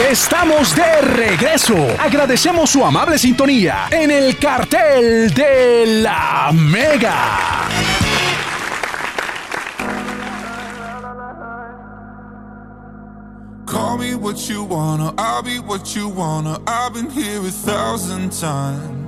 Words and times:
Estamos 0.00 0.74
de 0.74 1.00
regreso. 1.02 1.76
Agradecemos 1.98 2.68
su 2.68 2.84
amable 2.84 3.16
sintonía 3.16 3.86
en 3.92 4.10
el 4.10 4.36
cartel 4.38 5.32
de 5.32 6.00
la 6.02 6.50
Mega. 6.52 7.68
Call 13.64 13.98
me 13.98 14.14
what 14.16 14.48
you 14.48 14.64
wanna, 14.64 15.14
I'll 15.16 15.42
be 15.42 15.60
what 15.60 15.94
you 15.94 16.08
wanna. 16.08 16.58
I've 16.66 16.92
been 16.92 17.08
here 17.08 17.38
a 17.38 17.50
thousand 17.50 18.32
times. 18.32 19.04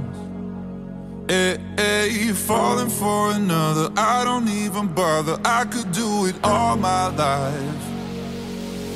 Hey, 1.29 1.59
hey, 1.77 2.32
falling 2.32 2.89
for 2.89 3.32
another, 3.32 3.91
I 3.96 4.25
don't 4.25 4.48
even 4.48 4.87
bother. 4.95 5.37
I 5.45 5.64
could 5.64 5.91
do 5.91 6.27
it 6.27 6.37
all 6.45 6.77
my 6.77 7.09
life. 7.09 7.95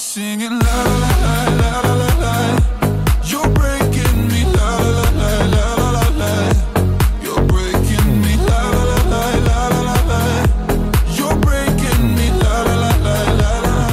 singing 0.00 0.58
la 0.58 1.09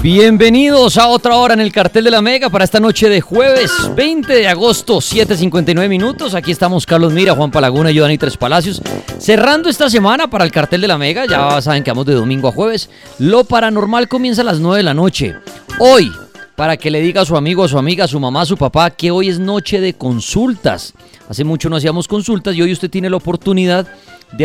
Bienvenidos 0.10 0.98
a 0.98 1.10
otra 1.10 1.36
hora 1.36 1.54
en 1.54 1.60
el 1.60 1.74
cartel 1.74 2.06
de 2.06 2.12
la 2.12 2.22
Mega 2.22 2.50
para 2.50 2.64
esta 2.64 2.80
noche 2.80 3.10
de 3.10 3.20
jueves 3.20 3.70
20 3.94 4.34
de 4.34 4.48
agosto, 4.48 5.00
7.59 5.00 5.90
minutos. 5.90 6.34
Aquí 6.34 6.50
estamos 6.50 6.86
Carlos 6.86 7.12
Mira, 7.12 7.36
Juan 7.36 7.52
Palaguna 7.52 7.92
y 7.92 7.96
yo, 7.96 8.04
Dani 8.04 8.18
Tres 8.18 8.38
Palacios. 8.38 8.82
Cerrando 9.18 9.68
esta 9.68 9.90
semana 9.90 10.30
para 10.30 10.46
el 10.46 10.52
cartel 10.54 10.80
de 10.80 10.88
la 10.88 10.98
Mega, 10.98 11.26
ya 11.26 11.60
saben 11.62 11.84
que 11.84 11.92
vamos 11.92 12.06
de 12.06 12.14
domingo 12.14 12.48
a 12.48 12.54
jueves. 12.54 12.90
Lo 13.20 13.44
paranormal 13.44 14.08
comienza 14.08 14.44
a 14.44 14.46
las 14.46 14.62
9 14.62 14.78
de 14.78 14.84
la 14.84 14.94
noche. 14.94 15.36
Hoy, 15.78 16.10
para 16.56 16.78
que 16.78 16.90
le 16.90 17.02
diga 17.02 17.24
a 17.24 17.26
su 17.26 17.36
amigo, 17.36 17.66
a 17.66 17.68
su 17.68 17.78
amiga, 17.78 18.06
a 18.06 18.08
su 18.08 18.18
mamá, 18.18 18.44
a 18.44 18.46
su 18.46 18.56
papá, 18.56 18.92
que 18.92 19.12
hoy 19.12 19.28
es 19.28 19.40
noche 19.40 19.82
de 19.82 19.94
consultas. 19.96 20.94
Hace 21.28 21.44
mucho 21.44 21.70
no 21.70 21.76
hacíamos 21.76 22.08
consultas 22.08 22.56
y 22.56 22.62
hoy 22.62 22.72
usted 22.72 22.90
tiene 22.90 23.10
la 23.10 23.18
oportunidad 23.18 23.86
de 23.86 23.92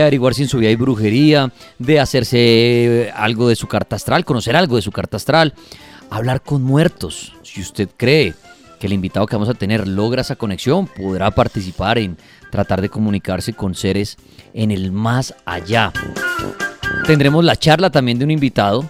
averiguar 0.01 0.35
si 0.35 0.43
en 0.43 0.49
su 0.49 0.59
vida 0.59 0.69
hay 0.69 0.77
brujería, 0.77 1.53
de 1.79 2.01
hacerse 2.01 3.13
algo 3.15 3.49
de 3.49 3.57
su 3.57 3.67
carta 3.67 3.97
astral, 3.97 4.25
conocer 4.25 4.57
algo 4.57 4.77
de 4.77 4.83
su 4.83 4.93
carta 4.93 5.17
astral, 5.17 5.55
hablar 6.11 6.43
con 6.43 6.63
muertos. 6.63 7.35
Si 7.43 7.61
usted 7.61 7.89
cree 7.97 8.35
que 8.79 8.87
el 8.87 8.93
invitado 8.93 9.27
que 9.27 9.37
vamos 9.37 9.49
a 9.49 9.55
tener 9.55 9.87
logra 9.87 10.23
esa 10.23 10.37
conexión, 10.37 10.87
podrá 10.87 11.31
participar 11.31 11.99
en 11.99 12.17
tratar 12.51 12.81
de 12.81 12.89
comunicarse 12.89 13.53
con 13.53 13.75
seres 13.75 14.17
en 14.55 14.71
el 14.71 14.93
más 14.93 15.35
allá. 15.45 15.93
Tendremos 17.07 17.45
la 17.45 17.57
charla 17.57 17.91
también 17.91 18.19
de 18.19 18.25
un 18.25 18.31
invitado 18.31 18.89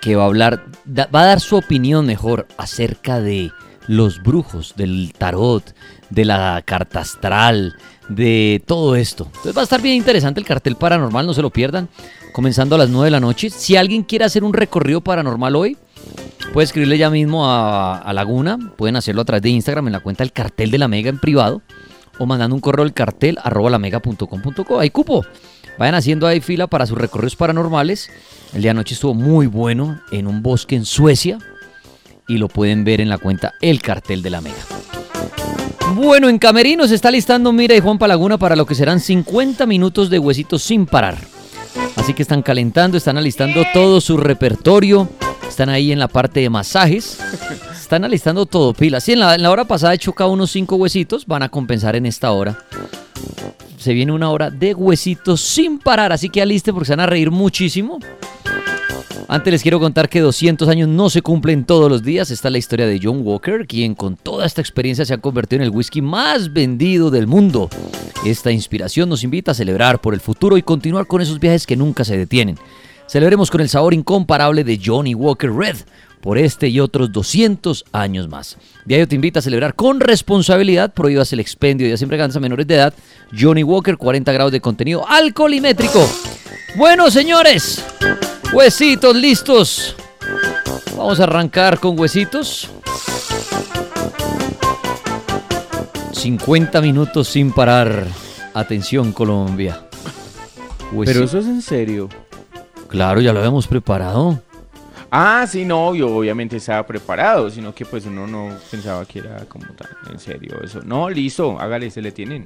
que 0.00 0.16
va 0.16 0.24
a 0.24 0.26
hablar, 0.26 0.64
va 0.86 1.22
a 1.22 1.26
dar 1.26 1.40
su 1.40 1.56
opinión 1.56 2.06
mejor 2.06 2.46
acerca 2.56 3.20
de 3.20 3.52
los 3.86 4.22
brujos, 4.22 4.74
del 4.76 5.12
tarot, 5.16 5.74
de 6.10 6.24
la 6.24 6.62
carta 6.64 7.00
astral, 7.00 7.76
de 8.08 8.62
todo 8.66 8.96
esto. 8.96 9.24
Entonces 9.26 9.56
va 9.56 9.60
a 9.60 9.64
estar 9.64 9.82
bien 9.82 9.96
interesante 9.96 10.40
el 10.40 10.46
cartel 10.46 10.76
paranormal, 10.76 11.26
no 11.26 11.34
se 11.34 11.42
lo 11.42 11.50
pierdan. 11.50 11.88
Comenzando 12.32 12.74
a 12.74 12.78
las 12.78 12.88
9 12.88 13.06
de 13.06 13.10
la 13.10 13.20
noche. 13.20 13.50
Si 13.50 13.76
alguien 13.76 14.02
quiere 14.02 14.24
hacer 14.24 14.44
un 14.44 14.52
recorrido 14.52 15.00
paranormal 15.00 15.56
hoy, 15.56 15.76
puede 16.52 16.66
escribirle 16.66 16.98
ya 16.98 17.10
mismo 17.10 17.46
a, 17.46 18.10
Laguna. 18.12 18.58
Pueden 18.76 18.96
hacerlo 18.96 19.22
a 19.22 19.24
través 19.24 19.42
de 19.42 19.50
Instagram 19.50 19.88
en 19.88 19.92
la 19.92 20.00
cuenta 20.00 20.24
del 20.24 20.32
cartel 20.32 20.70
de 20.70 20.78
la 20.78 20.88
Mega 20.88 21.10
en 21.10 21.18
privado. 21.18 21.62
O 22.18 22.26
mandando 22.26 22.54
un 22.54 22.60
correo 22.60 22.84
al 22.84 22.92
cartel 22.92 23.38
arroba 23.42 23.70
lamega.com.co. 23.70 24.80
Hay 24.80 24.90
cupo. 24.90 25.24
Vayan 25.78 25.94
haciendo 25.94 26.26
ahí 26.26 26.40
fila 26.40 26.66
para 26.66 26.86
sus 26.86 26.98
recorridos 26.98 27.36
paranormales. 27.36 28.10
El 28.52 28.62
día 28.62 28.68
de 28.68 28.78
anoche 28.78 28.94
estuvo 28.94 29.14
muy 29.14 29.46
bueno 29.46 30.00
en 30.10 30.26
un 30.26 30.42
bosque 30.42 30.74
en 30.76 30.84
Suecia. 30.84 31.38
Y 32.26 32.38
lo 32.38 32.48
pueden 32.48 32.84
ver 32.84 33.00
en 33.00 33.08
la 33.08 33.18
cuenta 33.18 33.54
El 33.60 33.80
Cartel 33.80 34.22
de 34.22 34.30
la 34.30 34.40
Mega. 34.40 34.56
Bueno, 35.94 36.28
en 36.28 36.38
Camerino 36.38 36.86
se 36.86 36.94
está 36.94 37.10
listando 37.10 37.52
Mira 37.52 37.74
y 37.74 37.80
Juan 37.80 37.98
Palaguna 37.98 38.38
para 38.38 38.56
lo 38.56 38.66
que 38.66 38.74
serán 38.74 39.00
50 39.00 39.66
minutos 39.66 40.10
de 40.10 40.18
huesitos 40.18 40.62
sin 40.62 40.86
parar. 40.86 41.16
Así 41.96 42.14
que 42.14 42.22
están 42.22 42.42
calentando, 42.42 42.96
están 42.96 43.18
alistando 43.18 43.64
todo 43.72 44.00
su 44.00 44.16
repertorio. 44.16 45.08
Están 45.48 45.68
ahí 45.68 45.92
en 45.92 45.98
la 45.98 46.08
parte 46.08 46.40
de 46.40 46.50
masajes. 46.50 47.18
Están 47.72 48.04
alistando 48.04 48.46
todo, 48.46 48.74
pila. 48.74 49.00
Sí, 49.00 49.12
en 49.12 49.20
la, 49.20 49.50
hora 49.50 49.64
pasada 49.64 49.94
he 49.94 49.98
chocado 49.98 50.30
unos 50.30 50.50
5 50.50 50.76
huesitos. 50.76 51.26
Van 51.26 51.42
a 51.42 51.48
compensar 51.48 51.96
en 51.96 52.06
esta 52.06 52.32
hora. 52.32 52.58
Se 53.78 53.92
viene 53.92 54.12
una 54.12 54.30
hora 54.30 54.50
de 54.50 54.74
huesitos 54.74 55.40
sin 55.40 55.78
parar. 55.78 56.12
Así 56.12 56.28
que 56.28 56.42
aliste 56.42 56.72
porque 56.72 56.86
se 56.86 56.92
van 56.92 57.00
a 57.00 57.06
reír 57.06 57.30
muchísimo. 57.30 57.98
Antes 59.26 59.52
les 59.52 59.62
quiero 59.62 59.80
contar 59.80 60.08
que 60.08 60.20
200 60.20 60.68
años 60.68 60.88
no 60.88 61.10
se 61.10 61.22
cumplen 61.22 61.64
todos 61.64 61.90
los 61.90 62.02
días. 62.02 62.30
Esta 62.30 62.48
es 62.48 62.52
la 62.52 62.58
historia 62.58 62.86
de 62.86 63.00
John 63.02 63.20
Walker, 63.22 63.66
quien 63.66 63.94
con 63.94 64.16
toda 64.16 64.46
esta 64.46 64.60
experiencia 64.60 65.04
se 65.04 65.14
ha 65.14 65.18
convertido 65.18 65.62
en 65.62 65.68
el 65.68 65.74
whisky 65.74 66.00
más 66.00 66.52
vendido 66.52 67.10
del 67.10 67.26
mundo. 67.26 67.68
Esta 68.24 68.50
inspiración 68.50 69.08
nos 69.08 69.24
invita 69.24 69.52
a 69.52 69.54
celebrar 69.54 70.00
por 70.00 70.14
el 70.14 70.20
futuro 70.20 70.56
y 70.56 70.62
continuar 70.62 71.06
con 71.06 71.20
esos 71.20 71.40
viajes 71.40 71.66
que 71.66 71.76
nunca 71.76 72.04
se 72.04 72.16
detienen. 72.16 72.56
Celebremos 73.06 73.50
con 73.50 73.60
el 73.60 73.68
sabor 73.68 73.94
incomparable 73.94 74.64
de 74.64 74.80
Johnny 74.84 75.14
Walker 75.14 75.50
Red 75.50 75.76
por 76.20 76.36
este 76.36 76.68
y 76.68 76.80
otros 76.80 77.12
200 77.12 77.84
años 77.92 78.28
más. 78.28 78.58
Diario 78.84 79.08
te 79.08 79.14
invita 79.14 79.38
a 79.38 79.42
celebrar 79.42 79.74
con 79.74 80.00
responsabilidad, 80.00 80.92
prohíbas 80.92 81.32
el 81.32 81.40
expendio 81.40 81.86
y 81.86 81.96
siempre 81.96 82.20
a 82.20 82.28
menores 82.40 82.66
de 82.66 82.74
edad. 82.74 82.94
Johnny 83.38 83.62
Walker, 83.62 83.96
40 83.96 84.32
grados 84.32 84.52
de 84.52 84.60
contenido 84.60 85.06
alcoholimétrico. 85.08 86.06
Bueno, 86.76 87.10
señores, 87.10 87.84
huesitos 88.52 89.14
listos. 89.16 89.96
Vamos 90.96 91.20
a 91.20 91.24
arrancar 91.24 91.78
con 91.80 91.98
huesitos. 91.98 92.68
50 96.12 96.80
minutos 96.80 97.28
sin 97.28 97.52
parar. 97.52 98.06
Atención, 98.54 99.12
Colombia. 99.12 99.82
Pero 101.04 101.24
eso 101.24 101.38
es 101.38 101.46
en 101.46 101.62
serio. 101.62 102.08
Claro, 102.88 103.20
ya 103.20 103.32
lo 103.32 103.38
habíamos 103.38 103.66
preparado. 103.66 104.40
Ah, 105.10 105.46
sí, 105.48 105.64
no, 105.64 105.94
yo 105.94 106.08
obviamente 106.14 106.56
estaba 106.58 106.86
preparado, 106.86 107.48
sino 107.48 107.74
que 107.74 107.86
pues 107.86 108.04
uno 108.04 108.26
no 108.26 108.50
pensaba 108.70 109.04
que 109.06 109.20
era 109.20 109.38
como 109.48 109.64
tan 109.72 109.88
en 110.12 110.18
serio 110.18 110.58
eso. 110.62 110.80
No, 110.84 111.08
listo, 111.08 111.58
hágale, 111.58 111.90
se 111.90 112.02
le 112.02 112.12
tienen. 112.12 112.44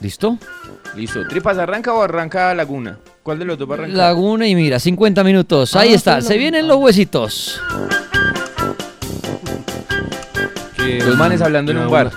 ¿Listo? 0.00 0.38
Listo. 0.94 1.26
¿Tripas 1.28 1.58
arranca 1.58 1.92
o 1.92 2.02
arranca 2.02 2.54
Laguna? 2.54 2.98
¿Cuál 3.22 3.38
de 3.40 3.44
los 3.44 3.58
dos 3.58 3.68
va 3.68 3.74
a 3.74 3.78
arrancar? 3.78 3.96
Laguna 3.96 4.46
y 4.46 4.54
mira, 4.54 4.78
50 4.78 5.24
minutos. 5.24 5.74
Ahí 5.74 5.92
Ah, 5.92 5.96
está, 5.96 6.20
se 6.20 6.36
vienen 6.38 6.68
los 6.68 6.76
huesitos. 6.78 7.60
Los 10.78 11.16
manes 11.16 11.40
hablando 11.42 11.72
en 11.72 11.78
un 11.78 11.90
bar. 11.90 12.10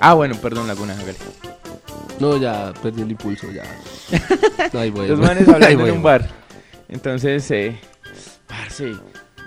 Ah, 0.00 0.14
bueno, 0.14 0.36
perdón, 0.36 0.66
Laguna, 0.68 0.92
hágale. 0.94 1.16
No, 2.20 2.36
ya 2.36 2.72
perdí 2.82 3.02
el 3.02 3.10
impulso, 3.10 3.46
ya. 3.50 3.62
Ahí 4.78 4.90
voy. 4.90 5.08
Los 5.08 5.18
manes 5.18 5.48
Ahí 5.48 5.54
hablando 5.54 5.80
voy, 5.80 5.90
en 5.90 5.96
un 5.96 6.02
bar. 6.02 6.28
Entonces, 6.88 7.50
eh, 7.50 7.78
parce, 8.46 8.94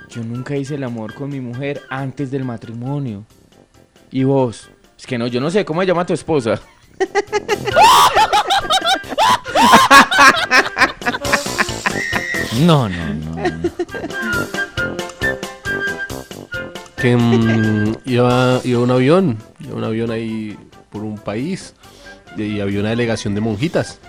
yo 0.10 0.24
nunca 0.24 0.56
hice 0.56 0.76
el 0.76 0.84
amor 0.84 1.14
con 1.14 1.30
mi 1.30 1.40
mujer 1.40 1.82
antes 1.90 2.32
del 2.32 2.44
matrimonio. 2.44 3.26
¿Y 4.12 4.24
vos? 4.24 4.70
Es 4.98 5.06
que 5.06 5.18
no, 5.18 5.28
yo 5.28 5.40
no 5.40 5.52
sé, 5.52 5.64
¿cómo 5.64 5.82
se 5.82 5.88
llama 5.88 6.06
tu 6.06 6.14
esposa? 6.14 6.60
No, 12.66 12.90
no, 12.90 13.14
no. 13.14 13.36
Que 16.98 17.16
mm, 17.16 17.96
iba, 18.04 18.60
iba 18.66 18.80
un 18.82 18.92
avión, 18.92 19.38
iba 19.62 19.76
un 19.76 19.84
avión 19.86 20.12
ahí 20.12 20.58
por 20.90 21.04
un 21.04 21.18
país 21.18 21.74
y 22.36 22.60
había 22.60 22.82
una 22.82 22.90
delegación 22.90 23.34
de 23.36 23.42
monjitas. 23.42 24.00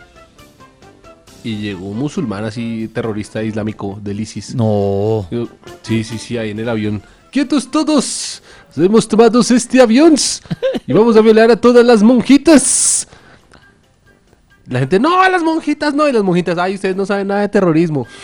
Y 1.43 1.57
llegó 1.57 1.87
un 1.87 1.99
musulmán 1.99 2.45
así 2.45 2.91
terrorista 2.93 3.43
islámico 3.43 3.99
del 4.03 4.21
ISIS. 4.21 4.55
No. 4.55 5.27
Yo, 5.31 5.49
sí, 5.83 6.05
sí, 6.05 6.19
sí, 6.19 6.37
ahí 6.37 6.51
en 6.51 6.59
el 6.59 6.69
avión. 6.69 7.03
¡Quietos 7.31 7.71
todos! 7.71 8.43
Hemos 8.77 9.07
tomado 9.09 9.41
este 9.41 9.81
avión 9.81 10.15
y 10.87 10.93
vamos 10.93 11.17
a 11.17 11.21
violar 11.21 11.51
a 11.51 11.57
todas 11.57 11.85
las 11.85 12.03
monjitas. 12.03 13.07
La 14.67 14.79
gente, 14.81 15.01
no, 15.01 15.21
a 15.21 15.29
las 15.29 15.43
monjitas 15.43 15.95
no, 15.95 16.09
y 16.09 16.13
las 16.13 16.23
monjitas, 16.23 16.57
ay, 16.59 16.75
ustedes 16.75 16.95
no 16.95 17.05
saben 17.05 17.27
nada 17.29 17.41
de 17.41 17.49
terrorismo. 17.49 18.07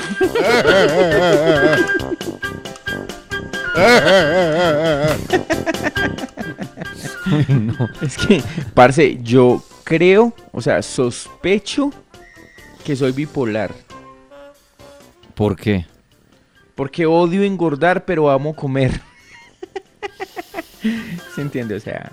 Es 8.00 8.16
que, 8.16 8.42
parce, 8.74 9.18
yo 9.22 9.62
creo, 9.82 10.32
o 10.52 10.60
sea, 10.60 10.82
sospecho 10.82 11.92
que 12.86 12.94
soy 12.94 13.10
bipolar. 13.10 13.74
¿Por 15.34 15.56
qué? 15.56 15.86
Porque 16.76 17.04
odio 17.04 17.42
engordar, 17.42 18.04
pero 18.04 18.30
amo 18.30 18.54
comer. 18.54 19.00
¿Se 21.34 21.40
entiende? 21.42 21.74
O 21.74 21.80
sea. 21.80 22.12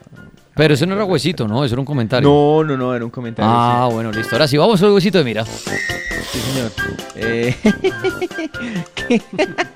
Pero 0.55 0.73
eso 0.73 0.87
no 0.87 0.95
era 0.95 1.05
huesito, 1.05 1.47
¿no? 1.47 1.63
Eso 1.63 1.75
era 1.75 1.79
un 1.81 1.85
comentario. 1.85 2.27
No, 2.27 2.63
no, 2.63 2.75
no, 2.75 2.95
era 2.95 3.05
un 3.05 3.11
comentario. 3.11 3.51
Ah, 3.53 3.87
bueno, 3.91 4.11
listo. 4.11 4.33
Ahora 4.33 4.47
sí, 4.47 4.57
vamos 4.57 4.81
al 4.81 4.89
huesito 4.93 5.19
de 5.19 5.23
mira. 5.23 5.45
sí, 5.45 6.39
señor. 6.39 6.71
Eh, 7.17 7.55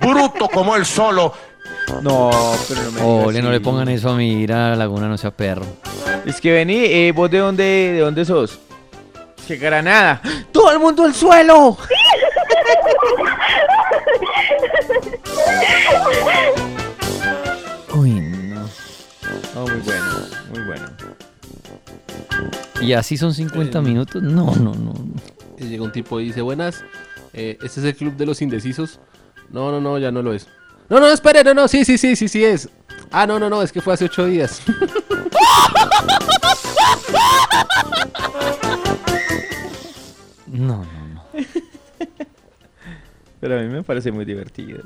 bruto 0.00 0.48
como 0.48 0.74
él 0.74 0.84
solo. 0.84 1.32
no, 2.02 2.30
pero 2.68 2.82
no 2.82 2.90
me. 2.90 3.02
Ole, 3.02 3.40
no 3.40 3.52
le 3.52 3.60
pongan 3.60 3.88
eso 3.88 4.10
a 4.10 4.16
mira, 4.16 4.74
Laguna, 4.74 5.06
no 5.06 5.16
sea 5.16 5.30
perro. 5.30 5.64
Es 6.26 6.40
que 6.40 6.50
vení, 6.50 6.74
eh, 6.74 7.12
¿vos 7.14 7.30
de 7.30 7.38
dónde, 7.38 7.62
de 7.62 8.00
dónde 8.00 8.24
sos? 8.24 8.58
Que 9.48 9.56
Granada. 9.56 10.20
¡Todo 10.52 10.70
el 10.72 10.78
mundo 10.78 11.04
al 11.04 11.14
suelo! 11.14 11.78
Uy, 17.94 18.10
no. 18.10 18.68
Oh, 19.56 19.62
muy 19.62 19.80
bueno, 19.80 20.04
muy 20.50 20.66
bueno. 20.66 20.86
¿Y 22.82 22.92
así 22.92 23.16
son 23.16 23.32
50 23.32 23.80
minutos? 23.80 24.22
No, 24.22 24.54
no, 24.56 24.74
no. 24.74 24.92
Llega 25.56 25.82
un 25.82 25.92
tipo 25.92 26.20
y 26.20 26.26
dice, 26.26 26.42
buenas, 26.42 26.84
eh, 27.32 27.56
¿este 27.62 27.80
es 27.80 27.86
el 27.86 27.96
club 27.96 28.16
de 28.16 28.26
los 28.26 28.42
indecisos? 28.42 29.00
No, 29.48 29.72
no, 29.72 29.80
no, 29.80 29.96
ya 29.96 30.10
no 30.10 30.20
lo 30.20 30.34
es. 30.34 30.46
No, 30.90 31.00
no, 31.00 31.08
espere, 31.08 31.42
no, 31.42 31.54
no, 31.54 31.68
sí, 31.68 31.86
sí, 31.86 31.96
sí, 31.96 32.16
sí, 32.16 32.28
sí 32.28 32.44
es. 32.44 32.68
Ah, 33.10 33.26
no, 33.26 33.38
no, 33.38 33.48
no, 33.48 33.62
es 33.62 33.72
que 33.72 33.80
fue 33.80 33.94
hace 33.94 34.04
ocho 34.04 34.26
días. 34.26 34.60
No, 40.50 40.84
no, 40.84 41.08
no. 41.14 41.24
Pero 43.40 43.58
a 43.58 43.62
mí 43.62 43.68
me 43.68 43.82
parece 43.82 44.10
muy 44.10 44.24
divertido. 44.24 44.82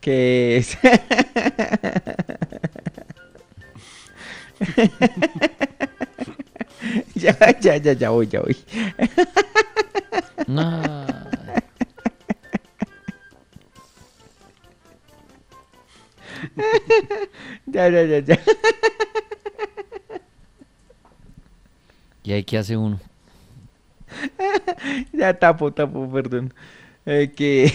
Que 0.00 0.56
es. 0.56 0.78
ya, 7.14 7.36
ya, 7.60 7.76
ya, 7.76 7.92
ya 7.92 8.10
voy, 8.10 8.26
ya 8.28 8.40
voy. 8.40 8.56
No. 10.46 10.82
Ya, 17.66 17.88
ya, 17.88 18.02
ya, 18.02 18.18
ya. 18.20 18.36
¿Y 22.22 22.32
ahí 22.32 22.44
qué 22.44 22.58
hace 22.58 22.76
uno? 22.76 23.00
Ya 25.12 25.38
tapo, 25.38 25.72
tapo, 25.72 26.10
perdón. 26.10 26.52
Eh, 27.06 27.32
que. 27.34 27.72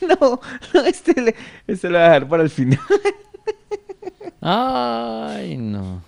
no, 0.00 0.40
no, 0.74 0.80
este, 0.84 1.20
le- 1.20 1.34
este 1.66 1.88
lo 1.88 1.98
voy 1.98 2.02
a 2.02 2.10
dejar 2.10 2.28
para 2.28 2.42
el 2.42 2.50
final. 2.50 2.80
Ay, 4.40 5.56
no. 5.56 6.02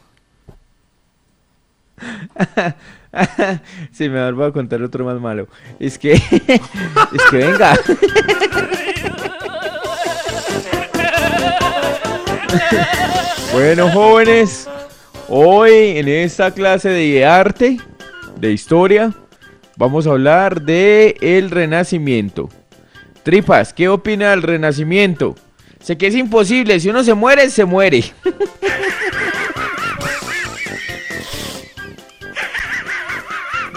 sí, 3.92 4.08
mejor 4.08 4.34
voy 4.34 4.46
a 4.48 4.52
contar 4.52 4.82
otro 4.82 5.04
más 5.04 5.20
malo. 5.20 5.48
Es 5.80 5.98
que. 5.98 6.12
es 6.12 7.22
que 7.30 7.36
venga. 7.36 7.74
bueno, 13.52 13.90
jóvenes. 13.90 14.67
Hoy 15.30 15.98
en 15.98 16.08
esta 16.08 16.52
clase 16.52 16.88
de 16.88 17.26
arte, 17.26 17.76
de 18.40 18.50
historia, 18.50 19.12
vamos 19.76 20.06
a 20.06 20.10
hablar 20.10 20.62
de 20.62 21.16
el 21.20 21.50
renacimiento. 21.50 22.48
Tripas, 23.24 23.74
¿qué 23.74 23.90
opina 23.90 24.30
del 24.30 24.40
renacimiento? 24.40 25.34
Sé 25.80 25.98
que 25.98 26.06
es 26.06 26.14
imposible, 26.14 26.80
si 26.80 26.88
uno 26.88 27.04
se 27.04 27.12
muere, 27.12 27.50
se 27.50 27.66
muere. 27.66 28.04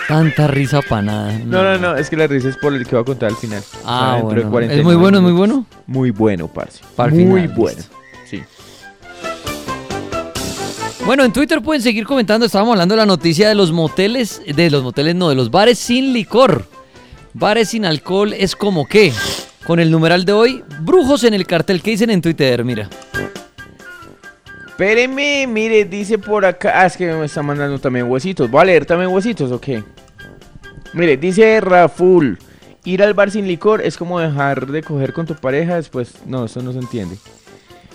Tanta 0.07 0.47
risa 0.47 0.81
para 0.81 1.01
nada. 1.01 1.33
No, 1.45 1.63
no, 1.63 1.77
no, 1.77 1.95
es 1.97 2.09
que 2.09 2.15
la 2.17 2.27
risa 2.27 2.47
es 2.49 2.57
por 2.57 2.73
el 2.73 2.85
que 2.85 2.95
voy 2.95 3.01
a 3.01 3.05
contar 3.05 3.29
al 3.29 3.35
final. 3.35 3.63
Ah, 3.85 4.15
de 4.17 4.23
bueno. 4.23 4.51
49 4.51 4.79
¿Es 4.79 4.83
muy 4.85 4.95
bueno, 4.95 5.17
es 5.17 5.23
muy 5.23 5.33
bueno? 5.33 5.65
Muy 5.85 6.11
bueno, 6.11 6.47
parce. 6.47 6.81
Para 6.95 7.13
el 7.13 7.25
muy 7.25 7.41
final, 7.41 7.57
bueno. 7.57 7.77
listo. 7.77 8.00
Bueno, 11.05 11.23
en 11.23 11.33
Twitter 11.33 11.61
pueden 11.61 11.81
seguir 11.81 12.05
comentando. 12.05 12.45
Estábamos 12.45 12.73
hablando 12.73 12.93
de 12.93 12.99
la 12.99 13.05
noticia 13.05 13.49
de 13.49 13.55
los 13.55 13.71
moteles, 13.71 14.41
de 14.45 14.69
los 14.69 14.83
moteles 14.83 15.15
no, 15.15 15.29
de 15.29 15.35
los 15.35 15.49
bares 15.49 15.79
sin 15.79 16.13
licor. 16.13 16.65
Bares 17.33 17.69
sin 17.69 17.85
alcohol 17.85 18.33
es 18.33 18.55
como 18.55 18.87
qué. 18.87 19.11
Con 19.65 19.79
el 19.79 19.89
numeral 19.89 20.25
de 20.25 20.33
hoy, 20.33 20.63
brujos 20.81 21.23
en 21.23 21.33
el 21.33 21.47
cartel. 21.47 21.81
¿Qué 21.81 21.91
dicen 21.91 22.11
en 22.11 22.21
Twitter? 22.21 22.63
Mira. 22.63 22.87
Espéreme, 24.67 25.47
mire, 25.47 25.85
dice 25.85 26.17
por 26.17 26.45
acá. 26.45 26.73
Ah, 26.81 26.85
es 26.85 26.97
que 26.97 27.11
me 27.11 27.25
está 27.25 27.41
mandando 27.41 27.79
también 27.79 28.09
huesitos. 28.09 28.49
¿Voy 28.49 28.61
a 28.61 28.65
leer 28.65 28.85
también 28.85 29.11
huesitos 29.11 29.51
o 29.51 29.59
qué? 29.59 29.83
Mire, 30.93 31.17
dice 31.17 31.61
Raful. 31.61 32.37
Ir 32.83 33.03
al 33.03 33.13
bar 33.13 33.31
sin 33.31 33.47
licor 33.47 33.81
es 33.81 33.97
como 33.97 34.19
dejar 34.19 34.67
de 34.67 34.81
coger 34.81 35.13
con 35.13 35.25
tu 35.25 35.35
pareja 35.35 35.75
después. 35.75 36.13
No, 36.25 36.45
eso 36.45 36.61
no 36.61 36.73
se 36.73 36.79
entiende. 36.79 37.17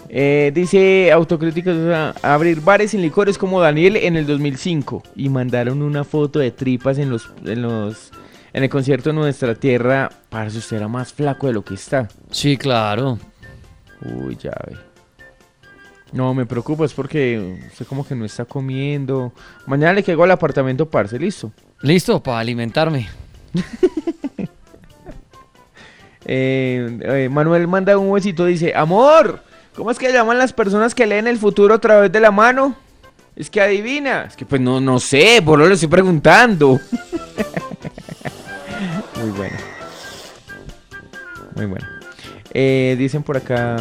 Eh, 0.09 0.53
dice 0.55 1.13
sea, 1.13 2.15
abrir 2.23 2.61
bares 2.61 2.93
sin 2.93 3.03
licor 3.03 3.29
es 3.29 3.39
como 3.39 3.61
Daniel 3.61 3.97
en 3.97 4.17
el 4.17 4.27
2005 4.27 5.03
y 5.17 5.29
mandaron 5.29 5.83
una 5.83 6.05
foto 6.05 6.39
de 6.39 6.51
tripas 6.51 6.99
en 6.99 7.11
los 7.11 7.29
en 7.45 7.63
los 7.63 8.13
en 8.53 8.63
el 8.63 8.71
concierto 8.71 9.11
de 9.11 9.17
Nuestra 9.17 9.55
Tierra 9.55 10.11
para 10.29 10.49
si 10.51 10.59
usted 10.59 10.77
era 10.79 10.89
más 10.89 11.13
flaco 11.13 11.47
de 11.47 11.53
lo 11.53 11.65
que 11.65 11.75
está. 11.75 12.09
Sí, 12.31 12.57
claro. 12.57 13.19
Uy, 14.03 14.37
ya 14.37 14.53
ve. 14.67 14.77
No, 16.13 16.33
me 16.35 16.47
preocupa, 16.47 16.85
es 16.85 16.95
porque 16.95 17.59
usted 17.71 17.87
como 17.87 18.07
que 18.07 18.15
no 18.15 18.25
está 18.25 18.45
comiendo. 18.45 19.33
Mañana 19.67 19.93
le 19.93 20.03
caigo 20.03 20.25
al 20.25 20.31
apartamento, 20.31 20.89
parce, 20.89 21.19
listo. 21.19 21.53
Listo, 21.83 22.23
para 22.23 22.41
alimentarme. 22.41 23.09
Eh, 26.29 26.99
eh, 27.03 27.29
Manuel 27.31 27.69
manda 27.69 27.97
un 27.97 28.09
huesito, 28.11 28.47
dice, 28.47 28.75
amor, 28.75 29.45
¿cómo 29.77 29.91
es 29.91 29.99
que 29.99 30.13
llaman 30.13 30.39
las 30.39 30.53
personas 30.53 30.95
que 30.95 31.07
leen 31.07 31.27
el 31.27 31.39
futuro 31.39 31.75
a 31.75 31.79
través 31.79 32.11
de 32.11 32.21
la 32.21 32.31
mano? 32.31 32.75
Es 33.37 33.51
que 33.51 33.61
adivina. 33.61 34.25
Es 34.25 34.37
que 34.37 34.47
pues 34.47 34.61
no, 34.61 34.81
no 34.81 34.99
sé, 34.99 35.43
por 35.45 35.59
lo 35.59 35.69
le 35.69 35.75
estoy 35.75 35.89
preguntando. 35.89 36.81
Muy 39.21 39.31
bueno. 39.31 39.57
Muy 41.55 41.67
bueno. 41.67 41.87
Eh, 42.53 42.97
dicen 42.99 43.23
por 43.23 43.37
acá... 43.37 43.77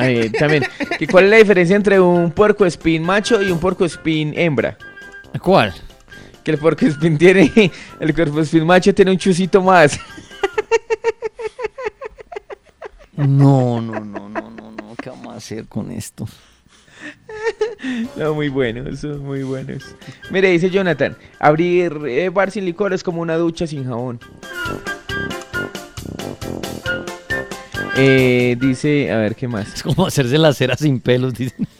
eh, 0.00 0.30
también, 0.38 0.64
que 0.98 1.06
¿cuál 1.06 1.24
es 1.24 1.30
la 1.30 1.36
diferencia 1.36 1.76
entre 1.76 2.00
un 2.00 2.32
puerco 2.32 2.66
espín 2.66 3.04
macho 3.04 3.40
y 3.40 3.50
un 3.50 3.60
puerco 3.60 3.84
espín 3.84 4.32
hembra? 4.36 4.76
¿Cuál? 5.40 5.72
Que 6.42 6.52
el 6.52 6.58
puerco 6.58 6.86
espín 6.86 7.16
tiene, 7.18 7.70
el 8.00 8.14
puerco 8.14 8.40
espín 8.40 8.66
macho 8.66 8.92
tiene 8.92 9.12
un 9.12 9.18
chusito 9.18 9.62
más. 9.62 9.98
No, 13.16 13.80
no, 13.80 14.00
no, 14.00 14.28
no, 14.28 14.50
no, 14.50 14.72
no. 14.72 14.94
¿Qué 15.00 15.10
vamos 15.10 15.31
a 15.31 15.31
hacer 15.42 15.66
con 15.66 15.90
esto? 15.90 16.26
No, 18.16 18.32
muy 18.34 18.48
buenos, 18.48 19.00
son 19.00 19.24
muy 19.24 19.42
buenos. 19.42 19.96
Mire, 20.30 20.50
dice 20.50 20.70
Jonathan, 20.70 21.16
abrir 21.40 21.92
eh, 22.06 22.28
bar 22.28 22.52
sin 22.52 22.64
licor 22.64 22.92
es 22.92 23.02
como 23.02 23.20
una 23.20 23.36
ducha 23.36 23.66
sin 23.66 23.84
jabón. 23.84 24.20
Eh, 27.96 28.56
dice, 28.60 29.10
a 29.10 29.16
ver, 29.18 29.34
¿qué 29.34 29.48
más? 29.48 29.74
Es 29.74 29.82
como 29.82 30.06
hacerse 30.06 30.38
la 30.38 30.52
cera 30.52 30.76
sin 30.76 31.00
pelos, 31.00 31.34
dicen. 31.34 31.66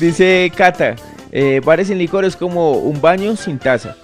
Dice 0.00 0.50
Cata, 0.56 0.96
eh, 1.30 1.60
bares 1.64 1.86
sin 1.86 1.98
licor 1.98 2.24
es 2.24 2.34
como 2.34 2.72
un 2.72 3.00
baño 3.00 3.36
sin 3.36 3.60
taza. 3.60 3.96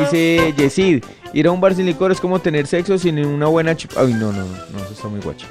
Dice 0.00 0.54
Yesid, 0.56 1.04
ir 1.32 1.46
a 1.46 1.50
un 1.50 1.60
bar 1.60 1.74
sin 1.74 1.86
licor 1.86 2.12
es 2.12 2.20
como 2.20 2.38
tener 2.38 2.66
sexo 2.66 2.98
sin 2.98 3.18
una 3.24 3.46
buena 3.46 3.76
chup... 3.76 3.92
Ay, 3.96 4.12
no, 4.14 4.32
no, 4.32 4.44
no, 4.44 4.46
no, 4.72 4.78
eso 4.78 4.92
está 4.92 5.08
muy 5.08 5.20
guacho. 5.20 5.46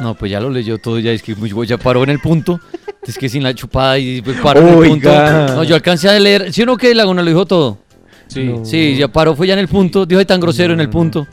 No, 0.00 0.14
pues 0.14 0.30
ya 0.30 0.40
lo 0.40 0.50
leyó 0.50 0.78
todo, 0.78 0.98
ya 0.98 1.12
es 1.12 1.22
que 1.22 1.34
muy- 1.34 1.66
ya 1.66 1.76
paró 1.76 2.02
en 2.04 2.10
el 2.10 2.20
punto. 2.20 2.58
Es 3.02 3.16
que 3.18 3.28
sin 3.28 3.42
la 3.42 3.54
chupada 3.54 3.98
y 3.98 4.22
pues 4.22 4.38
paró 4.40 4.60
en 4.60 4.68
el 4.68 4.88
punto. 4.90 5.10
No, 5.10 5.64
yo 5.64 5.74
alcancé 5.74 6.08
a 6.08 6.18
leer. 6.18 6.52
¿Sí 6.52 6.62
o 6.62 6.66
no 6.66 6.76
que 6.76 6.94
Laguna 6.94 7.22
lo 7.22 7.28
dijo 7.28 7.44
todo? 7.46 7.78
Sí. 8.28 8.44
No. 8.44 8.64
Sí, 8.64 8.96
ya 8.96 9.08
paró, 9.08 9.34
fue 9.34 9.46
ya 9.46 9.54
en 9.54 9.58
el 9.58 9.68
punto. 9.68 10.06
Dijo 10.06 10.18
"Ay, 10.18 10.24
tan 10.24 10.40
grosero 10.40 10.72
en 10.74 10.80
el 10.80 10.88
punto. 10.90 11.26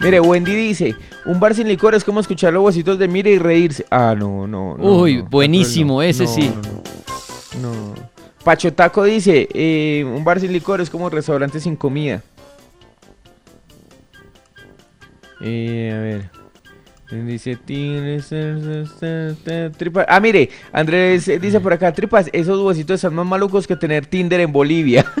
Mire, 0.00 0.20
Wendy 0.20 0.54
dice, 0.54 0.94
un 1.26 1.40
bar 1.40 1.54
sin 1.54 1.66
licor 1.68 1.94
es 1.94 2.04
como 2.04 2.20
escuchar 2.20 2.52
los 2.52 2.62
huesitos 2.64 2.98
de 2.98 3.08
mire 3.08 3.30
y 3.32 3.38
reírse. 3.38 3.84
Ah, 3.90 4.14
no, 4.16 4.46
no. 4.46 4.76
no, 4.76 4.84
Uy, 4.84 5.18
no, 5.18 5.24
buenísimo, 5.28 5.94
no, 5.94 6.02
ese 6.02 6.24
no, 6.24 6.30
sí. 6.30 6.50
No, 7.60 7.94
no, 8.44 8.48
no. 8.48 8.54
Pacho 8.54 8.72
Taco 8.72 9.04
dice, 9.04 9.48
eh, 9.52 10.04
un 10.04 10.24
bar 10.24 10.40
sin 10.40 10.52
licor 10.52 10.80
es 10.80 10.90
como 10.90 11.08
restaurante 11.10 11.60
sin 11.60 11.76
comida. 11.76 12.22
Eh, 15.40 15.92
a 15.94 15.98
ver. 15.98 16.30
Dice, 17.10 17.56
"Tienes, 17.56 18.32
eh, 18.32 18.84
eh, 19.02 19.34
eh, 19.46 19.70
tripas". 19.76 20.06
Ah, 20.08 20.18
mire, 20.20 20.50
Andrés 20.72 21.30
dice 21.40 21.60
por 21.60 21.72
acá, 21.72 21.92
tripas, 21.92 22.28
esos 22.32 22.60
huesitos 22.60 22.96
están 22.96 23.14
más 23.14 23.26
malucos 23.26 23.66
que 23.66 23.76
tener 23.76 24.06
Tinder 24.06 24.40
en 24.40 24.50
Bolivia. 24.52 25.04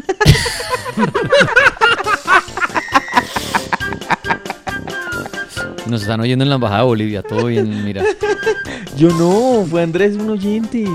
Nos 5.86 6.02
están 6.02 6.20
oyendo 6.20 6.42
en 6.42 6.48
la 6.48 6.54
embajada 6.56 6.80
de 6.80 6.86
Bolivia. 6.86 7.22
Todo 7.22 7.46
bien, 7.46 7.84
mira. 7.84 8.02
Yo 8.96 9.10
no, 9.10 9.64
fue 9.68 9.82
Andrés 9.82 10.16
un 10.16 10.30
oyente. 10.30 10.86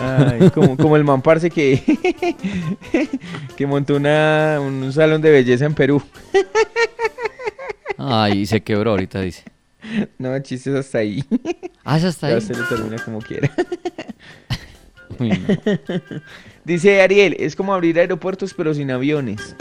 Ay, 0.00 0.50
como, 0.50 0.76
como 0.76 0.96
el 0.96 1.04
man 1.04 1.22
parce 1.22 1.50
que, 1.50 1.82
que 3.56 3.66
montó 3.66 3.96
una, 3.96 4.58
un 4.60 4.92
salón 4.92 5.20
de 5.20 5.30
belleza 5.30 5.64
en 5.64 5.74
Perú. 5.74 6.02
Ay, 7.96 8.46
se 8.46 8.60
quebró 8.62 8.92
ahorita, 8.92 9.20
dice. 9.20 9.44
No, 10.18 10.38
chistes 10.40 10.74
hasta 10.74 10.98
ahí. 10.98 11.24
Ah, 11.84 11.96
esa 11.98 12.08
está 12.08 12.28
Ya 12.28 12.36
ahí. 12.36 12.40
se 12.40 12.54
lo 12.54 12.64
termina 12.68 13.02
como 13.04 13.20
quiera. 13.20 13.50
Uy, 15.18 15.30
no. 15.30 15.38
Dice 16.64 17.00
Ariel, 17.02 17.34
es 17.38 17.56
como 17.56 17.74
abrir 17.74 17.98
aeropuertos 17.98 18.54
pero 18.54 18.74
sin 18.74 18.90
aviones. 18.90 19.56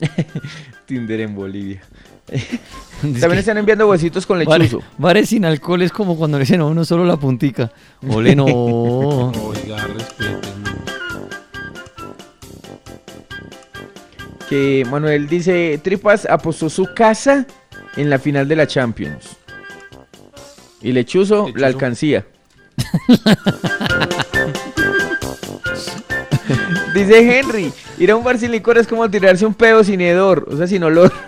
Tinder 0.86 1.20
en 1.20 1.34
Bolivia. 1.34 1.82
También 3.02 3.38
están 3.38 3.58
enviando 3.58 3.88
huesitos 3.88 4.24
con 4.26 4.42
bares, 4.44 4.72
lechuzo. 4.72 4.86
bares 4.96 5.28
sin 5.28 5.44
alcohol 5.44 5.82
es 5.82 5.92
como 5.92 6.16
cuando 6.16 6.38
le 6.38 6.44
dicen 6.44 6.60
a 6.62 6.64
uno 6.64 6.84
solo 6.84 7.04
la 7.04 7.16
puntica. 7.16 7.70
Ole, 8.08 8.34
no. 8.34 8.46
Oiga, 8.46 9.76
respeten. 9.86 10.40
que 14.48 14.84
Manuel 14.90 15.28
dice, 15.28 15.78
Tripas 15.82 16.26
apostó 16.26 16.68
su 16.70 16.94
casa 16.94 17.46
en 17.96 18.10
la 18.10 18.18
final 18.18 18.48
de 18.48 18.56
la 18.56 18.66
Champions. 18.66 19.36
Y 20.80 20.92
Lechuzo, 20.92 21.46
Lechuzo. 21.46 21.58
la 21.58 21.66
alcancía. 21.66 22.26
dice 26.94 27.38
Henry, 27.38 27.72
ir 27.98 28.10
a 28.10 28.16
un 28.16 28.24
bar 28.24 28.38
sin 28.38 28.52
licor 28.52 28.78
es 28.78 28.86
como 28.86 29.08
tirarse 29.10 29.46
un 29.46 29.54
pedo 29.54 29.82
sin 29.82 30.00
hedor, 30.00 30.46
o 30.50 30.56
sea, 30.56 30.66
sin 30.66 30.82
olor. 30.82 31.12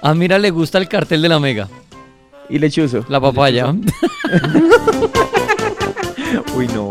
A 0.02 0.14
Mira 0.14 0.38
le 0.38 0.50
gusta 0.50 0.78
el 0.78 0.88
cartel 0.88 1.22
de 1.22 1.28
la 1.28 1.38
Mega. 1.40 1.68
Y 2.48 2.58
Lechuzo. 2.58 3.04
La 3.08 3.20
papaya. 3.20 3.72
Uy, 6.56 6.66
no. 6.68 6.88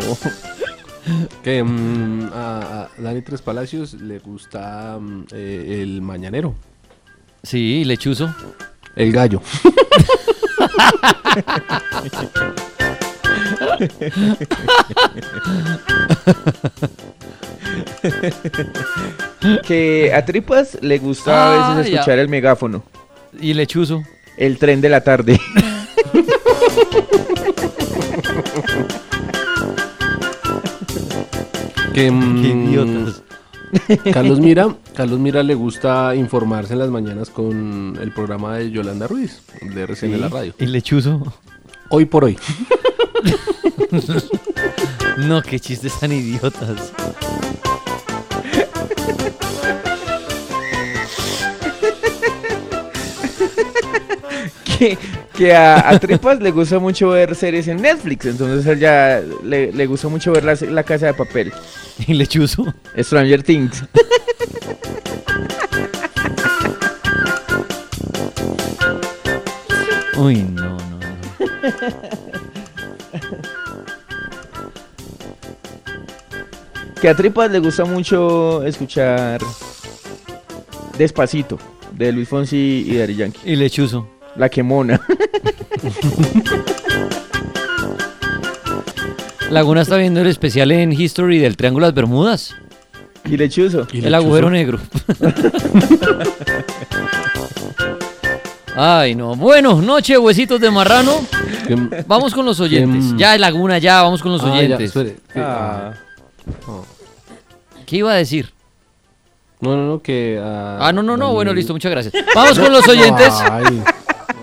Que 1.44 1.64
mm, 1.64 2.30
a, 2.34 2.84
a 2.84 2.90
Dani 3.02 3.22
Tres 3.22 3.42
Palacios 3.42 3.94
le 3.96 4.20
gusta 4.20 4.98
mm, 5.00 5.24
eh, 5.34 5.80
el 5.82 6.02
mañanero. 6.02 6.54
Sí, 7.44 7.84
lechuzo. 7.86 8.34
El 8.96 9.12
gallo. 9.14 9.42
Que 19.66 20.12
a 20.14 20.26
Tripas 20.26 20.78
le 20.82 20.98
gusta 21.00 21.32
a 21.32 21.72
Ah, 21.72 21.76
veces 21.78 21.92
ya. 21.92 22.00
escuchar 22.00 22.20
el 22.20 22.28
megáfono. 22.30 22.84
Y 23.40 23.54
lechuzo. 23.54 24.04
El 24.38 24.58
tren 24.58 24.80
de 24.82 24.90
la 24.90 25.02
tarde. 25.02 25.40
Que, 31.94 32.12
mm, 32.12 32.42
Qué 32.42 32.48
idiotas. 32.50 33.24
Carlos 34.14 34.40
Mira, 34.40 34.76
Carlos 34.96 35.20
Mira 35.20 35.44
le 35.44 35.54
gusta 35.54 36.16
informarse 36.16 36.74
en 36.74 36.80
las 36.80 36.90
mañanas 36.90 37.30
con 37.30 37.98
el 38.02 38.12
programa 38.14 38.58
de 38.58 38.72
Yolanda 38.72 39.08
Ruiz, 39.08 39.42
de 39.62 39.82
RCN 39.84 40.14
Sí. 40.16 40.20
la 40.20 40.30
radio. 40.30 40.54
Y 40.58 40.66
lechuzo. 40.66 41.22
Hoy 41.90 42.06
por 42.06 42.26
hoy. 42.26 42.38
No, 45.18 45.42
qué 45.42 45.60
chistes 45.60 46.00
tan 46.00 46.14
idiotas. 46.14 46.94
Que, 54.80 54.98
que 55.36 55.54
a, 55.54 55.90
a 55.90 56.00
Tripas 56.00 56.40
le 56.40 56.52
gusta 56.52 56.80
mucho 56.80 57.10
ver 57.10 57.36
series 57.36 57.68
en 57.68 57.82
Netflix, 57.82 58.26
entonces 58.26 58.66
él 58.66 58.80
ya 58.80 59.22
le, 59.44 59.72
le 59.74 59.86
gusta 59.86 60.08
mucho 60.08 60.32
ver 60.32 60.46
la, 60.46 60.56
la 60.56 60.84
casa 60.84 61.08
de 61.08 61.14
papel. 61.14 61.52
Y 62.08 62.14
lechuzo. 62.14 62.64
Stranger 62.98 63.44
Things. 63.44 63.84
Uy, 70.18 70.44
no, 70.44 70.78
no. 70.78 71.00
Que 77.02 77.10
a 77.10 77.16
Tripas 77.16 77.50
le 77.52 77.60
gusta 77.60 77.86
mucho 77.86 78.64
escuchar 78.64 79.40
Despacito, 80.98 81.58
de 81.94 82.12
Luis 82.12 82.28
Fonsi 82.28 82.86
y 82.88 82.98
Daddy 82.98 83.16
Yankee. 83.16 83.40
Y 83.46 83.56
lechuzo. 83.56 84.08
La 84.40 84.50
que 84.50 84.64
mona. 84.64 85.00
Laguna 89.52 89.82
está 89.82 89.98
viendo 89.98 90.22
el 90.22 90.28
especial 90.28 90.72
en 90.72 90.92
History 90.94 91.38
del 91.40 91.58
Triángulo 91.58 91.86
de 91.86 91.92
las 91.92 91.96
Bermudas. 91.96 92.56
y 93.26 93.36
Lechuzo. 93.38 93.86
Y 93.92 93.98
el 93.98 94.04
lechuzo. 94.06 94.16
agujero 94.16 94.50
negro. 94.50 94.80
Ay, 98.76 99.14
no. 99.16 99.36
Bueno, 99.36 99.82
noche 99.82 100.18
huesitos 100.18 100.62
de 100.62 100.72
marrano. 100.72 101.22
Vamos 102.08 102.34
con 102.34 102.46
los 102.46 102.60
oyentes. 102.62 103.14
Ya, 103.18 103.38
Laguna, 103.38 103.78
ya, 103.78 104.02
vamos 104.04 104.22
con 104.22 104.32
los 104.32 104.42
Ah, 104.44 104.48
ya, 104.48 104.54
oyentes. 104.54 104.88
espere, 104.96 105.18
que- 105.34 105.40
Ah, 105.42 105.94
¿Qué 107.86 107.98
iba 107.98 108.12
a 108.14 108.16
decir? 108.16 108.54
No, 109.60 109.76
no, 109.76 109.86
no, 109.86 110.02
que... 110.02 110.40
Ah, 110.42 110.92
no, 110.94 111.04
no, 111.04 111.18
no. 111.18 111.34
Bueno, 111.34 111.54
listo, 111.54 111.74
muchas 111.74 111.92
gracias. 111.92 112.14
Vamos 112.34 112.58
con 112.58 112.72
los 112.72 112.88
oyentes. 112.88 113.34
Ay, 113.52 113.84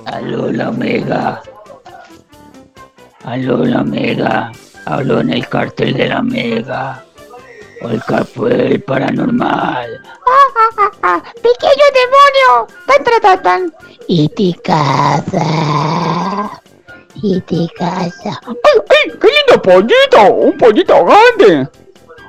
Aló, 0.06 0.52
la 0.52 0.70
mega. 0.70 1.42
Aló, 3.24 3.64
la 3.64 3.82
mega. 3.82 4.52
Hablo 4.84 5.20
en 5.20 5.32
el 5.32 5.48
cartel 5.48 5.94
de 5.94 6.08
la 6.08 6.22
mega. 6.22 7.04
O 7.82 7.88
el 7.88 8.00
capo 8.04 8.46
del 8.46 8.80
paranormal. 8.82 10.00
¡Pequeño 11.42 11.86
demonio! 11.92 12.68
¡Tan, 12.86 13.04
tan, 13.04 13.20
tan, 13.20 13.42
tan! 13.42 13.74
Y 14.06 14.28
te 14.28 14.54
casa. 14.62 15.42
Y 17.16 17.40
te 17.40 17.68
casa. 17.76 18.40
¡Ay, 18.46 18.80
ay! 18.88 19.12
¡Qué 19.20 19.28
lindo 19.28 19.60
pollito! 19.60 20.34
¡Un 20.34 20.56
pollito 20.56 21.04
grande! 21.04 21.68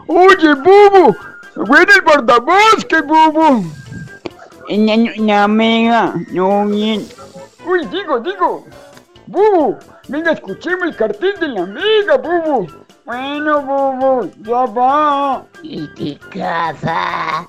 Oye, 0.08 0.54
Bubu, 0.56 1.16
ven 1.56 1.88
el 1.96 2.02
guardabosque, 2.02 3.02
Bubu. 3.02 3.66
La 5.18 5.48
mega, 5.48 6.14
no 6.32 6.66
bien. 6.66 7.08
Uy, 7.68 7.86
digo, 7.88 8.18
digo. 8.22 8.66
Bubu, 9.26 9.78
venga, 10.08 10.32
escuchemos 10.32 10.88
el 10.88 10.96
cartel 10.96 11.38
de 11.38 11.50
la 11.50 11.66
mega, 11.66 12.16
Bubu. 12.16 12.66
Bueno, 13.04 13.62
Bubu, 13.62 14.32
ya 14.44 14.66
va. 14.68 15.44
Y 15.64 15.86
te 15.96 16.18
casa. 16.30 17.46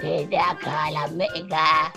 Ven 0.00 0.30
acá, 0.38 0.88
la 0.92 1.08
mega. 1.08 1.92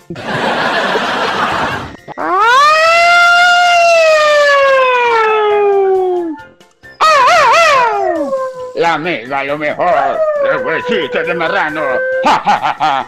La 8.74 8.98
mega, 8.98 9.44
lo 9.44 9.58
mejor. 9.58 10.18
El 10.50 10.66
huesito 10.66 11.22
de 11.22 11.34
marrano. 11.34 11.82
¡Ja, 12.24 12.42
ja, 12.44 12.58
ja, 12.58 12.74
ja! 12.80 13.06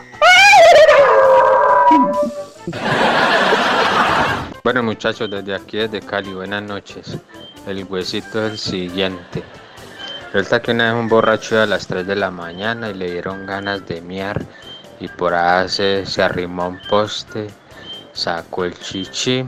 Bueno 4.65 4.83
muchachos, 4.85 5.29
desde 5.29 5.55
aquí, 5.55 5.77
desde 5.77 6.01
Cali, 6.01 6.33
buenas 6.33 6.63
noches. 6.63 7.19
El 7.67 7.85
huesito 7.85 8.47
es 8.47 8.53
el 8.53 8.59
siguiente. 8.59 9.43
Resulta 10.33 10.63
que 10.63 10.71
una 10.71 10.93
vez 10.93 11.01
un 11.01 11.09
borracho 11.09 11.61
a 11.61 11.67
las 11.67 11.87
3 11.89 12.07
de 12.07 12.15
la 12.17 12.31
mañana 12.31 12.89
y 12.91 12.95
le 12.95 13.11
dieron 13.11 13.45
ganas 13.45 13.85
de 13.87 14.01
miar 14.01 14.41
y 15.01 15.09
por 15.09 15.35
ahí 15.35 15.69
se, 15.69 16.05
arrimó 16.23 16.63
a 16.63 16.69
un 16.69 16.81
poste, 16.89 17.49
sacó 18.13 18.65
el 18.65 18.79
chichi 18.79 19.45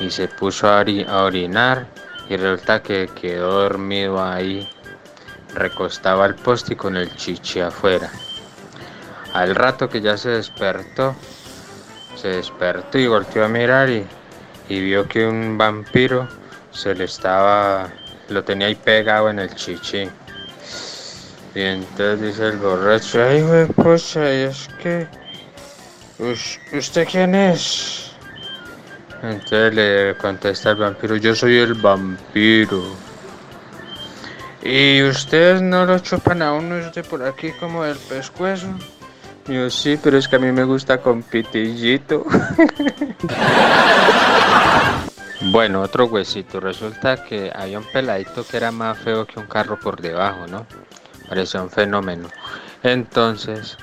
y 0.00 0.10
se 0.10 0.28
puso 0.28 0.68
a, 0.68 0.82
ori- 0.82 1.06
a 1.06 1.24
orinar 1.24 1.86
y 2.30 2.36
resulta 2.36 2.82
que 2.82 3.08
quedó 3.20 3.62
dormido 3.64 4.22
ahí, 4.22 4.66
recostado 5.54 6.22
al 6.22 6.34
poste 6.36 6.72
y 6.72 6.76
con 6.76 6.96
el 6.96 7.14
chichi 7.16 7.60
afuera. 7.60 8.10
Al 9.34 9.54
rato 9.54 9.90
que 9.90 10.00
ya 10.00 10.16
se 10.16 10.30
despertó, 10.30 11.14
se 12.16 12.28
despertó 12.28 12.98
y 12.98 13.06
volteó 13.06 13.44
a 13.44 13.48
mirar 13.48 13.88
y, 13.90 14.04
y 14.68 14.80
vio 14.80 15.06
que 15.08 15.26
un 15.26 15.56
vampiro 15.56 16.26
se 16.72 16.94
le 16.94 17.04
estaba, 17.04 17.88
lo 18.28 18.42
tenía 18.44 18.66
ahí 18.68 18.74
pegado 18.74 19.30
en 19.30 19.38
el 19.38 19.54
chichi. 19.54 20.08
Y 21.54 21.60
entonces 21.60 22.20
dice 22.20 22.48
el 22.48 22.56
borracho, 22.58 23.22
ay, 23.22 23.42
güey, 23.42 23.66
pucha, 23.66 24.24
y 24.32 24.42
es 24.42 24.68
que, 24.82 25.06
"Us- 26.18 26.58
¿usted 26.72 27.06
quién 27.10 27.34
es? 27.34 28.12
Entonces 29.22 29.74
le 29.74 30.16
contesta 30.18 30.70
el 30.70 30.76
vampiro, 30.76 31.16
yo 31.16 31.34
soy 31.34 31.56
el 31.58 31.74
vampiro. 31.74 32.82
¿Y 34.62 35.02
ustedes 35.04 35.62
no 35.62 35.86
lo 35.86 35.98
chupan 36.00 36.42
a 36.42 36.52
uno 36.52 36.74
de 36.90 37.02
por 37.04 37.22
aquí 37.22 37.52
como 37.52 37.84
del 37.84 37.96
pescuezo? 37.96 38.66
Yo 39.48 39.70
sí, 39.70 39.96
pero 40.02 40.18
es 40.18 40.26
que 40.26 40.36
a 40.36 40.38
mí 40.40 40.50
me 40.50 40.64
gusta 40.64 40.98
con 40.98 41.22
pitillito. 41.22 42.24
bueno, 45.52 45.82
otro 45.82 46.06
huesito. 46.06 46.58
Resulta 46.58 47.22
que 47.24 47.52
había 47.54 47.78
un 47.78 47.84
peladito 47.84 48.44
que 48.44 48.56
era 48.56 48.72
más 48.72 48.98
feo 48.98 49.24
que 49.24 49.38
un 49.38 49.46
carro 49.46 49.78
por 49.78 50.00
debajo, 50.00 50.46
¿no? 50.48 50.66
Parecía 51.28 51.62
un 51.62 51.70
fenómeno. 51.70 52.28
Entonces 52.82 53.76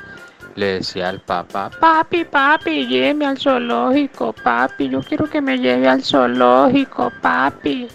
le 0.55 0.65
decía 0.75 1.09
al 1.09 1.19
papá, 1.21 1.71
Papi, 1.79 2.25
papi, 2.25 2.85
lléveme 2.85 3.25
al 3.25 3.37
zoológico, 3.39 4.33
papi. 4.33 4.89
Yo 4.89 5.01
quiero 5.01 5.29
que 5.29 5.41
me 5.41 5.57
lleve 5.57 5.87
al 5.87 6.03
zoológico, 6.03 7.11
papi. 7.21 7.87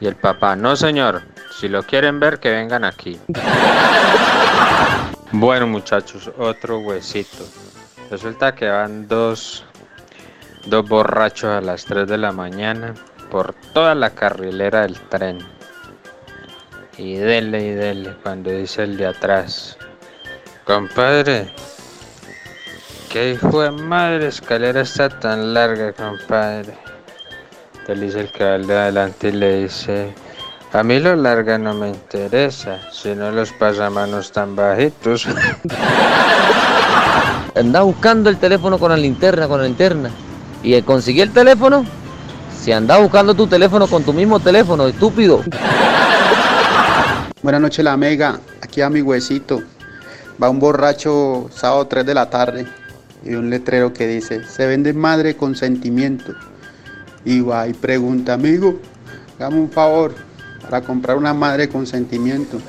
y 0.00 0.06
el 0.06 0.16
papá, 0.16 0.56
no 0.56 0.74
señor, 0.76 1.22
si 1.58 1.68
lo 1.68 1.82
quieren 1.82 2.18
ver, 2.18 2.40
que 2.40 2.50
vengan 2.50 2.84
aquí. 2.84 3.20
Bueno 5.34 5.66
muchachos, 5.66 6.30
otro 6.36 6.80
huesito. 6.80 7.48
Resulta 8.10 8.54
que 8.54 8.68
van 8.68 9.08
dos, 9.08 9.64
dos 10.66 10.86
borrachos 10.86 11.50
a 11.50 11.62
las 11.62 11.86
3 11.86 12.06
de 12.06 12.18
la 12.18 12.32
mañana 12.32 12.92
por 13.30 13.54
toda 13.72 13.94
la 13.94 14.10
carrilera 14.10 14.82
del 14.82 15.00
tren. 15.00 15.38
Y 16.98 17.14
dele 17.14 17.64
y 17.64 17.70
dele 17.70 18.14
cuando 18.22 18.50
dice 18.50 18.82
el 18.82 18.98
de 18.98 19.06
atrás. 19.06 19.78
Compadre, 20.66 21.50
qué 23.10 23.30
hijo 23.30 23.62
de 23.62 23.70
madre 23.70 24.26
escalera 24.26 24.82
está 24.82 25.08
tan 25.08 25.54
larga, 25.54 25.94
compadre. 25.94 26.76
Le 27.88 27.94
dice 27.94 28.20
el 28.20 28.32
que 28.32 28.44
va 28.44 28.54
al 28.56 28.66
de 28.66 28.76
adelante 28.76 29.28
y 29.28 29.32
le 29.32 29.62
dice, 29.62 30.12
a 30.72 30.82
mí 30.82 30.98
lo 30.98 31.14
larga 31.16 31.58
no 31.58 31.74
me 31.74 31.90
interesa, 31.90 32.80
sino 32.90 33.30
los 33.30 33.52
pasamanos 33.52 34.32
tan 34.32 34.56
bajitos. 34.56 35.28
Anda 37.54 37.82
buscando 37.82 38.30
el 38.30 38.38
teléfono 38.38 38.78
con 38.78 38.90
la 38.90 38.96
linterna, 38.96 39.46
con 39.46 39.60
la 39.60 39.66
linterna. 39.66 40.10
Y 40.62 40.72
el 40.72 40.84
conseguir 40.84 41.24
el 41.24 41.32
teléfono, 41.32 41.84
si 42.58 42.72
anda 42.72 42.96
buscando 42.98 43.34
tu 43.34 43.46
teléfono 43.46 43.86
con 43.86 44.04
tu 44.04 44.14
mismo 44.14 44.40
teléfono, 44.40 44.86
estúpido. 44.86 45.42
Buenas 47.42 47.60
noches, 47.60 47.84
la 47.84 47.98
mega. 47.98 48.40
Aquí 48.62 48.80
a 48.80 48.88
mi 48.88 49.02
huesito. 49.02 49.62
Va 50.42 50.48
un 50.48 50.60
borracho 50.60 51.50
sábado 51.52 51.86
3 51.88 52.06
de 52.06 52.14
la 52.14 52.30
tarde 52.30 52.66
y 53.22 53.34
un 53.34 53.50
letrero 53.50 53.92
que 53.92 54.06
dice: 54.06 54.44
Se 54.44 54.66
vende 54.66 54.94
madre 54.94 55.36
con 55.36 55.54
sentimiento. 55.54 56.32
Y 57.24 57.40
va 57.40 57.68
y 57.68 57.74
pregunta, 57.74 58.32
amigo, 58.32 58.80
dame 59.38 59.56
un 59.56 59.70
favor 59.70 60.14
para 60.62 60.80
comprar 60.80 61.16
una 61.16 61.34
madre 61.34 61.68
con 61.68 61.86
sentimiento. 61.86 62.60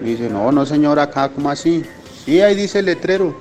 Y 0.00 0.04
dice: 0.04 0.28
No, 0.28 0.52
no, 0.52 0.66
señor, 0.66 0.98
acá, 0.98 1.28
¿cómo 1.28 1.50
así? 1.50 1.84
Sí, 2.24 2.40
ahí 2.40 2.54
dice 2.54 2.80
el 2.80 2.86
letrero. 2.86 3.38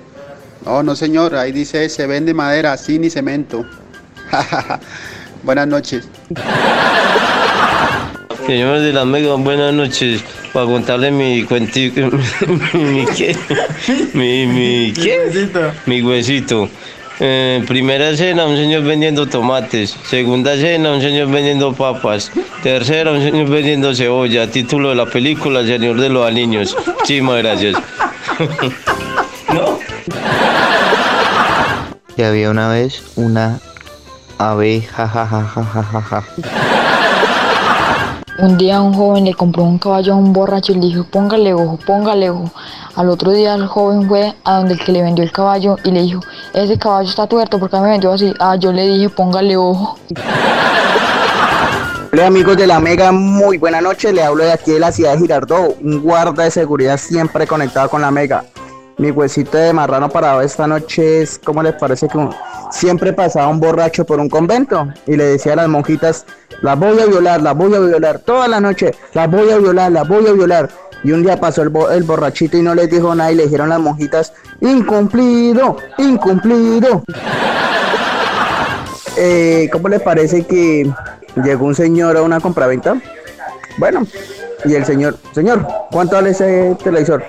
No, 0.65 0.83
no, 0.83 0.95
señor, 0.95 1.35
ahí 1.35 1.51
dice: 1.51 1.87
Se 1.89 2.07
vende 2.07 2.33
madera, 2.33 2.77
sin 2.77 3.01
ni 3.01 3.09
cemento. 3.09 3.65
Buenas 5.43 5.67
noches. 5.67 6.07
Señores 8.45 8.83
de 8.83 8.93
la 8.93 9.05
Mega, 9.05 9.35
buenas 9.35 9.73
noches. 9.73 10.23
Para 10.53 10.65
contarle 10.65 11.11
mi 11.11 11.43
cuentico, 11.45 12.01
mi, 12.73 13.05
qué, 13.15 13.35
mi, 14.13 14.45
mi, 14.45 14.93
¿qué? 14.93 15.49
Mi 15.85 16.01
huesito. 16.01 16.69
Eh, 17.23 17.63
primera 17.67 18.17
cena, 18.17 18.47
un 18.47 18.57
señor 18.57 18.81
vendiendo 18.81 19.27
tomates. 19.27 19.95
Segunda 20.09 20.55
cena, 20.55 20.91
un 20.91 21.01
señor 21.01 21.29
vendiendo 21.29 21.71
papas. 21.71 22.31
Tercera, 22.63 23.11
un 23.11 23.21
señor 23.21 23.47
vendiendo 23.47 23.93
cebolla. 23.93 24.49
Título 24.49 24.89
de 24.89 24.95
la 24.95 25.05
película, 25.05 25.59
El 25.59 25.67
Señor 25.67 26.01
de 26.01 26.09
los 26.09 26.27
Anillos. 26.27 26.75
Muchísimas 26.97 27.37
gracias. 27.37 27.77
Que 32.15 32.25
había 32.25 32.49
una 32.49 32.67
vez 32.67 33.03
una 33.15 33.61
abeja, 34.37 35.07
ja, 35.07 36.23
Un 38.39 38.57
día 38.57 38.81
un 38.81 38.93
joven 38.93 39.25
le 39.25 39.33
compró 39.33 39.63
un 39.63 39.77
caballo 39.77 40.13
a 40.13 40.15
un 40.15 40.31
borracho 40.31 40.71
y 40.71 40.75
le 40.75 40.87
dijo, 40.87 41.03
póngale 41.03 41.53
ojo, 41.53 41.77
póngale 41.85 42.29
ojo. 42.29 42.49
Al 42.95 43.09
otro 43.09 43.31
día 43.31 43.55
el 43.55 43.67
joven 43.67 44.07
fue 44.07 44.33
a 44.45 44.57
donde 44.57 44.75
el 44.75 44.79
que 44.79 44.91
le 44.93 45.01
vendió 45.01 45.23
el 45.23 45.31
caballo 45.31 45.77
y 45.83 45.91
le 45.91 46.01
dijo, 46.03 46.21
ese 46.53 46.77
caballo 46.77 47.09
está 47.09 47.27
tuerto, 47.27 47.59
porque 47.59 47.77
me 47.77 47.89
vendió 47.89 48.11
así? 48.13 48.33
Ah, 48.39 48.55
yo 48.55 48.71
le 48.71 48.87
dije, 48.87 49.09
póngale 49.09 49.57
ojo. 49.57 49.97
Hola 52.13 52.27
amigos 52.27 52.57
de 52.57 52.67
la 52.67 52.79
Mega, 52.79 53.11
muy 53.11 53.57
buena 53.57 53.81
noche. 53.81 54.11
Le 54.11 54.23
hablo 54.23 54.43
de 54.43 54.53
aquí 54.53 54.71
de 54.71 54.79
la 54.79 54.91
ciudad 54.91 55.13
de 55.13 55.19
Girardot, 55.19 55.77
un 55.81 56.01
guarda 56.01 56.43
de 56.43 56.51
seguridad 56.51 56.97
siempre 56.97 57.45
conectado 57.45 57.89
con 57.89 58.01
la 58.01 58.11
Mega. 58.11 58.45
Mi 58.97 59.09
huesito 59.09 59.57
de 59.57 59.73
marrano 59.73 60.09
parado 60.09 60.41
esta 60.41 60.67
noche 60.67 61.21
es, 61.21 61.39
¿cómo 61.43 61.63
les 61.63 61.73
parece 61.73 62.07
que 62.07 62.29
siempre 62.71 63.13
pasaba 63.13 63.47
un 63.47 63.59
borracho 63.59 64.05
por 64.05 64.19
un 64.19 64.29
convento 64.29 64.87
y 65.07 65.15
le 65.15 65.25
decía 65.25 65.53
a 65.53 65.57
las 65.57 65.69
monjitas, 65.69 66.25
las 66.61 66.77
voy 66.77 66.99
a 66.99 67.05
violar, 67.05 67.41
las 67.41 67.55
voy 67.55 67.73
a 67.73 67.79
violar, 67.79 68.19
toda 68.19 68.47
la 68.47 68.59
noche, 68.59 68.91
las 69.13 69.29
voy 69.29 69.49
a 69.49 69.57
violar, 69.57 69.91
las 69.91 70.07
voy 70.07 70.27
a 70.27 70.33
violar. 70.33 70.69
Y 71.03 71.11
un 71.11 71.23
día 71.23 71.39
pasó 71.39 71.63
el, 71.63 71.69
borrachito 72.03 72.57
y 72.57 72.61
no 72.61 72.75
les 72.75 72.89
dijo 72.91 73.15
nada 73.15 73.31
y 73.31 73.35
le 73.35 73.43
dijeron 73.43 73.69
las 73.69 73.79
monjitas, 73.79 74.33
incumplido, 74.59 75.77
incumplido. 75.97 77.03
Eh, 79.17 79.69
¿Cómo 79.73 79.89
les 79.89 80.01
parece 80.01 80.43
que 80.43 80.89
llegó 81.43 81.65
un 81.65 81.75
señor 81.75 82.15
a 82.15 82.21
una 82.21 82.39
compraventa? 82.39 82.95
Bueno, 83.77 84.07
y 84.63 84.73
el 84.73 84.85
señor, 84.85 85.17
señor, 85.33 85.67
¿cuánto 85.91 86.15
vale 86.15 86.29
ese 86.29 86.77
televisor? 86.81 87.21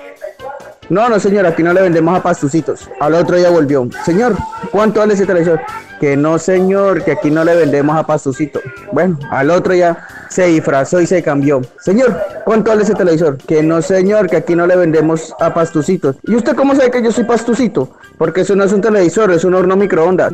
No, 0.89 1.07
no, 1.09 1.19
señor, 1.19 1.45
aquí 1.45 1.63
no 1.63 1.73
le 1.73 1.81
vendemos 1.81 2.17
a 2.17 2.21
pastucitos. 2.21 2.89
Al 2.99 3.13
otro 3.13 3.37
día 3.37 3.49
volvió. 3.49 3.87
Señor, 4.05 4.35
¿cuánto 4.71 4.99
vale 4.99 5.13
ese 5.13 5.25
televisor? 5.25 5.61
Que 5.99 6.17
no, 6.17 6.37
señor, 6.37 7.03
que 7.03 7.13
aquí 7.13 7.31
no 7.31 7.43
le 7.43 7.55
vendemos 7.55 7.95
a 7.95 8.05
pastucito. 8.05 8.59
Bueno, 8.91 9.17
al 9.31 9.49
otro 9.49 9.73
día 9.73 10.05
se 10.29 10.47
disfrazó 10.47 10.99
y 10.99 11.07
se 11.07 11.23
cambió. 11.23 11.61
Señor, 11.79 12.19
¿cuánto 12.43 12.71
vale 12.71 12.83
ese 12.83 12.95
televisor? 12.95 13.37
Que 13.37 13.63
no, 13.63 13.81
señor, 13.81 14.29
que 14.29 14.37
aquí 14.37 14.55
no 14.55 14.67
le 14.67 14.75
vendemos 14.75 15.33
a 15.39 15.53
pastucitos. 15.53 16.17
¿Y 16.23 16.35
usted 16.35 16.55
cómo 16.55 16.75
sabe 16.75 16.91
que 16.91 17.01
yo 17.01 17.11
soy 17.11 17.23
pastucito? 17.23 17.89
Porque 18.17 18.41
eso 18.41 18.55
no 18.55 18.65
es 18.65 18.73
un 18.73 18.81
televisor, 18.81 19.31
es 19.31 19.45
un 19.45 19.53
horno 19.53 19.77
microondas. 19.77 20.33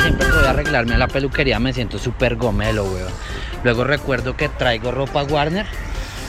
Siempre 0.00 0.26
que 0.26 0.32
voy 0.32 0.44
a 0.44 0.50
arreglarme 0.50 0.94
a 0.94 0.98
la 0.98 1.08
peluquería 1.08 1.58
me 1.58 1.72
siento 1.72 1.98
súper 1.98 2.36
gomelo, 2.36 2.84
weón. 2.84 3.12
Luego 3.64 3.82
recuerdo 3.82 4.36
que 4.36 4.48
traigo 4.48 4.92
ropa 4.92 5.24
Warner 5.24 5.66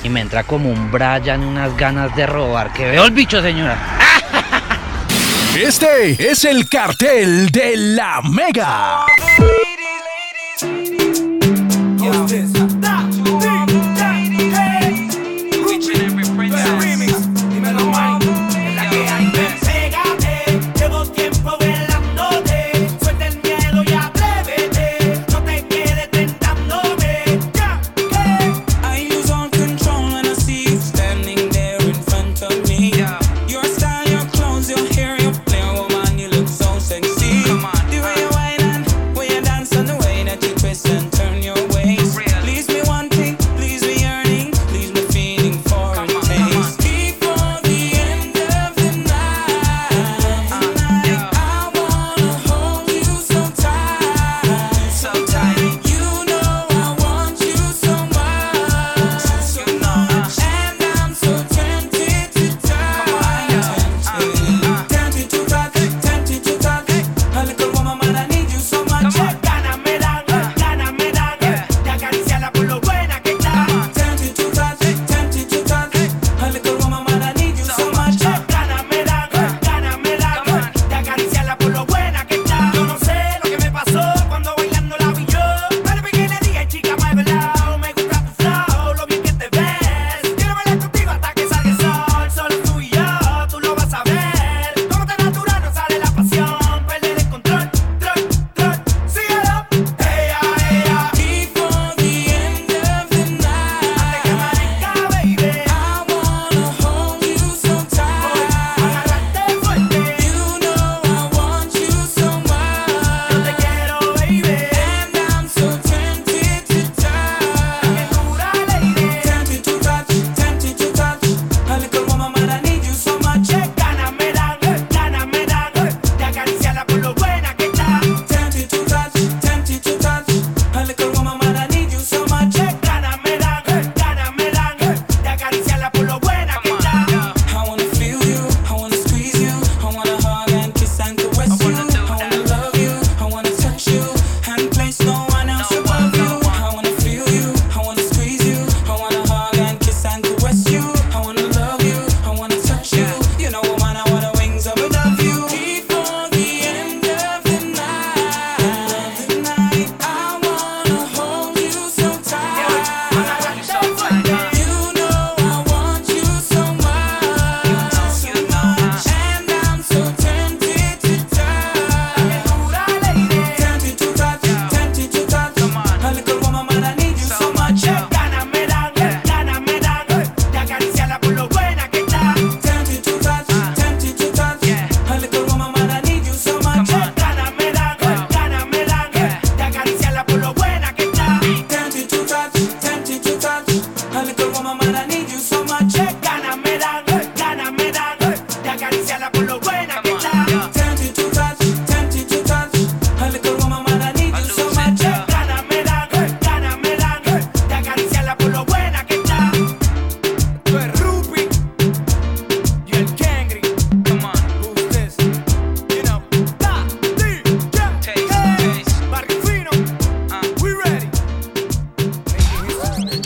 y 0.03 0.09
me 0.09 0.21
entra 0.21 0.43
como 0.43 0.69
un 0.69 0.91
Brian 0.91 1.43
unas 1.43 1.75
ganas 1.77 2.15
de 2.15 2.25
robar. 2.25 2.71
Que 2.73 2.89
veo 2.89 3.05
el 3.05 3.11
bicho, 3.11 3.41
señora. 3.41 3.77
Este 5.55 6.31
es 6.31 6.45
el 6.45 6.69
cartel 6.69 7.49
de 7.49 7.75
la 7.75 8.21
Mega. 8.21 9.05
Ladies, 11.99 12.31
ladies. 12.31 12.58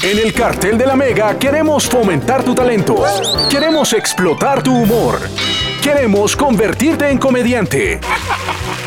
En 0.04 0.20
el 0.20 0.32
cartel 0.34 0.78
de 0.78 0.86
la 0.86 0.96
Mega 0.98 1.40
queremos 1.40 1.88
fomentar 1.88 2.44
tu 2.44 2.54
talento. 2.54 3.06
Queremos 3.50 3.94
explotar 3.94 4.62
tu 4.62 4.76
humor. 4.76 5.18
Queremos 5.82 6.36
convertirte 6.36 7.10
en 7.10 7.18
comediante. 7.18 8.02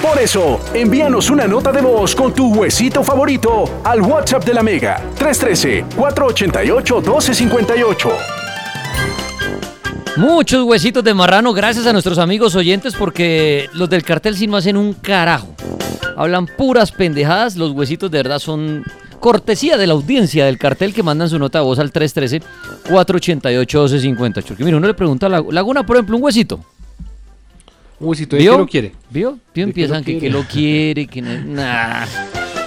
Por 0.02 0.20
eso, 0.20 0.60
envíanos 0.74 1.30
una 1.30 1.46
nota 1.46 1.72
de 1.72 1.80
voz 1.80 2.14
con 2.14 2.34
tu 2.34 2.54
huesito 2.54 3.02
favorito 3.02 3.80
al 3.82 4.02
WhatsApp 4.02 4.44
de 4.44 4.52
la 4.52 4.62
Mega 4.62 5.02
313-488-1258. 5.18 8.12
Muchos 10.18 10.64
huesitos 10.64 11.02
de 11.02 11.14
marrano, 11.14 11.54
gracias 11.54 11.86
a 11.86 11.94
nuestros 11.94 12.18
amigos 12.18 12.54
oyentes, 12.54 12.94
porque 12.94 13.70
los 13.72 13.88
del 13.88 14.02
cartel 14.02 14.36
sí 14.36 14.46
no 14.46 14.58
hacen 14.58 14.76
un 14.76 14.92
carajo. 14.92 15.48
Hablan 16.14 16.46
puras 16.46 16.92
pendejadas, 16.92 17.56
los 17.56 17.70
huesitos 17.70 18.10
de 18.10 18.18
verdad 18.18 18.38
son 18.38 18.84
cortesía 19.20 19.76
de 19.76 19.86
la 19.86 19.92
audiencia 19.94 20.46
del 20.46 20.58
cartel 20.58 20.94
que 20.94 21.02
mandan 21.02 21.28
su 21.28 21.38
nota 21.38 21.60
voz 21.60 21.78
al 21.78 21.92
313-488-1250. 21.92 24.44
Porque 24.46 24.64
mire, 24.64 24.76
uno 24.76 24.86
le 24.86 24.94
pregunta 24.94 25.26
a 25.26 25.28
la 25.28 25.44
Laguna, 25.50 25.84
por 25.84 25.96
ejemplo, 25.96 26.16
un 26.16 26.22
huesito. 26.22 26.60
Un 27.98 28.08
huesito, 28.08 28.36
¿de 28.36 28.42
qué 28.42 28.48
lo 28.48 28.66
quiere? 28.66 28.92
¿Vio? 29.10 29.38
¿Vio? 29.54 29.64
Empiezan 29.64 30.04
que, 30.04 30.18
que, 30.18 30.28
lo 30.28 30.42
quiere, 30.42 31.06
que 31.06 31.22
no, 31.22 31.62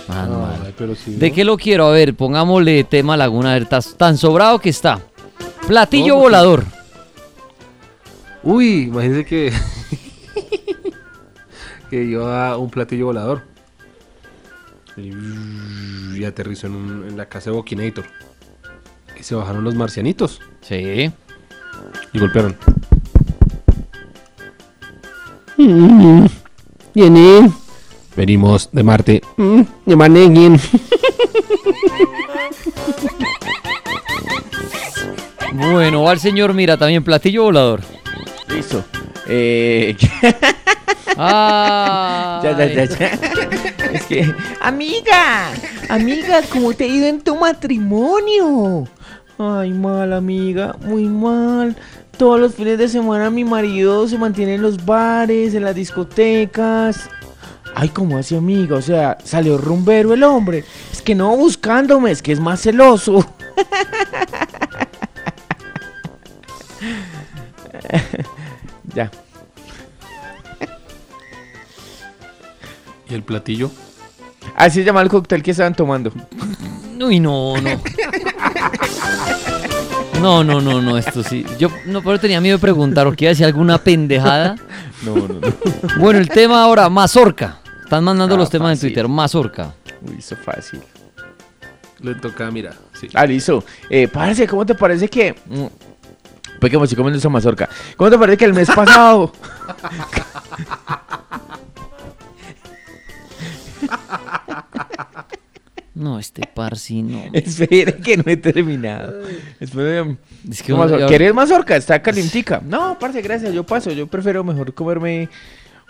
sí, 0.96 1.16
¿De 1.16 1.32
qué 1.32 1.46
lo 1.46 1.58
quiero? 1.58 1.88
A 1.88 1.92
ver, 1.92 2.16
pongámosle 2.16 2.84
tema 2.84 3.16
Laguna. 3.16 3.52
A 3.52 3.60
ver, 3.60 3.68
tan 3.68 4.18
sobrado 4.18 4.60
que 4.60 4.70
está. 4.70 5.00
Platillo 5.68 6.16
volador. 6.16 6.64
Uy, 8.42 8.84
imagínense 8.84 9.26
que, 9.26 9.54
que 11.90 12.10
yo 12.10 12.28
a 12.28 12.58
un 12.58 12.70
platillo 12.70 13.08
volador. 13.08 13.44
Y, 14.98 15.12
y 16.20 16.24
aterrizó 16.26 16.68
en, 16.68 16.76
un- 16.76 17.06
en 17.08 17.18
la 17.18 17.28
casa 17.28 17.50
de 17.52 17.56
Bokinator. 17.56 18.06
Y 19.20 19.24
se 19.24 19.36
bajaron 19.36 19.64
los 19.64 19.76
marcianitos. 19.76 20.42
Sí. 20.62 21.12
Y 22.14 22.20
golpearon. 22.20 22.56
Viene. 26.94 27.52
Venimos 28.16 28.70
de 28.72 28.84
Marte. 28.84 29.22
De 29.86 29.96
Manegin. 29.96 30.60
Bueno, 35.54 36.04
va 36.04 36.14
el 36.14 36.20
señor, 36.20 36.54
mira, 36.54 36.78
también 36.78 37.04
platillo 37.04 37.44
volador. 37.44 37.82
Listo. 38.48 38.84
Eh, 39.30 39.96
Ah. 41.22 42.40
ya, 42.44 42.58
ya, 42.58 42.66
ya, 42.66 42.86
ya. 42.86 43.08
Es 43.92 44.06
que, 44.06 44.34
amiga, 44.62 45.52
amiga, 45.90 46.42
¿cómo 46.50 46.74
te 46.74 46.86
ha 46.86 46.88
ido 46.88 47.08
en 47.08 47.20
tu 47.20 47.36
matrimonio? 47.36 48.88
Ay, 49.38 49.74
mal, 49.74 50.14
amiga, 50.14 50.78
muy 50.82 51.06
mal. 51.06 51.76
Todos 52.18 52.40
los 52.40 52.56
fines 52.56 52.78
de 52.78 52.88
semana 52.88 53.30
mi 53.30 53.44
marido 53.44 54.08
se 54.08 54.18
mantiene 54.18 54.56
en 54.56 54.62
los 54.62 54.86
bares, 54.86 55.54
en 55.54 55.66
las 55.66 55.76
discotecas. 55.76 57.10
Ay, 57.76 57.90
¿cómo 57.90 58.18
así, 58.18 58.36
amiga? 58.36 58.78
O 58.78 58.82
sea, 58.82 59.18
salió 59.24 59.58
rumbero 59.58 60.14
el 60.14 60.24
hombre. 60.24 60.64
Es 60.92 61.02
que 61.02 61.16
no 61.16 61.36
buscándome, 61.36 62.12
es 62.12 62.22
que 62.22 62.32
es 62.32 62.40
más 62.40 62.62
celoso. 62.62 63.26
ya. 68.94 69.12
¿Y 73.10 73.14
el 73.16 73.24
platillo? 73.24 73.72
Así 74.56 74.80
se 74.80 74.86
llama 74.86 75.02
el 75.02 75.10
cóctel 75.10 75.42
que 75.42 75.52
estaban 75.52 75.74
tomando. 75.76 76.12
Uy, 77.02 77.20
no, 77.20 77.60
no. 77.62 77.82
No, 80.22 80.44
no, 80.44 80.60
no, 80.60 80.82
no, 80.82 80.98
esto 80.98 81.24
sí. 81.24 81.46
Yo 81.58 81.70
no, 81.86 82.02
pero 82.04 82.20
tenía 82.20 82.42
miedo 82.42 82.58
de 82.58 82.62
preguntar 82.62 83.08
o 83.08 83.14
que 83.14 83.26
iba 83.26 83.30
a 83.30 83.32
decir 83.34 83.46
alguna 83.46 83.78
pendejada. 83.78 84.56
No, 85.04 85.16
no, 85.16 85.28
no. 85.40 85.40
Bueno, 85.98 86.20
el 86.20 86.28
tema 86.28 86.62
ahora, 86.62 86.90
mazorca. 86.90 87.60
Están 87.84 88.04
mandando 88.04 88.36
Ah, 88.36 88.38
los 88.38 88.50
temas 88.50 88.74
en. 88.74 88.80
Twitter, 88.80 89.08
mazorca. 89.08 89.74
Uy, 90.02 90.18
eso 90.20 90.36
fácil. 90.36 90.82
Le 92.02 92.16
toca, 92.16 92.52
mira. 92.52 92.74
Sí. 93.00 93.08
Ah, 93.14 93.26
listo. 93.26 93.64
Eh, 93.90 94.08
parce, 94.10 94.46
¿cómo 94.48 94.66
te 94.66 94.76
parece 94.76 95.08
que... 95.08 95.36
Que 96.60 96.78
me 96.78 96.84
estoy 96.84 96.98
comiendo 96.98 97.18
esa 97.20 97.30
mazorca. 97.30 97.70
¿Cómo 97.98 98.10
te 98.10 98.18
parece 98.18 98.38
que 98.38 98.46
el 98.46 98.54
mes 98.54 98.70
pasado... 98.70 99.32
No, 105.96 106.18
este 106.18 106.44
parsi 106.54 107.02
no. 107.04 107.22
Espere 107.34 107.98
que 107.98 108.16
no 108.16 108.24
he 108.28 108.38
terminado. 108.38 109.22
Espere. 109.60 110.16
Es 110.50 110.64
que 110.64 110.72
¿Cómo 110.72 110.84
uno- 110.84 110.92
mazorca? 110.94 111.08
¿Quieres 111.08 111.34
mazorca? 111.34 111.76
Está 111.76 112.02
calientica. 112.02 112.62
No, 112.64 112.98
parce, 112.98 113.22
gracias. 113.22 113.54
Yo 113.54 113.66
paso. 113.66 113.92
Yo 113.92 114.08
prefiero 114.08 114.44
mejor 114.46 114.74
comerme 114.74 115.28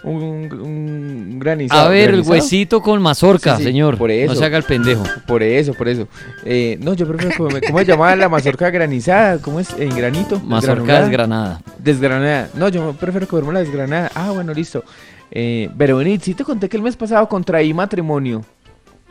un, 0.03 0.51
un 0.62 1.39
granizado. 1.39 1.81
A 1.81 1.89
ver, 1.89 2.09
el 2.09 2.15
¿Granizado? 2.17 2.31
huesito 2.33 2.81
con 2.81 3.01
mazorca, 3.01 3.55
Sí, 3.57 3.63
sí, 3.63 3.63
señor. 3.69 3.97
Por 3.97 4.12
eso. 4.12 4.33
No 4.33 4.39
se 4.39 4.45
haga 4.45 4.57
el 4.57 4.63
pendejo. 4.63 5.03
Por 5.27 5.43
eso, 5.43 5.73
por 5.73 5.88
eso. 5.88 6.07
Eh, 6.45 6.77
no, 6.81 6.93
yo 6.93 7.07
prefiero 7.07 7.35
comerme... 7.38 7.62
¿Cómo 7.67 7.79
se 7.79 7.85
llama 7.85 8.15
la 8.15 8.29
mazorca 8.29 8.69
granizada? 8.69 9.39
¿Cómo 9.41 9.59
es? 9.59 9.69
¿En 9.77 9.95
granito? 9.95 10.39
Mazorca 10.39 11.01
desgranada. 11.01 11.62
Desgranada. 11.77 12.49
No, 12.53 12.69
yo 12.69 12.93
prefiero 12.93 13.27
comerme 13.27 13.53
la 13.53 13.59
desgranada. 13.59 14.12
Ah, 14.15 14.31
bueno, 14.31 14.53
listo. 14.53 14.83
Eh, 15.31 15.69
pero 15.77 15.97
Benit, 15.97 16.21
sí 16.21 16.33
te 16.33 16.43
conté 16.43 16.69
que 16.69 16.77
el 16.77 16.83
mes 16.83 16.95
pasado 16.95 17.27
contraí 17.27 17.73
matrimonio. 17.73 18.43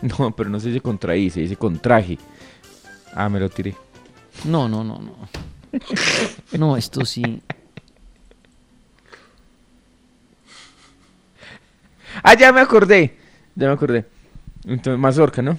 No, 0.00 0.30
pero 0.30 0.48
no 0.48 0.60
se 0.60 0.68
dice 0.68 0.80
contraí, 0.80 1.28
se 1.28 1.40
dice 1.40 1.56
contraje. 1.56 2.18
Ah, 3.14 3.28
me 3.28 3.40
lo 3.40 3.48
tiré. 3.48 3.74
No, 4.44 4.68
no, 4.68 4.84
no, 4.84 5.00
no. 5.00 5.12
No, 6.56 6.76
esto 6.76 7.04
sí. 7.04 7.42
Ah, 12.22 12.34
ya 12.34 12.52
me 12.52 12.60
acordé. 12.60 13.16
Ya 13.54 13.66
me 13.68 13.72
acordé. 13.72 14.04
Entonces, 14.66 14.98
Mazorca, 15.00 15.42
¿no? 15.42 15.58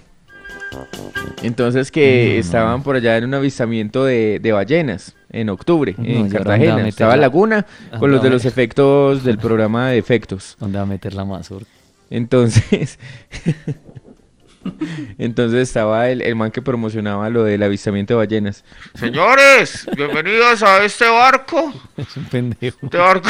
Entonces 1.41 1.89
que 1.91 2.37
estaban 2.37 2.83
por 2.83 2.95
allá 2.95 3.17
en 3.17 3.23
un 3.25 3.33
avistamiento 3.33 4.03
de, 4.05 4.39
de 4.39 4.51
ballenas 4.51 5.15
en 5.31 5.49
octubre, 5.49 5.95
No, 5.97 6.03
en 6.03 6.09
¿y 6.09 6.13
ahora 6.15 6.23
dónde 6.25 6.37
va 6.37 6.39
a 6.39 6.57
Cartagena. 6.57 6.87
Estaba 6.87 7.15
la- 7.15 7.21
Laguna 7.21 7.65
¿Dónde 7.91 7.99
con 7.99 8.11
los 8.11 8.21
de 8.23 8.29
los 8.29 8.45
efectos 8.45 9.23
del 9.23 9.37
programa 9.39 9.89
de 9.89 9.97
efectos. 9.97 10.57
¿Dónde 10.59 10.77
va 10.77 10.83
a 10.83 10.87
meter 10.87 11.13
la 11.13 11.25
mazorca? 11.25 11.69
Entonces, 12.09 12.99
entonces 15.17 15.61
estaba 15.69 16.09
el, 16.09 16.21
el 16.21 16.35
man 16.35 16.51
que 16.51 16.61
promocionaba 16.61 17.29
lo 17.29 17.43
del 17.43 17.63
avistamiento 17.63 18.13
de 18.13 18.17
ballenas. 18.17 18.63
Señores, 18.95 19.87
bienvenidos 19.95 20.61
a 20.63 20.83
este 20.83 21.07
barco. 21.09 21.73
Es 21.97 22.17
un 22.17 22.25
pendejo. 22.25 22.77
Este 22.83 22.97
barco. 22.97 23.29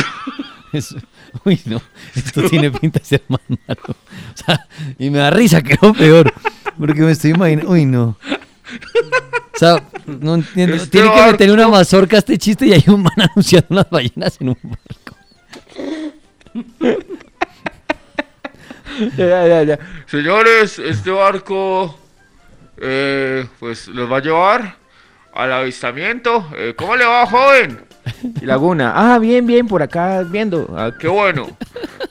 Es- 0.73 0.95
Uy, 1.45 1.59
no. 1.65 1.81
Esto 2.15 2.43
tiene 2.49 2.71
pinta 2.71 2.99
de 2.99 3.05
ser 3.05 3.23
más 3.27 3.41
malo. 3.49 3.81
O 3.89 4.37
sea, 4.45 4.67
y 4.97 5.09
me 5.09 5.19
da 5.19 5.29
risa, 5.31 5.61
que 5.61 5.73
es 5.73 5.81
lo 5.81 5.93
peor. 5.93 6.33
Porque 6.77 7.01
me 7.01 7.11
estoy 7.11 7.31
imaginando. 7.31 7.71
Uy, 7.71 7.85
no. 7.85 8.17
O 8.19 9.57
sea, 9.57 9.83
no 10.05 10.35
entiendo. 10.35 10.75
Este 10.75 10.89
Tiene 10.89 11.11
que 11.13 11.19
barco- 11.19 11.53
una 11.53 11.67
mazorca 11.67 12.15
a 12.17 12.19
este 12.19 12.37
chiste 12.37 12.67
y 12.67 12.73
hay 12.73 12.83
un 12.87 13.03
man 13.03 13.13
anunciando 13.31 13.67
unas 13.69 13.89
ballenas 13.89 14.37
en 14.39 14.49
un 14.49 14.57
barco. 14.63 15.15
Ya, 19.17 19.47
ya, 19.47 19.63
ya. 19.63 19.79
Señores, 20.07 20.77
este 20.79 21.09
barco 21.11 21.97
eh, 22.81 23.47
pues 23.59 23.87
los 23.87 24.11
va 24.11 24.17
a 24.17 24.21
llevar 24.21 24.75
al 25.33 25.53
avistamiento. 25.53 26.49
Eh, 26.55 26.73
¿Cómo 26.75 26.95
le 26.95 27.05
va, 27.05 27.25
joven? 27.25 27.79
Y 28.41 28.45
Laguna. 28.45 28.93
Ah, 28.95 29.19
bien, 29.19 29.45
bien, 29.47 29.67
por 29.67 29.81
acá 29.81 30.23
viendo. 30.23 30.67
Ah, 30.77 30.91
Qué 30.97 31.07
bueno. 31.07 31.49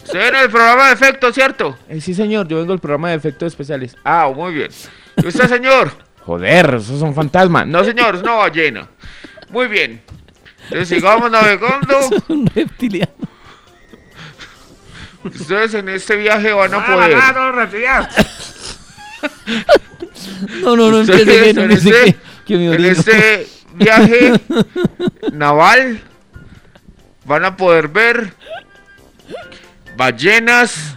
Usted 0.04 0.28
en 0.28 0.36
el 0.36 0.50
programa 0.50 0.88
de 0.88 0.94
efectos, 0.94 1.34
¿cierto? 1.34 1.76
eh, 1.88 2.00
sí, 2.00 2.14
señor, 2.14 2.48
yo 2.48 2.58
vengo 2.58 2.72
al 2.72 2.78
programa 2.78 3.10
de 3.10 3.16
efectos 3.16 3.48
especiales. 3.48 3.96
Ah, 4.04 4.30
muy 4.34 4.54
bien. 4.54 4.68
¿Y 5.16 5.26
usted, 5.26 5.48
señor? 5.48 5.90
Joder, 6.24 6.74
esos 6.76 6.98
son 7.00 7.14
fantasmas. 7.14 7.66
No, 7.66 7.82
señor, 7.84 8.14
es 8.16 8.22
una 8.22 8.32
ballena. 8.34 8.88
Muy 9.50 9.66
bien. 9.66 10.00
Entonces 10.64 10.88
sigamos 10.88 11.30
navegando. 11.30 11.98
Es 12.16 12.22
un 12.28 12.46
reptiliano. 12.46 13.12
Ustedes 15.24 15.74
en 15.74 15.88
este 15.88 16.16
viaje 16.16 16.52
van 16.52 16.72
a 16.74 16.78
Ah, 16.78 16.86
poder. 16.86 17.18
ah, 17.20 17.32
no. 17.34 17.52
No, 20.62 20.76
no, 20.76 20.90
no 20.90 20.98
Ustedes 20.98 21.44
que 21.44 21.54
no 21.54 21.62
en 21.62 21.70
este- 21.72 21.90
que, 21.90 22.16
que 22.46 22.56
me 22.56 22.74
en 22.74 22.84
este 22.84 23.46
viaje 23.78 24.40
naval 25.32 26.00
van 27.24 27.44
a 27.44 27.56
poder 27.56 27.88
ver 27.88 28.32
ballenas. 29.96 30.96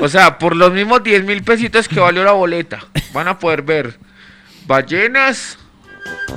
O 0.00 0.08
sea, 0.08 0.38
por 0.38 0.56
los 0.56 0.72
mismos 0.72 1.02
10 1.02 1.24
mil 1.24 1.42
pesitos 1.42 1.86
que 1.86 2.00
valió 2.00 2.24
la 2.24 2.32
boleta, 2.32 2.80
van 3.12 3.28
a 3.28 3.38
poder 3.38 3.60
ver 3.62 3.98
ballenas, 4.66 5.58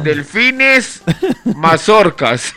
delfines, 0.04 1.02
mazorcas. 1.56 2.54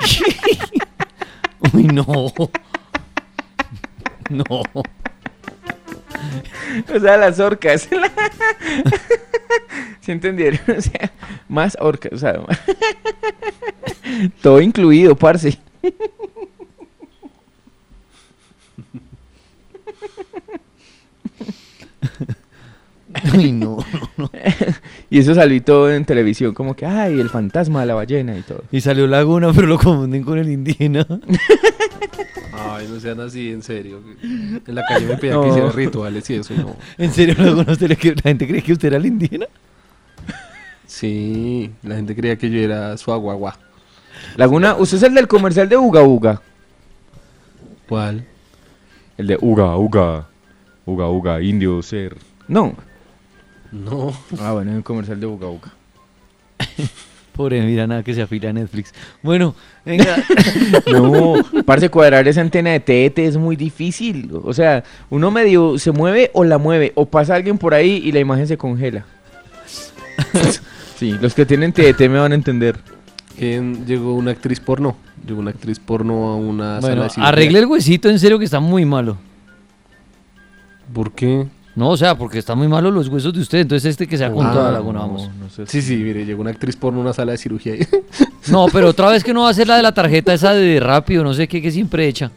Uy, 1.72 1.84
no. 1.84 2.32
No. 4.28 4.44
O 6.94 7.00
sea, 7.00 7.16
las 7.16 7.40
orcas. 7.40 7.88
¿Se 10.00 10.12
entendieron? 10.12 10.60
O 10.76 10.80
sea, 10.80 11.12
más 11.48 11.76
orcas. 11.80 12.12
O 12.12 12.18
sea, 12.18 12.34
todo 14.42 14.60
incluido, 14.60 15.16
parce. 15.16 15.58
Uy, 23.36 23.52
no, 23.52 23.78
no, 23.92 24.10
no. 24.16 24.30
Y 25.10 25.18
eso 25.18 25.34
salió 25.34 25.62
todo 25.62 25.92
en 25.92 26.04
televisión, 26.04 26.54
como 26.54 26.74
que, 26.74 26.86
ay, 26.86 27.18
el 27.18 27.28
fantasma 27.28 27.80
de 27.80 27.86
la 27.86 27.94
ballena 27.94 28.36
y 28.36 28.42
todo. 28.42 28.62
Y 28.70 28.80
salió 28.80 29.06
Laguna, 29.06 29.52
pero 29.52 29.66
lo 29.66 29.78
confunden 29.78 30.22
con 30.22 30.38
el 30.38 30.48
indígena. 30.48 31.06
Ay, 32.62 32.88
no 32.88 33.00
sean 33.00 33.20
así, 33.20 33.50
en 33.50 33.62
serio. 33.62 34.00
En 34.22 34.62
la 34.74 34.82
calle 34.84 35.06
me 35.06 35.16
pedían 35.16 35.36
No. 35.36 35.42
que 35.42 35.48
hiciera 35.50 35.70
rituales 35.70 36.28
y 36.30 36.34
eso, 36.34 36.54
no. 36.54 36.76
¿En 36.98 37.12
serio, 37.12 37.34
le 37.38 37.96
cree- 37.96 38.14
la 38.16 38.22
gente 38.22 38.46
cree 38.46 38.62
que 38.62 38.72
usted 38.72 38.88
era 38.88 38.96
el 38.98 39.06
indígena? 39.06 39.46
Sí, 40.86 41.70
la 41.82 41.96
gente 41.96 42.14
creía 42.16 42.36
que 42.36 42.50
yo 42.50 42.58
era 42.60 42.96
su 42.96 43.12
aguagua. 43.12 43.56
Laguna, 44.36 44.74
usted 44.76 44.96
es 44.98 45.02
el 45.04 45.14
del 45.14 45.28
comercial 45.28 45.68
de 45.68 45.76
Uga 45.76 46.02
Uga. 46.02 46.42
¿Cuál? 47.88 48.26
El 49.16 49.26
de 49.28 49.38
Uga, 49.40 49.76
Uga. 49.76 50.26
Uga, 50.86 51.08
Uga, 51.08 51.40
indio 51.42 51.82
ser. 51.82 52.16
No. 52.48 52.74
No. 53.72 54.12
Ah, 54.40 54.52
bueno, 54.52 54.72
es 54.72 54.76
un 54.78 54.82
comercial 54.82 55.20
de 55.20 55.26
Buga 55.26 55.46
Buga. 55.48 55.72
Pobre, 57.40 57.62
mira 57.62 57.86
nada 57.86 58.02
que 58.02 58.12
se 58.12 58.20
afila 58.20 58.50
a 58.50 58.52
Netflix. 58.52 58.92
Bueno, 59.22 59.54
venga. 59.82 60.14
No, 60.92 61.36
parce, 61.64 61.88
cuadrar 61.88 62.28
esa 62.28 62.42
antena 62.42 62.68
de 62.72 62.80
TET 62.80 63.18
es 63.20 63.38
muy 63.38 63.56
difícil. 63.56 64.30
O 64.44 64.52
sea, 64.52 64.84
uno 65.08 65.30
medio 65.30 65.78
se 65.78 65.90
mueve 65.90 66.30
o 66.34 66.44
la 66.44 66.58
mueve, 66.58 66.92
o 66.96 67.06
pasa 67.06 67.34
alguien 67.34 67.56
por 67.56 67.72
ahí 67.72 68.02
y 68.04 68.12
la 68.12 68.20
imagen 68.20 68.46
se 68.46 68.58
congela. 68.58 69.06
Sí, 70.98 71.16
los 71.18 71.32
que 71.34 71.46
tienen 71.46 71.72
TET 71.72 71.98
me 72.00 72.18
van 72.18 72.32
a 72.32 72.34
entender. 72.34 72.78
¿Quién 73.38 73.86
llegó 73.86 74.14
una 74.14 74.32
actriz 74.32 74.60
porno? 74.60 74.98
Llegó 75.26 75.40
una 75.40 75.52
actriz 75.52 75.78
porno 75.78 76.28
a 76.28 76.36
una 76.36 76.74
sala 76.74 76.80
Bueno, 76.82 77.02
de 77.04 77.08
cirugía. 77.08 77.28
arregle 77.30 77.58
el 77.60 77.64
huesito 77.64 78.10
en 78.10 78.18
serio 78.18 78.38
que 78.38 78.44
está 78.44 78.60
muy 78.60 78.84
malo. 78.84 79.16
¿Por 80.92 81.12
qué? 81.12 81.46
No, 81.80 81.88
o 81.88 81.96
sea, 81.96 82.14
porque 82.14 82.38
están 82.38 82.58
muy 82.58 82.68
malos 82.68 82.92
los 82.92 83.08
huesos 83.08 83.32
de 83.32 83.40
usted. 83.40 83.60
Entonces 83.60 83.88
este 83.92 84.06
que 84.06 84.18
sea 84.18 84.30
con 84.30 84.44
Ah, 84.44 84.52
toda 84.52 84.64
la 84.64 84.72
laguna, 84.72 85.00
vamos. 85.00 85.30
Sí, 85.66 85.80
sí, 85.80 85.96
mire, 85.96 86.26
llegó 86.26 86.42
una 86.42 86.50
actriz 86.50 86.76
porno 86.76 86.98
a 86.98 87.02
una 87.04 87.14
sala 87.14 87.32
de 87.32 87.38
cirugía. 87.38 87.72
No, 88.48 88.66
pero 88.72 88.90
otra 88.90 89.08
vez 89.08 89.24
que 89.24 89.32
no 89.32 89.44
va 89.44 89.48
a 89.48 89.54
ser 89.54 89.66
la 89.66 89.76
de 89.78 89.82
la 89.82 89.92
tarjeta 89.92 90.34
esa 90.34 90.52
de 90.52 90.78
rápido, 90.78 91.24
no 91.24 91.32
sé 91.32 91.48
qué, 91.48 91.62
que 91.62 91.70
siempre 91.70 92.06
echa. 92.06 92.30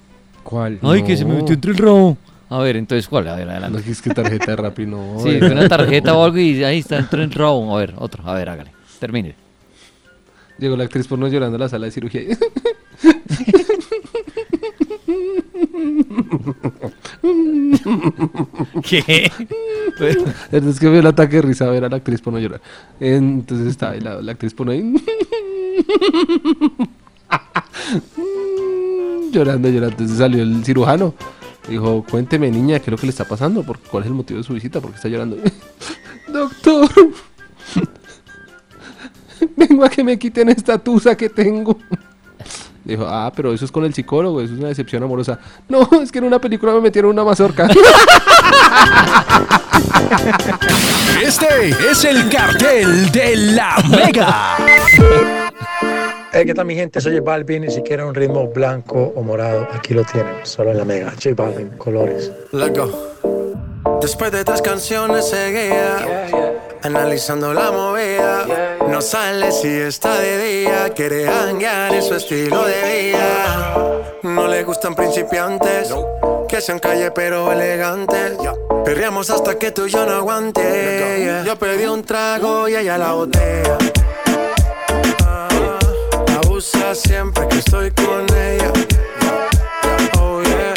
¿Cuál? 0.43 0.79
Ay, 0.82 1.03
que 1.03 1.17
se 1.17 1.25
me 1.25 1.34
metió 1.34 1.56
entre 1.56 1.71
el 1.71 1.77
rabo. 1.77 2.15
A 2.49 2.60
ver, 2.60 2.77
entonces, 2.77 3.06
¿cuál? 3.10 3.27
A 3.27 3.36
ver, 3.36 3.49
adelante. 3.49 3.82
No, 3.86 3.91
es 3.91 4.01
que 4.01 4.12
tarjeta 4.12 4.51
de 4.51 4.56
Rappi 4.56 4.86
no. 4.86 5.17
Sí, 5.21 5.38
fue 5.39 5.51
una 5.51 5.67
tarjeta 5.67 6.15
o 6.15 6.23
algo 6.23 6.38
y 6.38 6.63
ahí 6.63 6.79
está 6.79 6.97
entre 6.99 7.23
el 7.25 7.32
rabo. 7.32 7.75
A 7.75 7.79
ver, 7.82 7.95
otro. 7.97 8.25
A 8.25 8.36
ver, 8.36 8.47
hágale. 8.47 8.71
Termine. 8.97 9.36
Llegó 10.58 10.77
la 10.77 10.86
actriz 10.86 11.06
porno 11.06 11.27
llorando 11.27 11.58
a 11.58 11.60
la 11.60 11.67
sala 11.67 11.88
de 11.88 11.91
cirugía. 11.91 12.21
¿Qué? 18.84 19.32
Es 20.52 20.80
que 20.80 20.89
vio 20.89 20.99
el 20.99 21.08
ataque 21.08 21.38
de 21.38 21.41
risa 21.43 21.69
ver 21.69 21.86
a 21.86 21.89
la 21.89 21.97
actriz 21.97 22.21
porno 22.21 22.39
llorar. 22.39 22.62
Entonces 22.99 23.67
está 23.67 23.91
ahí 23.91 23.99
la, 24.02 24.19
actriz 24.32 24.54
porno 24.54 24.71
ahí. 24.71 24.84
llorando, 29.32 29.69
llorando. 29.69 29.91
Entonces 29.93 30.17
salió 30.17 30.43
el 30.43 30.63
cirujano. 30.65 31.13
Dijo, 31.67 32.04
cuénteme 32.10 32.49
niña, 32.52 32.80
¿qué 32.80 32.86
es 32.86 32.91
lo 32.91 32.97
que 32.97 33.06
le 33.06 33.12
está 33.12 33.26
pasando? 33.26 33.63
¿Por- 33.63 33.80
¿Cuál 33.80 34.04
es 34.04 34.08
el 34.08 34.13
motivo 34.15 34.39
de 34.39 34.43
su 34.43 34.54
visita? 34.54 34.82
¿Por 34.82 34.89
qué 34.91 34.97
está 34.97 35.08
llorando? 35.08 35.38
Doctor, 36.28 36.89
vengo 39.56 39.86
a 39.86 39.89
que 39.89 40.04
me 40.04 40.19
quiten 40.19 40.49
esta 40.49 40.78
tusa 40.78 41.15
que 41.15 41.30
tengo. 41.30 41.78
Dijo, 42.83 43.05
ah, 43.07 43.31
pero 43.35 43.53
eso 43.53 43.65
es 43.65 43.71
con 43.71 43.85
el 43.85 43.93
psicólogo, 43.93 44.41
eso 44.41 44.53
es 44.53 44.59
una 44.59 44.69
decepción 44.69 45.03
amorosa. 45.03 45.39
No, 45.69 45.87
es 46.01 46.11
que 46.11 46.19
en 46.19 46.25
una 46.25 46.39
película 46.39 46.73
me 46.73 46.81
metieron 46.81 47.11
una 47.11 47.23
mazorca. 47.23 47.67
Este 51.23 51.69
es 51.89 52.03
el 52.03 52.29
cartel 52.29 53.11
de 53.11 53.35
la 53.35 53.75
Mega. 53.89 54.57
Hey, 56.31 56.43
¿qué 56.45 56.53
tal 56.53 56.65
mi 56.65 56.75
gente? 56.75 56.99
Soy 56.99 57.13
J 57.13 57.23
Balvin 57.23 57.63
y 57.63 57.71
si 57.71 57.81
quieren 57.81 58.07
un 58.07 58.15
ritmo 58.15 58.47
blanco 58.47 59.13
o 59.15 59.21
morado, 59.21 59.67
aquí 59.73 59.93
lo 59.93 60.03
tienen, 60.03 60.33
solo 60.43 60.71
en 60.71 60.77
la 60.77 60.85
Mega. 60.85 61.11
J 61.11 61.33
Balvin, 61.35 61.69
colores. 61.77 62.31
Let's 62.51 62.77
go. 62.77 63.13
Después 64.01 64.31
de 64.31 64.43
tres 64.43 64.61
canciones 64.61 65.29
seguidas, 65.29 66.03
analizando 66.81 67.53
la 67.53 67.71
movida, 67.71 68.72
no 68.93 69.01
sale 69.01 69.51
si 69.51 69.69
está 69.69 70.19
de 70.19 70.38
día, 70.38 70.93
quiere 70.93 71.27
hanguear 71.27 71.95
en 71.95 72.03
su 72.03 72.13
estilo 72.13 72.63
de 72.63 73.12
vida. 73.12 74.03
No 74.21 74.47
le 74.47 74.63
gustan 74.63 74.93
principiantes, 74.93 75.91
que 76.47 76.62
sean 76.62 76.77
calle 76.77 77.10
pero 77.10 77.51
elegantes. 77.51 78.38
Perreamos 78.86 79.32
hasta 79.32 79.58
que 79.58 79.71
tú 79.71 79.88
y 79.88 79.89
yo 79.89 80.06
no 80.06 80.12
aguante. 80.12 80.62
yeah. 80.62 81.43
Yo 81.43 81.56
pedí 81.56 81.86
un 81.86 82.03
trago 82.03 82.69
y 82.69 82.75
ella 82.75 82.99
la 82.99 83.13
botella. 83.13 83.77
Ah, 85.25 85.49
Abusa 86.43 86.93
siempre 86.93 87.47
que 87.47 87.58
estoy 87.58 87.89
con 87.93 88.27
ella. 88.38 88.71
Oh 90.19 90.43
yeah. 90.43 90.73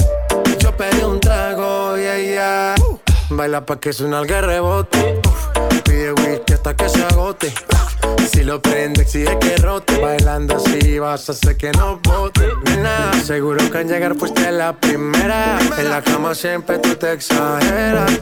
Yo 0.59 0.75
pedí 0.75 1.03
un 1.03 1.21
trago 1.21 1.99
y 1.99 2.07
ella 2.07 2.75
baila 3.29 3.67
pa' 3.67 3.79
que 3.79 3.93
suena 3.93 4.21
el 4.21 4.29
rebote. 4.29 5.21
Pide 5.85 6.13
whisky 6.13 6.55
hasta 6.55 6.75
que 6.75 6.89
se 6.89 7.05
agote. 7.05 7.53
Si 8.33 8.43
lo 8.43 8.61
prende, 8.61 9.03
exige 9.03 9.39
que 9.39 9.57
rote. 9.57 9.99
Bailando 9.99 10.57
así 10.57 10.99
vas 10.99 11.29
a 11.29 11.33
hacer 11.33 11.57
que 11.57 11.73
no 11.73 12.01
bote. 12.03 12.49
Nena, 12.65 13.13
seguro 13.25 13.71
que 13.71 13.79
al 13.79 13.89
llegar 13.89 14.15
fuiste 14.17 14.51
la 14.53 14.73
primera. 14.73 15.59
En 15.79 15.91
la 15.91 16.03
cama 16.03 16.35
siempre 16.35 16.79
tú 16.79 16.95
te 16.95 17.13
exageras. 17.13 18.21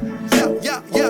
Yo 0.62 1.06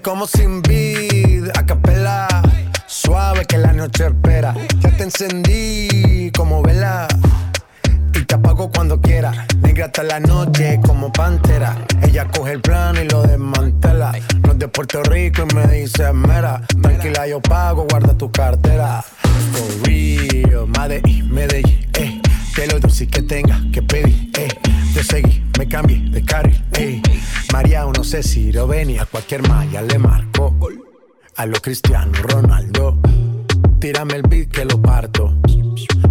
Como 0.00 0.26
sin 0.26 0.62
vid, 0.62 1.50
a 1.54 1.66
capela. 1.66 2.26
Suave 2.86 3.44
que 3.44 3.58
la 3.58 3.74
noche 3.74 4.06
espera. 4.06 4.54
Ya 4.80 4.96
te 4.96 5.02
encendí 5.02 6.30
como 6.34 6.62
vela. 6.62 7.06
Y 8.14 8.24
te 8.24 8.34
apago 8.34 8.70
cuando 8.70 9.00
quiera. 9.00 9.46
Negra 9.60 9.86
hasta 9.86 10.02
la 10.02 10.18
noche 10.18 10.80
como 10.82 11.12
pantera. 11.12 11.76
Ella 12.02 12.26
coge 12.26 12.52
el 12.52 12.62
plano 12.62 13.02
y 13.02 13.08
lo 13.08 13.22
desmantela. 13.22 14.12
No 14.42 14.52
es 14.52 14.58
de 14.58 14.68
Puerto 14.68 15.02
Rico 15.02 15.44
y 15.50 15.54
me 15.54 15.66
dice 15.66 16.10
mera. 16.14 16.62
Tranquila, 16.80 17.26
yo 17.26 17.40
pago, 17.42 17.86
guarda 17.88 18.14
tu 18.14 18.32
cartera. 18.32 19.04
For 19.52 19.86
real, 19.86 20.66
Madrid, 20.68 21.22
Medellín, 21.24 21.86
Que 22.54 22.66
lo 22.66 22.78
dulce 22.78 23.06
que 23.06 23.22
tenga 23.22 23.60
que 23.72 23.82
pedir, 23.82 24.30
eh. 24.38 24.48
Te 24.92 25.02
seguí, 25.02 25.42
me 25.58 25.66
cambié 25.66 25.98
de 26.10 26.22
carril, 26.22 26.62
eh. 26.74 27.00
María, 27.52 27.84
no 27.84 28.04
sé 28.04 28.22
si 28.22 28.52
lo 28.52 28.66
venía, 28.66 29.06
cualquier 29.06 29.46
malla 29.48 29.80
le 29.82 29.98
marco. 29.98 30.54
A 31.36 31.46
lo 31.46 31.60
Cristiano 31.60 32.12
Ronaldo. 32.12 32.98
Tírame 33.80 34.16
el 34.16 34.22
beat 34.22 34.50
que 34.50 34.64
lo 34.64 34.80
parto. 34.80 35.34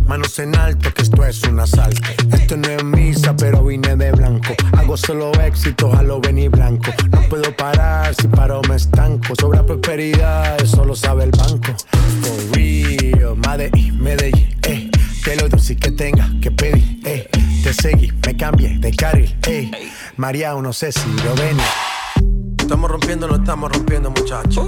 Manos 0.07 0.37
en 0.39 0.55
alto, 0.57 0.93
que 0.93 1.03
esto 1.03 1.23
es 1.25 1.41
un 1.43 1.59
asalto. 1.59 2.01
Esto 2.33 2.57
no 2.57 2.67
es 2.67 2.83
misa, 2.83 3.33
pero 3.35 3.63
vine 3.63 3.95
de 3.95 4.11
blanco. 4.11 4.53
Hago 4.77 4.97
solo 4.97 5.31
éxito, 5.41 5.93
a 5.93 6.03
lo 6.03 6.19
venir 6.19 6.49
blanco. 6.49 6.91
No 7.11 7.21
puedo 7.29 7.55
parar, 7.55 8.13
si 8.15 8.27
paro 8.27 8.61
me 8.67 8.75
estanco. 8.75 9.33
Sobra 9.39 9.65
prosperidad, 9.65 10.61
eso 10.61 10.83
lo 10.83 10.95
sabe 10.95 11.23
el 11.23 11.31
banco. 11.31 11.73
For 12.21 12.57
real, 12.57 13.37
Madrid, 13.37 13.93
Medellín, 13.93 14.49
eh. 14.63 14.90
Que 15.23 15.35
lo 15.35 15.47
dulce 15.47 15.77
que 15.77 15.91
tenga 15.91 16.27
que 16.41 16.49
pedir, 16.49 16.99
eh. 17.05 17.29
Te 17.63 17.73
seguí, 17.73 18.11
me 18.25 18.35
cambié 18.35 18.79
de 18.79 18.91
carril, 18.91 19.37
eh. 19.47 19.69
María, 20.17 20.53
no 20.53 20.73
sé 20.73 20.91
si 20.91 21.07
lo 21.23 21.35
venía. 21.35 21.63
Estamos 22.57 22.89
rompiendo, 22.89 23.27
no 23.27 23.35
estamos 23.35 23.71
rompiendo, 23.71 24.09
muchachos. 24.09 24.67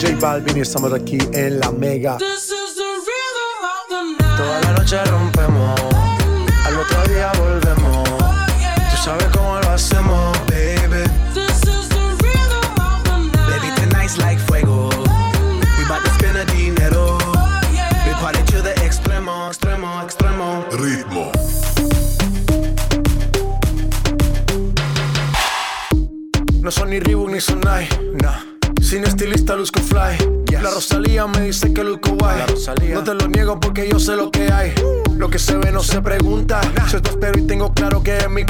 J 0.00 0.16
Balvin 0.20 0.56
y 0.56 0.60
estamos 0.60 0.92
aquí 0.94 1.18
en 1.32 1.60
la 1.60 1.70
Mega. 1.70 2.16
Toda 4.36 4.60
la 4.62 4.72
noche 4.72 5.04
rompemos, 5.04 5.80
al 6.64 6.76
otro 6.76 7.04
día 7.12 7.32
volvemos. 7.38 7.85
Sabes 9.06 9.28
cómo 9.28 9.60
lo 9.60 9.70
hacemos, 9.70 10.36
baby. 10.48 11.04
Baby, 13.46 13.70
tonight's 13.76 14.18
like 14.18 14.40
fuego. 14.48 14.88
We 15.78 15.84
bout 15.88 16.02
to 16.02 16.10
spend 16.18 16.36
a 16.36 16.44
dinero. 16.46 17.16
We 18.04 18.12
party 18.14 18.42
to 18.50 18.62
the 18.62 18.74
extremo, 18.84 19.46
extremo, 19.46 20.02
extremo. 20.02 20.64
Ritmo. 20.72 21.30
No 26.60 26.72
son 26.72 26.90
ni 26.90 26.98
Reebok 26.98 27.30
ni 27.30 27.40
Sonai, 27.40 27.88
nah. 28.20 28.40
Sin 28.82 29.04
estilista 29.04 29.54
luzco 29.54 29.80
fly. 29.82 30.18
La 30.62 30.70
Rosalía 30.70 31.28
me 31.28 31.42
dice 31.42 31.72
que 31.72 31.84
luzco 31.84 32.16
guay. 32.16 32.42
No 32.92 33.04
te 33.04 33.14
lo 33.14 33.28
niego 33.28 33.60
porque 33.60 33.88
yo 33.88 34.00
sé 34.00 34.16
lo 34.16 34.32
que 34.32 34.50
hay. 34.50 34.74
Lo 35.16 35.28
que 35.28 35.38
se 35.38 35.56
ve 35.56 35.70
no 35.70 35.82
se 35.82 36.00
pregunta. 36.02 36.60
Yo 36.90 37.00
te 37.00 37.10
espero 37.10 37.35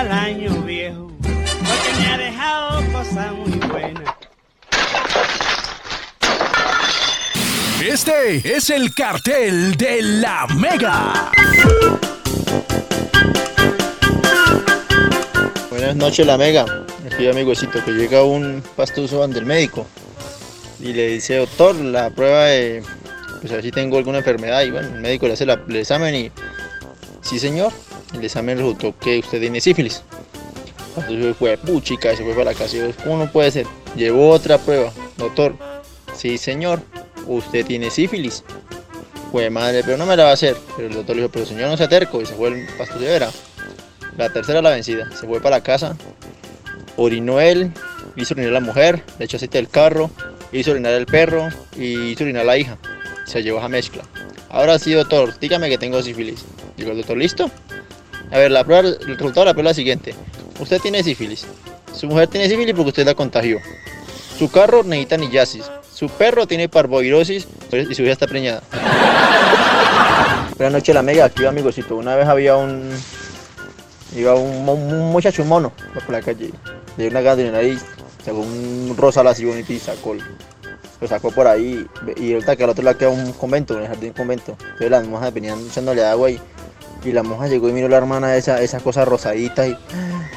al 0.00 0.12
año 0.12 0.50
viejo, 0.62 1.12
porque 1.20 2.00
me 2.00 2.06
ha 2.06 2.16
dejado 2.16 2.82
cosas 2.90 3.32
muy 3.32 3.50
buenas. 3.68 4.14
Este 7.86 8.56
es 8.56 8.70
el 8.70 8.94
cartel 8.94 9.76
de 9.76 10.00
la 10.00 10.46
Mega. 10.56 11.30
Buenas 15.68 15.96
noches, 15.96 16.26
la 16.26 16.38
Mega. 16.38 16.64
Aquí 17.06 17.28
mi 17.34 17.42
huesito 17.42 17.84
que 17.84 17.90
llega 17.90 18.24
un 18.24 18.62
pastuso 18.76 19.22
ante 19.22 19.38
el 19.38 19.44
médico 19.44 19.86
y 20.78 20.94
le 20.94 21.08
dice, 21.08 21.36
doctor, 21.36 21.74
la 21.76 22.08
prueba 22.08 22.44
de, 22.46 22.82
pues 23.40 23.52
a 23.52 23.56
ver 23.56 23.64
si 23.64 23.70
tengo 23.70 23.98
alguna 23.98 24.18
enfermedad. 24.18 24.62
Y 24.62 24.70
bueno, 24.70 24.88
el 24.88 25.00
médico 25.02 25.26
le 25.26 25.34
hace 25.34 25.44
la- 25.44 25.60
el 25.68 25.76
examen 25.76 26.14
y, 26.14 26.30
sí 27.20 27.38
señor, 27.38 27.70
el 28.14 28.24
examen 28.24 28.58
resultó 28.58 28.96
que 28.98 29.18
usted 29.18 29.40
tiene 29.40 29.60
sífilis. 29.60 30.02
Entonces 30.96 31.36
fue 31.36 31.56
puchica, 31.56 32.16
se 32.16 32.24
fue 32.24 32.32
para 32.32 32.52
la 32.52 32.54
casa 32.54 32.76
y 32.76 32.80
dijo, 32.80 32.98
¿cómo 33.04 33.24
no 33.24 33.30
puede 33.30 33.50
ser? 33.50 33.66
Llevó 33.96 34.30
otra 34.30 34.58
prueba, 34.58 34.92
doctor, 35.16 35.54
sí 36.14 36.38
señor, 36.38 36.82
usted 37.26 37.64
tiene 37.66 37.90
sífilis. 37.90 38.44
Fue 39.30 39.48
madre, 39.48 39.82
pero 39.84 39.96
no 39.96 40.06
me 40.06 40.16
la 40.16 40.24
va 40.24 40.30
a 40.30 40.34
hacer. 40.34 40.56
Pero 40.76 40.88
el 40.88 40.94
doctor 40.94 41.14
le 41.14 41.22
dijo, 41.22 41.32
pero 41.32 41.46
señor 41.46 41.68
no 41.68 41.76
se 41.76 41.86
terco 41.86 42.20
y 42.20 42.26
se 42.26 42.34
fue 42.34 42.48
el 42.48 42.66
pastuso 42.76 42.98
de 42.98 43.06
vera. 43.06 43.30
La 44.16 44.32
tercera 44.32 44.60
la 44.60 44.70
vencida. 44.70 45.08
Se 45.12 45.26
fue 45.26 45.40
para 45.40 45.56
la 45.56 45.62
casa, 45.62 45.96
orinó 46.96 47.40
él, 47.40 47.72
hizo 48.16 48.34
orinar 48.34 48.50
a 48.50 48.54
la 48.54 48.60
mujer, 48.60 49.04
le 49.18 49.24
echó 49.24 49.36
aceite 49.36 49.58
del 49.58 49.68
carro, 49.68 50.10
hizo 50.52 50.72
orinar 50.72 50.92
el 50.94 51.06
perro 51.06 51.48
y 51.76 52.10
hizo 52.10 52.24
orinar 52.24 52.42
a 52.42 52.46
la 52.46 52.58
hija. 52.58 52.76
Se 53.24 53.42
llevó 53.42 53.58
esa 53.58 53.68
mezcla. 53.68 54.02
Ahora 54.48 54.78
sí, 54.80 54.92
doctor, 54.92 55.38
dígame 55.38 55.68
que 55.68 55.78
tengo 55.78 56.02
sífilis. 56.02 56.44
Digo 56.76 56.90
el 56.90 56.96
doctor, 56.96 57.16
¿listo? 57.16 57.50
A 58.30 58.38
ver, 58.38 58.50
la 58.50 58.64
prueba, 58.64 58.88
el 58.88 58.98
resultado 59.00 59.40
de 59.40 59.46
la 59.46 59.54
prueba 59.54 59.70
es 59.70 59.76
la 59.76 59.80
siguiente. 59.80 60.14
Usted 60.58 60.80
tiene 60.80 61.02
sífilis. 61.02 61.46
Su 61.94 62.06
mujer 62.06 62.28
tiene 62.28 62.48
sífilis 62.48 62.74
porque 62.74 62.88
usted 62.90 63.06
la 63.06 63.14
contagió. 63.14 63.58
Su 64.38 64.50
carro 64.50 64.82
necesita 64.84 65.16
nillasis. 65.16 65.64
Su 65.92 66.08
perro 66.08 66.46
tiene 66.46 66.68
parvovirosis 66.68 67.46
y 67.72 67.94
su 67.94 68.02
hija 68.02 68.12
está 68.12 68.26
preñada. 68.26 68.62
Buenas 70.56 70.74
noches, 70.74 70.94
la 70.94 71.02
mega. 71.02 71.24
Aquí, 71.26 71.44
amigosito. 71.44 71.96
Una 71.96 72.16
vez 72.16 72.26
había 72.26 72.56
un, 72.56 72.90
Iba 74.16 74.34
un, 74.34 74.68
un 74.68 75.12
muchacho, 75.12 75.42
un 75.42 75.48
mono, 75.48 75.72
por 75.94 76.10
la 76.10 76.20
calle, 76.20 76.50
le 76.96 77.04
dio 77.04 77.10
una 77.10 77.20
gana 77.20 77.58
de 77.58 77.68
y 77.68 77.78
sacó 78.24 78.40
un 78.40 78.94
rosal 78.96 79.26
así 79.28 79.44
bonito 79.44 79.72
y 79.72 79.78
sacó, 79.78 80.16
lo 81.00 81.06
sacó 81.06 81.30
por 81.30 81.46
ahí. 81.46 81.86
Y 82.16 82.32
ahorita 82.32 82.56
que 82.56 82.64
al 82.64 82.70
otro 82.70 82.82
lado 82.82 82.98
queda 82.98 83.10
un 83.10 83.32
convento, 83.32 83.76
un 83.76 83.86
jardín 83.86 84.12
convento. 84.12 84.56
Entonces 84.60 84.90
las 84.90 85.06
monjas 85.06 85.32
venían 85.32 85.64
echándole 85.64 86.04
agua 86.04 86.30
y, 86.30 86.40
y 87.04 87.12
la 87.12 87.22
monja 87.22 87.48
llegó 87.48 87.68
y 87.68 87.72
miró 87.72 87.86
a 87.86 87.90
la 87.90 87.96
hermana 87.96 88.36
esa, 88.36 88.60
esa 88.60 88.80
cosa 88.80 89.04
rosadita 89.04 89.66
y, 89.66 89.76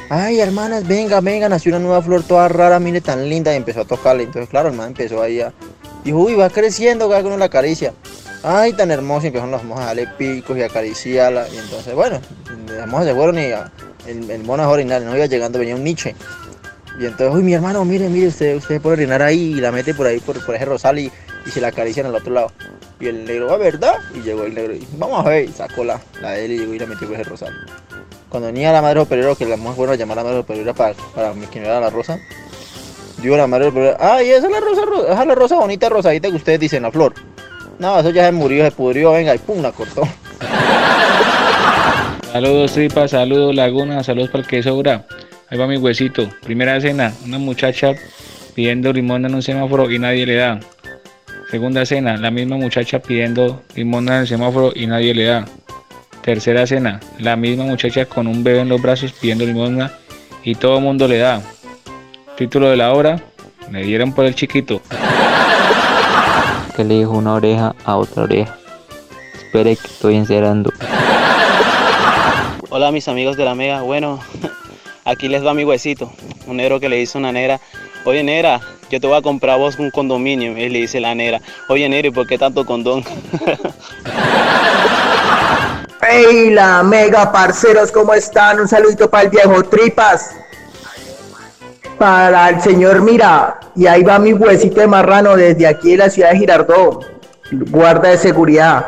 ay 0.10 0.40
hermanas, 0.40 0.88
venga, 0.88 1.22
venga, 1.22 1.50
nació 1.50 1.72
una 1.72 1.80
nueva 1.80 2.02
flor 2.02 2.24
toda 2.24 2.48
rara, 2.48 2.80
mire 2.80 3.02
tan 3.02 3.28
linda 3.28 3.54
y 3.54 3.58
empezó 3.58 3.82
a 3.82 3.86
tocarle. 3.86 4.24
Entonces 4.24 4.50
claro, 4.50 4.70
el 4.70 4.76
man 4.76 4.90
empezó 4.90 5.22
ahí 5.22 5.42
a, 5.42 5.54
dijo, 6.04 6.20
uy, 6.20 6.36
va 6.36 6.50
creciendo, 6.50 7.10
cada 7.10 7.24
uno 7.24 7.38
la 7.38 7.46
acaricia. 7.46 7.94
Ay, 8.46 8.74
tan 8.74 8.92
hermoso, 8.92 9.26
y 9.26 9.28
empezaron 9.28 9.52
las 9.52 9.64
monjas 9.64 9.86
a 9.86 9.88
darle 9.88 10.08
picos 10.18 10.58
y 10.58 10.64
acariciarla. 10.64 11.48
Y 11.48 11.58
entonces, 11.58 11.96
bueno, 11.96 12.20
las 12.78 12.88
monjas 12.88 13.08
se 13.08 13.16
fueron 13.16 13.40
y 13.40 13.54
el, 14.06 14.30
el 14.30 14.44
mono 14.44 14.64
a 14.64 14.70
orinar, 14.70 15.02
no 15.02 15.16
iba 15.16 15.28
llegando, 15.28 15.60
venía 15.60 15.76
un 15.76 15.84
Nietzsche. 15.84 16.14
Y 17.00 17.06
entonces, 17.06 17.34
uy, 17.34 17.42
mi 17.42 17.54
hermano, 17.54 17.84
mire, 17.86 18.10
mire, 18.10 18.28
usted, 18.28 18.58
usted 18.58 18.82
puede 18.82 18.98
orinar 18.98 19.22
ahí 19.22 19.54
y 19.54 19.62
la 19.62 19.72
mete 19.72 19.94
por 19.94 20.06
ahí, 20.06 20.20
por, 20.20 20.46
por 20.46 20.56
ese 20.56 20.66
rosal 20.66 21.00
y, 21.00 21.12
y 21.46 21.52
se 21.52 21.62
la 21.62 21.70
acarician 21.70 22.06
al 22.06 22.16
otro 22.16 22.34
lado. 22.34 22.52
Y 23.00 23.08
el 23.08 23.26
negro, 23.26 23.48
¿va 23.48 23.58
verdad? 23.58 23.96
Y 24.16 24.22
llegó 24.22 24.44
el 24.44 24.54
negro 24.54 24.74
y 24.74 24.88
vamos 24.98 25.26
a 25.26 25.30
ver, 25.30 25.50
y 25.50 25.52
sacó 25.52 25.84
la, 25.84 26.00
la 26.22 26.32
de 26.32 26.46
él 26.46 26.52
y 26.54 26.58
llegó 26.60 26.74
y 26.74 26.80
la 26.80 26.86
metió 26.86 27.08
por 27.08 27.16
ese 27.20 27.30
rosal. 27.30 27.54
Cuando 28.30 28.48
venía 28.48 28.72
la 28.72 28.82
madre 28.82 29.00
superior, 29.02 29.38
que 29.38 29.46
las 29.46 29.60
monjas 29.60 29.76
fueron 29.76 29.94
a 29.94 29.98
llamar 29.98 30.20
a 30.20 30.24
la 30.24 30.30
madre 30.30 30.42
superior 30.42 30.76
para, 30.76 30.94
para 31.14 31.34
que 31.52 31.60
me 31.60 31.68
la 31.68 31.90
rosa, 31.90 32.20
digo 33.22 33.38
la 33.38 33.48
madre 33.48 33.66
superior, 33.68 33.98
ay, 34.00 34.30
esa 34.30 34.48
es 34.48 34.52
la 34.52 34.60
rosa, 34.60 34.82
ro- 34.86 35.06
esa 35.08 35.22
es 35.22 35.28
la 35.28 35.36
rosa 35.36 35.56
bonita, 35.56 35.90
rosadita 35.90 36.30
que 36.30 36.36
ustedes 36.38 36.60
dicen, 36.60 36.84
la 36.84 36.92
flor. 36.92 37.14
No, 37.80 38.00
eso 38.00 38.12
ya 38.12 38.26
se 38.26 38.32
murió, 38.32 38.64
se 38.66 38.72
pudrió, 38.72 39.12
venga, 39.12 39.36
y 39.36 39.40
pum, 39.40 39.62
la 39.62 39.72
cortó. 39.72 40.04
Saludos 42.32 42.74
tripas, 42.74 43.12
saludos 43.12 43.54
laguna, 43.54 44.04
saludos 44.04 44.30
para 44.30 44.44
el 44.44 44.48
que 44.50 44.64
sobra. 44.64 45.06
Ahí 45.50 45.58
va 45.58 45.68
mi 45.68 45.78
huesito. 45.78 46.28
Primera 46.44 46.80
cena, 46.82 47.14
una 47.26 47.38
muchacha 47.38 47.94
pidiendo 48.56 48.92
limón 48.92 49.26
en 49.26 49.36
un 49.36 49.42
semáforo 49.44 49.90
y 49.92 50.00
nadie 50.00 50.26
le 50.26 50.36
da. 50.36 50.60
Segunda 51.54 51.86
cena, 51.86 52.18
la 52.18 52.32
misma 52.32 52.58
muchacha 52.58 52.98
pidiendo 52.98 53.62
limón 53.76 54.08
en 54.08 54.16
el 54.16 54.28
semáforo 54.28 54.72
y 54.74 54.88
nadie 54.88 55.14
le 55.14 55.26
da. 55.26 55.46
Tercera 56.24 56.66
cena, 56.66 57.00
la 57.20 57.36
misma 57.36 57.66
muchacha 57.66 58.08
con 58.08 58.26
un 58.26 58.44
bebé 58.44 58.62
en 58.62 58.70
los 58.70 58.82
brazos 58.82 59.12
pidiendo 59.12 59.46
limosna 59.46 59.94
y 60.44 60.56
todo 60.56 60.78
el 60.80 60.84
mundo 60.84 61.08
le 61.08 61.20
da. 61.20 61.44
Título 62.38 62.72
de 62.72 62.78
la 62.78 62.92
obra, 62.92 63.22
le 63.72 63.84
dieron 63.84 64.14
por 64.14 64.26
el 64.26 64.34
chiquito. 64.34 64.82
que 66.76 66.84
le 66.84 66.96
dijo 66.96 67.12
una 67.12 67.36
oreja 67.36 67.76
a 67.86 67.98
otra 67.98 68.24
oreja. 68.24 68.58
Espere 69.36 69.76
que 69.76 69.86
estoy 69.86 70.16
encerrando. 70.16 70.72
Hola 72.72 72.92
mis 72.92 73.08
amigos 73.08 73.38
de 73.38 73.46
la 73.46 73.54
Mega, 73.54 73.84
bueno, 73.84 74.20
aquí 75.06 75.28
les 75.28 75.46
va 75.46 75.54
mi 75.54 75.66
huesito, 75.66 76.12
un 76.48 76.58
negro 76.58 76.80
que 76.80 76.90
le 76.90 77.04
a 77.04 77.18
una 77.20 77.32
negra, 77.32 77.60
oye 78.06 78.24
negra, 78.24 78.60
yo 78.94 79.00
te 79.00 79.08
voy 79.08 79.18
a 79.18 79.24
comprar 79.24 79.58
vos 79.58 79.80
un 79.80 79.90
condominio, 79.90 80.56
y 80.56 80.70
le 80.70 80.82
dice 80.82 81.00
la 81.00 81.16
negra, 81.16 81.42
oye 81.68 81.90
negra, 81.90 82.10
¿y 82.10 82.12
por 82.12 82.28
qué 82.28 82.38
tanto 82.38 82.64
condón? 82.64 83.04
¡Hey, 86.08 86.52
la 86.52 86.84
mega 86.84 87.32
parceros! 87.32 87.92
¿Cómo 87.92 88.14
están? 88.14 88.60
Un 88.60 88.68
saludito 88.68 89.10
para 89.10 89.24
el 89.24 89.30
viejo 89.32 89.64
Tripas. 89.64 90.36
Para 91.98 92.50
el 92.50 92.62
señor 92.62 93.02
Mira. 93.02 93.60
Y 93.76 93.88
ahí 93.88 94.04
va 94.04 94.20
mi 94.20 94.34
huesito 94.34 94.80
de 94.82 94.86
marrano 94.86 95.36
desde 95.36 95.66
aquí 95.66 95.92
de 95.92 95.98
la 95.98 96.12
ciudad 96.12 96.32
de 96.32 96.38
Girardot. 96.38 97.04
Guarda 97.72 98.10
de 98.10 98.18
seguridad. 98.18 98.86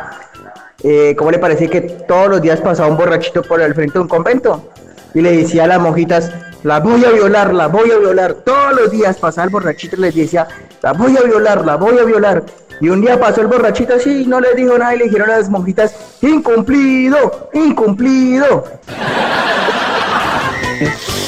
Eh, 0.84 1.16
¿Cómo 1.16 1.32
le 1.32 1.38
parece 1.38 1.68
que 1.68 1.80
todos 1.80 2.28
los 2.28 2.42
días 2.42 2.60
pasaba 2.60 2.88
un 2.88 2.96
borrachito 2.96 3.42
por 3.42 3.60
el 3.60 3.74
frente 3.74 3.94
de 3.94 4.00
un 4.00 4.08
convento? 4.08 4.70
Y 5.14 5.20
le 5.20 5.38
decía 5.38 5.64
a 5.64 5.66
las 5.66 5.80
monjitas, 5.80 6.30
la 6.62 6.80
voy 6.80 7.04
a 7.04 7.10
violar, 7.10 7.54
la 7.54 7.68
voy 7.68 7.90
a 7.90 7.98
violar. 7.98 8.34
Todos 8.34 8.72
los 8.74 8.90
días 8.90 9.16
pasaba 9.18 9.44
el 9.44 9.50
borrachito 9.50 9.96
y 9.96 10.00
les 10.00 10.14
decía, 10.14 10.48
la 10.82 10.92
voy 10.92 11.16
a 11.16 11.22
violar, 11.22 11.64
la 11.64 11.76
voy 11.76 11.98
a 11.98 12.04
violar. 12.04 12.44
Y 12.80 12.88
un 12.88 13.00
día 13.00 13.18
pasó 13.18 13.40
el 13.40 13.46
borrachito 13.46 13.94
así 13.94 14.22
y 14.22 14.26
no 14.26 14.40
le 14.40 14.54
dijo 14.54 14.76
nada 14.76 14.94
y 14.94 14.98
le 14.98 15.04
dijeron 15.04 15.30
a 15.30 15.38
las 15.38 15.48
monjitas, 15.48 15.94
incumplido, 16.20 17.50
incumplido. 17.54 18.64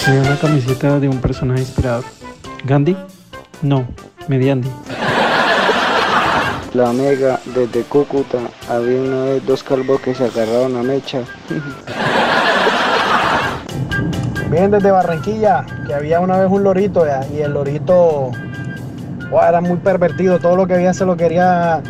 Tenía 0.05 0.20
una 0.20 0.39
camiseta 0.39 1.01
de 1.01 1.09
un 1.09 1.20
personaje 1.20 1.61
inspirador. 1.61 2.05
¿Gandhi? 2.64 2.97
No, 3.62 3.87
Mediandi. 4.26 4.70
La 6.74 6.93
Mega, 6.93 7.41
desde 7.47 7.83
Cúcuta, 7.83 8.39
había 8.68 9.01
una 9.01 9.24
vez 9.24 9.47
dos 9.47 9.62
calvos 9.62 10.01
que 10.03 10.14
se 10.14 10.24
agarraron 10.24 10.76
a 10.76 10.83
mecha. 10.83 11.22
Bien 14.51 14.70
desde 14.70 14.90
Barranquilla, 14.90 15.66
que 15.86 15.92
había 15.92 16.20
una 16.20 16.38
vez 16.38 16.51
un 16.51 16.64
lorito 16.64 17.05
y 17.34 17.40
el 17.40 17.53
lorito 17.53 18.30
era 19.30 19.61
muy 19.61 19.76
pervertido, 19.76 20.38
todo 20.38 20.57
lo 20.57 20.66
que 20.66 20.74
veía 20.74 20.94
se 20.94 21.05
lo 21.05 21.18
quería. 21.18 21.82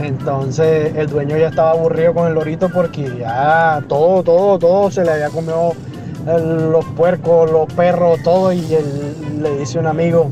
Entonces 0.00 0.94
el 0.94 1.08
dueño 1.08 1.36
ya 1.36 1.48
estaba 1.48 1.72
aburrido 1.72 2.14
con 2.14 2.28
el 2.28 2.34
lorito 2.34 2.68
porque 2.68 3.18
ya 3.18 3.82
todo, 3.88 4.22
todo, 4.22 4.58
todo 4.60 4.90
se 4.92 5.04
le 5.04 5.10
había 5.10 5.28
comido 5.28 5.72
los 6.24 6.84
puercos, 6.96 7.50
los 7.50 7.66
perros, 7.74 8.22
todo, 8.22 8.52
y 8.52 8.72
él 8.72 9.42
le 9.42 9.58
dice 9.58 9.80
un 9.80 9.88
amigo, 9.88 10.30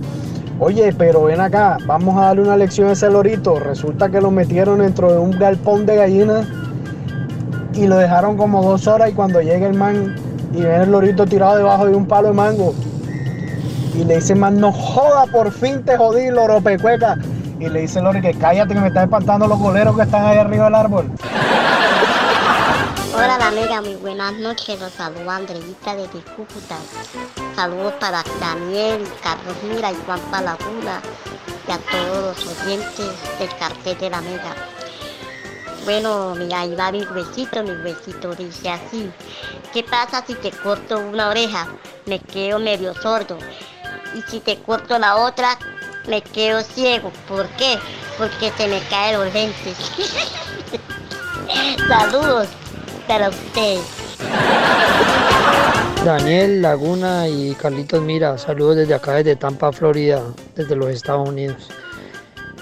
oye, 0.60 0.94
pero 0.96 1.24
ven 1.24 1.40
acá, 1.40 1.78
vamos 1.84 2.16
a 2.16 2.26
darle 2.26 2.42
una 2.42 2.56
lección 2.56 2.88
a 2.88 2.92
ese 2.92 3.10
lorito. 3.10 3.58
Resulta 3.58 4.08
que 4.08 4.20
lo 4.20 4.30
metieron 4.30 4.78
dentro 4.78 5.10
de 5.10 5.18
un 5.18 5.32
galpón 5.32 5.84
de 5.84 5.96
gallinas 5.96 6.46
y 7.74 7.88
lo 7.88 7.96
dejaron 7.96 8.36
como 8.36 8.62
dos 8.62 8.86
horas 8.86 9.10
y 9.10 9.14
cuando 9.14 9.40
llega 9.40 9.66
el 9.66 9.74
man 9.74 10.14
y 10.52 10.62
ve 10.62 10.76
el 10.76 10.90
lorito 10.90 11.26
tirado 11.26 11.56
debajo 11.56 11.86
de 11.86 11.94
un 11.94 12.06
palo 12.06 12.28
de 12.28 12.34
mango 12.34 12.74
y 13.94 14.04
le 14.04 14.16
dice 14.16 14.34
man 14.34 14.60
no 14.60 14.72
joda 14.72 15.26
por 15.26 15.50
fin 15.52 15.84
te 15.84 15.96
jodí 15.96 16.30
loro 16.30 16.60
pecueca 16.60 17.16
y 17.58 17.68
le 17.68 17.80
dice 17.80 17.98
el 17.98 18.04
loro 18.04 18.20
que 18.20 18.34
cállate 18.34 18.74
que 18.74 18.80
me 18.80 18.88
estás 18.88 19.04
espantando 19.04 19.46
los 19.46 19.58
goleros 19.58 19.96
que 19.96 20.02
están 20.02 20.24
ahí 20.24 20.38
arriba 20.38 20.64
del 20.64 20.74
árbol 20.74 21.10
Hola 23.14 23.36
la 23.36 23.48
amiga, 23.48 23.80
muy 23.80 23.96
buenas 23.96 24.32
noches, 24.34 24.78
los 24.78 24.92
saludo 24.92 25.28
Andreita 25.28 25.96
desde 25.96 26.20
Cúcuta. 26.36 26.76
Saludos 27.56 27.94
para 27.98 28.22
Daniel, 28.38 29.02
Carlos 29.24 29.56
Mira 29.68 29.90
y 29.90 29.96
Juan 30.06 30.20
Palaguna 30.30 31.00
y 31.66 31.72
a 31.72 31.78
todos 31.78 32.36
los 32.38 32.62
oyentes 32.62 33.10
del 33.40 33.48
cartel 33.58 33.98
de 33.98 34.10
la 34.10 34.20
Mega. 34.20 34.54
Bueno, 35.88 36.34
mira, 36.34 36.60
ahí 36.60 36.74
va 36.74 36.92
mi 36.92 37.02
huesito, 37.02 37.62
mi 37.62 37.70
huesito 37.70 38.34
dice 38.34 38.68
así. 38.68 39.10
¿Qué 39.72 39.82
pasa 39.82 40.22
si 40.26 40.34
te 40.34 40.50
corto 40.50 40.98
una 40.98 41.30
oreja? 41.30 41.66
Me 42.04 42.18
quedo 42.18 42.58
medio 42.58 42.92
sordo. 42.92 43.38
Y 44.14 44.20
si 44.30 44.40
te 44.40 44.58
corto 44.58 44.98
la 44.98 45.16
otra, 45.16 45.58
me 46.06 46.20
quedo 46.20 46.60
ciego. 46.60 47.10
¿Por 47.26 47.46
qué? 47.56 47.78
Porque 48.18 48.52
se 48.58 48.68
me 48.68 48.80
caen 48.90 49.18
los 49.18 49.32
lentes. 49.32 49.78
Saludos 51.88 52.48
para 53.06 53.30
ustedes. 53.30 53.80
Daniel 56.04 56.60
Laguna 56.60 57.28
y 57.28 57.54
Carlitos 57.54 58.02
Mira, 58.02 58.36
saludos 58.36 58.76
desde 58.76 58.92
acá, 58.92 59.14
desde 59.14 59.36
Tampa, 59.36 59.72
Florida, 59.72 60.22
desde 60.54 60.76
los 60.76 60.90
Estados 60.90 61.26
Unidos. 61.26 61.66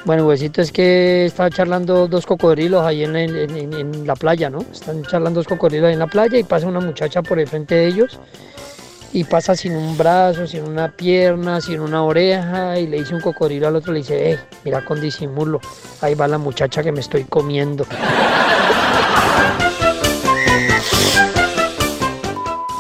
Bueno, 0.07 0.25
huesito 0.25 0.63
es 0.63 0.71
que 0.71 1.27
estaba 1.27 1.51
charlando 1.51 2.07
dos 2.07 2.27
cocodrilos 2.27 2.87
ahí 2.87 3.03
en, 3.03 4.07
la 4.07 4.15
playa, 4.15 4.49
¿no? 4.49 4.61
Están 4.61 5.03
charlando 5.03 5.41
dos 5.41 5.49
cocodrilos 5.49 5.89
ahí 5.89 5.95
en 5.95 5.99
la 5.99 6.07
playa 6.07 6.39
y 6.39 6.45
pasa 6.45 6.69
una 6.69 6.79
muchacha 6.79 7.23
por 7.23 7.41
el 7.41 7.49
frente 7.49 7.75
de 7.75 7.89
ellos 7.89 8.21
y 9.13 9.25
pasa 9.25 9.57
sin 9.57 9.75
un 9.75 9.99
brazo, 9.99 10.47
sin 10.47 10.63
una 10.63 10.93
pierna, 10.93 11.61
sin 11.61 11.81
una 11.81 12.05
oreja 12.05 12.79
y 12.79 12.87
le 12.87 12.99
dice 12.99 13.17
un 13.17 13.21
cocodrilo 13.21 13.67
al 13.67 13.75
otro, 13.75 13.93
le 13.93 13.99
dice, 13.99 14.31
hey, 14.31 14.39
mira 14.65 14.85
con 14.85 15.01
disimulo, 15.01 15.61
ahí 16.01 16.15
va 16.15 16.29
la 16.29 16.39
muchacha 16.39 16.85
que 16.85 16.93
me 16.93 17.01
estoy 17.01 17.25
comiendo. 17.25 17.85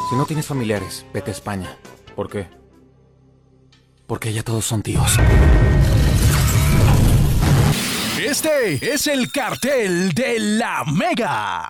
Si 0.08 0.14
no 0.14 0.24
tienes 0.26 0.46
familiares, 0.46 1.04
vete 1.12 1.32
a 1.32 1.34
España. 1.34 1.76
¿Por 2.14 2.30
qué? 2.30 2.46
Porque 4.06 4.32
ya 4.32 4.44
todos 4.44 4.64
son 4.64 4.82
tíos. 4.82 5.18
Este 8.18 8.94
es 8.94 9.06
el 9.08 9.30
cartel 9.30 10.12
de 10.12 10.38
la 10.38 10.84
Mega. 10.86 11.68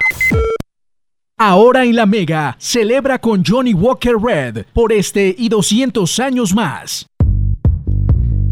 Ahora 1.36 1.84
en 1.84 1.96
la 1.96 2.06
Mega, 2.06 2.54
celebra 2.60 3.18
con 3.18 3.44
Johnny 3.44 3.74
Walker 3.74 4.14
Red 4.16 4.64
por 4.72 4.92
este 4.92 5.34
y 5.36 5.48
200 5.48 6.20
años 6.20 6.54
más. 6.54 7.06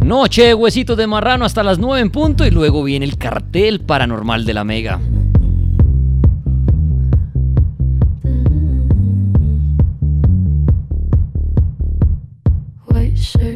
Noche 0.05 0.55
huesitos 0.55 0.97
de 0.97 1.07
marrano 1.07 1.45
hasta 1.45 1.63
las 1.63 1.79
9 1.79 2.01
en 2.01 2.11
punto 2.11 2.45
y 2.45 2.51
luego 2.51 2.83
viene 2.83 3.07
el 3.07 3.17
cartel 3.17 3.81
paranormal 3.81 4.45
de 4.45 4.55
la 4.55 4.65
Mega. 4.65 5.01
White 12.89 13.17
shirt, 13.17 13.54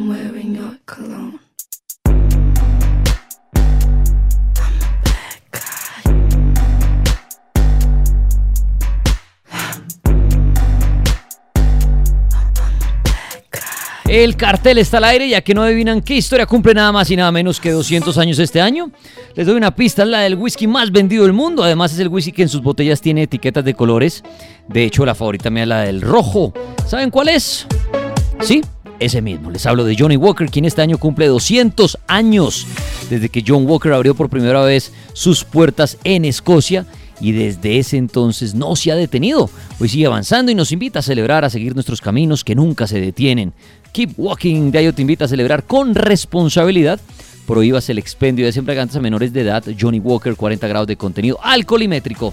I'm 0.00 0.08
wearing 0.08 0.54
your 0.54 0.78
cologne. 0.86 1.38
El 14.08 14.36
cartel 14.36 14.78
está 14.78 14.96
al 14.96 15.04
aire, 15.04 15.28
ya 15.28 15.42
que 15.42 15.54
no 15.54 15.62
adivinan 15.62 16.00
qué 16.00 16.14
historia 16.14 16.46
cumple 16.46 16.72
nada 16.72 16.90
más 16.92 17.10
y 17.10 17.16
nada 17.16 17.30
menos 17.30 17.60
que 17.60 17.70
200 17.70 18.16
años 18.16 18.38
este 18.38 18.60
año. 18.60 18.90
Les 19.34 19.46
doy 19.46 19.56
una 19.56 19.74
pista, 19.74 20.02
es 20.02 20.08
la 20.08 20.20
del 20.20 20.34
whisky 20.34 20.66
más 20.66 20.90
vendido 20.90 21.24
del 21.24 21.34
mundo. 21.34 21.62
Además 21.62 21.92
es 21.92 21.98
el 21.98 22.08
whisky 22.08 22.32
que 22.32 22.42
en 22.42 22.48
sus 22.48 22.62
botellas 22.62 23.02
tiene 23.02 23.24
etiquetas 23.24 23.64
de 23.66 23.74
colores. 23.74 24.24
De 24.66 24.82
hecho, 24.82 25.04
la 25.04 25.14
favorita 25.14 25.50
mía 25.50 25.64
es 25.64 25.68
la 25.68 25.82
del 25.82 26.00
rojo. 26.00 26.54
¿Saben 26.86 27.10
cuál 27.10 27.28
es? 27.28 27.66
Sí, 28.40 28.62
ese 29.00 29.20
mismo. 29.22 29.50
Les 29.50 29.66
hablo 29.66 29.84
de 29.84 29.96
Johnny 29.98 30.16
Walker, 30.16 30.48
quien 30.48 30.64
este 30.64 30.82
año 30.82 30.98
cumple 30.98 31.26
200 31.26 31.98
años 32.06 32.66
desde 33.08 33.28
que 33.28 33.42
John 33.46 33.66
Walker 33.66 33.92
abrió 33.92 34.14
por 34.14 34.30
primera 34.30 34.62
vez 34.62 34.92
sus 35.12 35.44
puertas 35.44 35.98
en 36.04 36.24
Escocia 36.24 36.86
y 37.20 37.32
desde 37.32 37.78
ese 37.78 37.96
entonces 37.96 38.54
no 38.54 38.76
se 38.76 38.92
ha 38.92 38.96
detenido. 38.96 39.50
Hoy 39.78 39.88
sigue 39.88 40.06
avanzando 40.06 40.50
y 40.52 40.54
nos 40.54 40.72
invita 40.72 41.00
a 41.00 41.02
celebrar, 41.02 41.44
a 41.44 41.50
seguir 41.50 41.74
nuestros 41.74 42.00
caminos 42.00 42.44
que 42.44 42.54
nunca 42.54 42.86
se 42.86 43.00
detienen. 43.00 43.52
Keep 43.92 44.12
Walking, 44.16 44.70
Diario 44.70 44.94
te 44.94 45.02
invita 45.02 45.24
a 45.24 45.28
celebrar 45.28 45.64
con 45.64 45.94
responsabilidad. 45.94 47.00
Prohíbas 47.46 47.88
el 47.90 47.98
expendio 47.98 48.46
de 48.46 48.58
embriagantes 48.58 48.96
a 48.96 49.00
menores 49.00 49.32
de 49.32 49.40
edad. 49.40 49.64
Johnny 49.78 49.98
Walker, 49.98 50.36
40 50.36 50.68
grados 50.68 50.86
de 50.86 50.96
contenido 50.96 51.38
alcoholimétrico. 51.42 52.32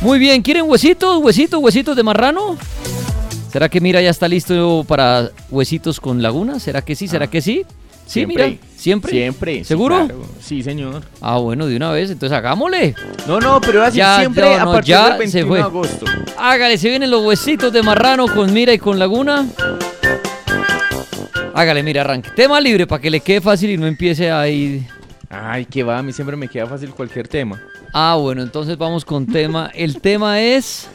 Muy 0.00 0.18
bien, 0.18 0.42
¿quieren 0.42 0.68
huesitos, 0.68 1.22
huesitos, 1.22 1.62
huesitos 1.62 1.96
de 1.96 2.02
marrano? 2.02 2.56
¿Será 3.56 3.70
que 3.70 3.80
Mira 3.80 4.02
ya 4.02 4.10
está 4.10 4.28
listo 4.28 4.84
para 4.86 5.30
huesitos 5.48 5.98
con 5.98 6.20
Laguna? 6.20 6.60
¿Será 6.60 6.82
que 6.82 6.94
sí? 6.94 7.08
¿Será 7.08 7.26
que 7.26 7.40
sí? 7.40 7.64
Sí, 8.04 8.20
Siempre. 8.20 8.48
mira. 8.50 8.58
¿Siempre? 8.76 9.10
Siempre. 9.12 9.64
¿Seguro? 9.64 9.96
claro. 10.04 10.26
Sí, 10.42 10.62
señor. 10.62 11.02
Ah, 11.22 11.38
bueno, 11.38 11.66
de 11.66 11.74
una 11.74 11.90
vez, 11.90 12.10
entonces 12.10 12.36
hagámosle. 12.36 12.94
No, 13.26 13.40
no, 13.40 13.58
pero 13.62 13.82
así 13.82 13.96
Ya, 13.96 14.18
siempre 14.18 14.42
ya, 14.42 14.60
a 14.62 14.66
partir 14.66 14.90
ya 14.90 15.08
del 15.08 15.18
21 15.20 15.30
se 15.32 15.48
fue. 15.48 15.56
de 15.56 15.64
agosto. 15.64 16.04
Hágale, 16.36 16.76
se 16.76 16.90
vienen 16.90 17.10
los 17.10 17.24
huesitos 17.24 17.72
de 17.72 17.82
marrano 17.82 18.26
con 18.28 18.52
Mira 18.52 18.74
y 18.74 18.78
con 18.78 18.98
Laguna. 18.98 19.46
Hágale, 21.54 21.82
mira, 21.82 22.02
arranque. 22.02 22.28
Tema 22.36 22.60
libre 22.60 22.86
para 22.86 23.00
que 23.00 23.08
le 23.08 23.20
quede 23.20 23.40
fácil 23.40 23.70
y 23.70 23.78
no 23.78 23.86
empiece 23.86 24.30
ahí. 24.30 24.86
Ay, 25.30 25.64
que 25.64 25.82
va, 25.82 25.96
a 25.96 26.02
mí 26.02 26.12
siempre 26.12 26.36
me 26.36 26.46
queda 26.46 26.66
fácil 26.66 26.90
cualquier 26.90 27.26
tema. 27.26 27.58
Ah, 27.94 28.18
bueno, 28.20 28.42
entonces 28.42 28.76
vamos 28.76 29.06
con 29.06 29.24
tema. 29.24 29.70
El 29.74 29.98
tema 30.02 30.42
es. 30.42 30.88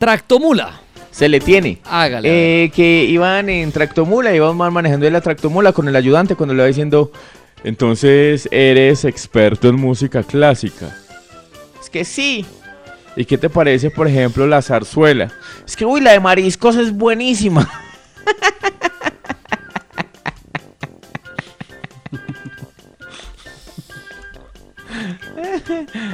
Tractomula. 0.00 0.80
Se 1.20 1.28
le 1.28 1.38
tiene. 1.38 1.76
Hágale. 1.84 2.64
Eh, 2.64 2.70
que 2.70 3.04
iban 3.04 3.50
en 3.50 3.70
tractomula, 3.72 4.34
iban 4.34 4.56
manejando 4.56 5.10
la 5.10 5.20
tractomula 5.20 5.70
con 5.74 5.86
el 5.86 5.94
ayudante 5.94 6.34
cuando 6.34 6.54
le 6.54 6.62
va 6.62 6.66
diciendo, 6.66 7.12
entonces 7.62 8.48
eres 8.50 9.04
experto 9.04 9.68
en 9.68 9.74
música 9.74 10.22
clásica. 10.22 10.96
Es 11.78 11.90
que 11.90 12.06
sí. 12.06 12.46
¿Y 13.16 13.26
qué 13.26 13.36
te 13.36 13.50
parece, 13.50 13.90
por 13.90 14.08
ejemplo, 14.08 14.46
la 14.46 14.62
zarzuela? 14.62 15.30
Es 15.66 15.76
que, 15.76 15.84
uy, 15.84 16.00
la 16.00 16.12
de 16.12 16.20
mariscos 16.20 16.76
es 16.76 16.90
buenísima. 16.90 17.70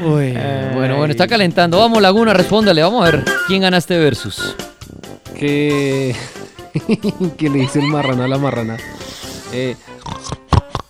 Uy, 0.05 0.33
bueno, 0.75 0.97
bueno, 0.97 1.13
está 1.13 1.29
calentando. 1.29 1.79
Vamos, 1.79 2.03
Laguna, 2.03 2.35
respóndale. 2.35 2.83
Vamos 2.83 3.07
a 3.07 3.13
ver 3.13 3.25
quién 3.47 3.63
gana 3.63 3.77
este 3.77 3.97
versus. 4.01 4.57
Que. 5.39 6.15
que 7.37 7.49
le 7.51 7.59
dice 7.61 7.81
el 7.81 7.89
marrano 7.89 8.25
a 8.25 8.29
la 8.29 8.39
marrana. 8.39 8.77
Eh, 9.53 9.77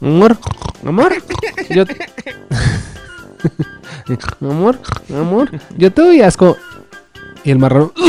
amor, 0.01 0.37
amor, 0.85 1.15
yo. 1.71 1.85
amor, 4.49 4.79
amor, 5.11 5.51
yo 5.77 5.93
te 5.93 6.03
doy 6.03 6.23
asco. 6.23 6.57
Y 7.45 7.51
el 7.51 7.59
marrano. 7.59 7.93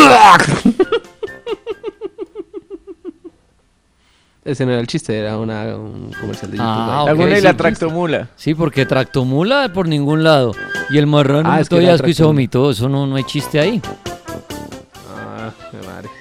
Ese 4.47 4.65
no 4.65 4.71
era 4.71 4.79
el 4.79 4.87
chiste, 4.87 5.17
era 5.17 5.37
una, 5.37 5.75
un 5.75 6.13
comercial 6.21 6.49
de 6.51 6.57
YouTube. 6.57 6.71
Ah, 6.71 7.01
ok, 7.03 7.07
Laguna 7.09 7.37
y 7.37 7.41
la 7.41 7.57
tractomula. 7.57 8.29
Sí, 8.37 8.53
porque 8.53 8.85
tractomula 8.85 9.73
por 9.73 9.89
ningún 9.89 10.23
lado. 10.23 10.53
Y 10.89 10.97
el 10.97 11.05
marrano 11.05 11.51
Ah, 11.51 11.59
es 11.59 11.67
que 11.67 11.89
asco 11.89 12.07
y 12.07 12.13
se 12.13 12.23
vomitó. 12.23 12.71
Eso 12.71 12.87
no, 12.87 13.05
no 13.05 13.17
hay 13.17 13.25
chiste 13.25 13.59
ahí. 13.59 13.81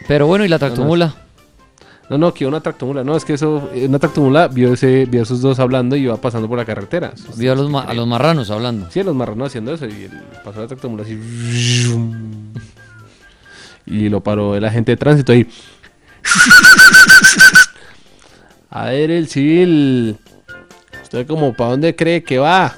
Pero 0.09 0.27
bueno, 0.27 0.45
¿y 0.45 0.49
la 0.49 0.59
tractomula? 0.59 1.15
No, 2.09 2.19
no, 2.19 2.33
que 2.33 2.47
una 2.47 2.61
tractomula. 2.61 3.03
No, 3.03 3.17
es 3.17 3.25
que 3.25 3.33
eso, 3.35 3.69
eh, 3.75 3.87
una 3.89 3.99
tractomula 3.99 4.47
vio, 4.47 4.73
ese, 4.73 5.07
vio 5.07 5.21
a 5.21 5.23
esos 5.25 5.41
dos 5.41 5.59
hablando 5.59 5.97
y 5.97 6.03
iba 6.03 6.17
pasando 6.17 6.49
por 6.49 6.57
la 6.57 6.65
carretera. 6.65 7.13
Vio 7.37 7.53
a 7.53 7.57
los, 7.57 7.69
ma- 7.69 7.83
a 7.83 7.95
los 7.95 8.07
marranos 8.07 8.49
hablando. 8.51 8.89
Sí, 8.91 9.01
a 9.01 9.05
los 9.05 9.15
marranos 9.17 9.49
haciendo 9.49 9.75
eso 9.75 9.87
y 9.87 10.09
pasó 10.45 10.61
la 10.61 10.69
tractomula 10.69 11.03
así. 11.03 11.19
Y 13.87 14.09
lo 14.09 14.21
paró 14.23 14.55
el 14.57 14.65
agente 14.65 14.93
de 14.93 14.97
tránsito 14.97 15.33
ahí. 15.33 15.49
A 18.71 18.87
ver, 18.87 19.11
el 19.11 19.29
civil. 19.29 20.17
¿Usted 21.03 21.27
como 21.27 21.55
para 21.55 21.71
dónde 21.71 21.97
cree 21.97 22.23
que 22.23 22.39
va? 22.39 22.77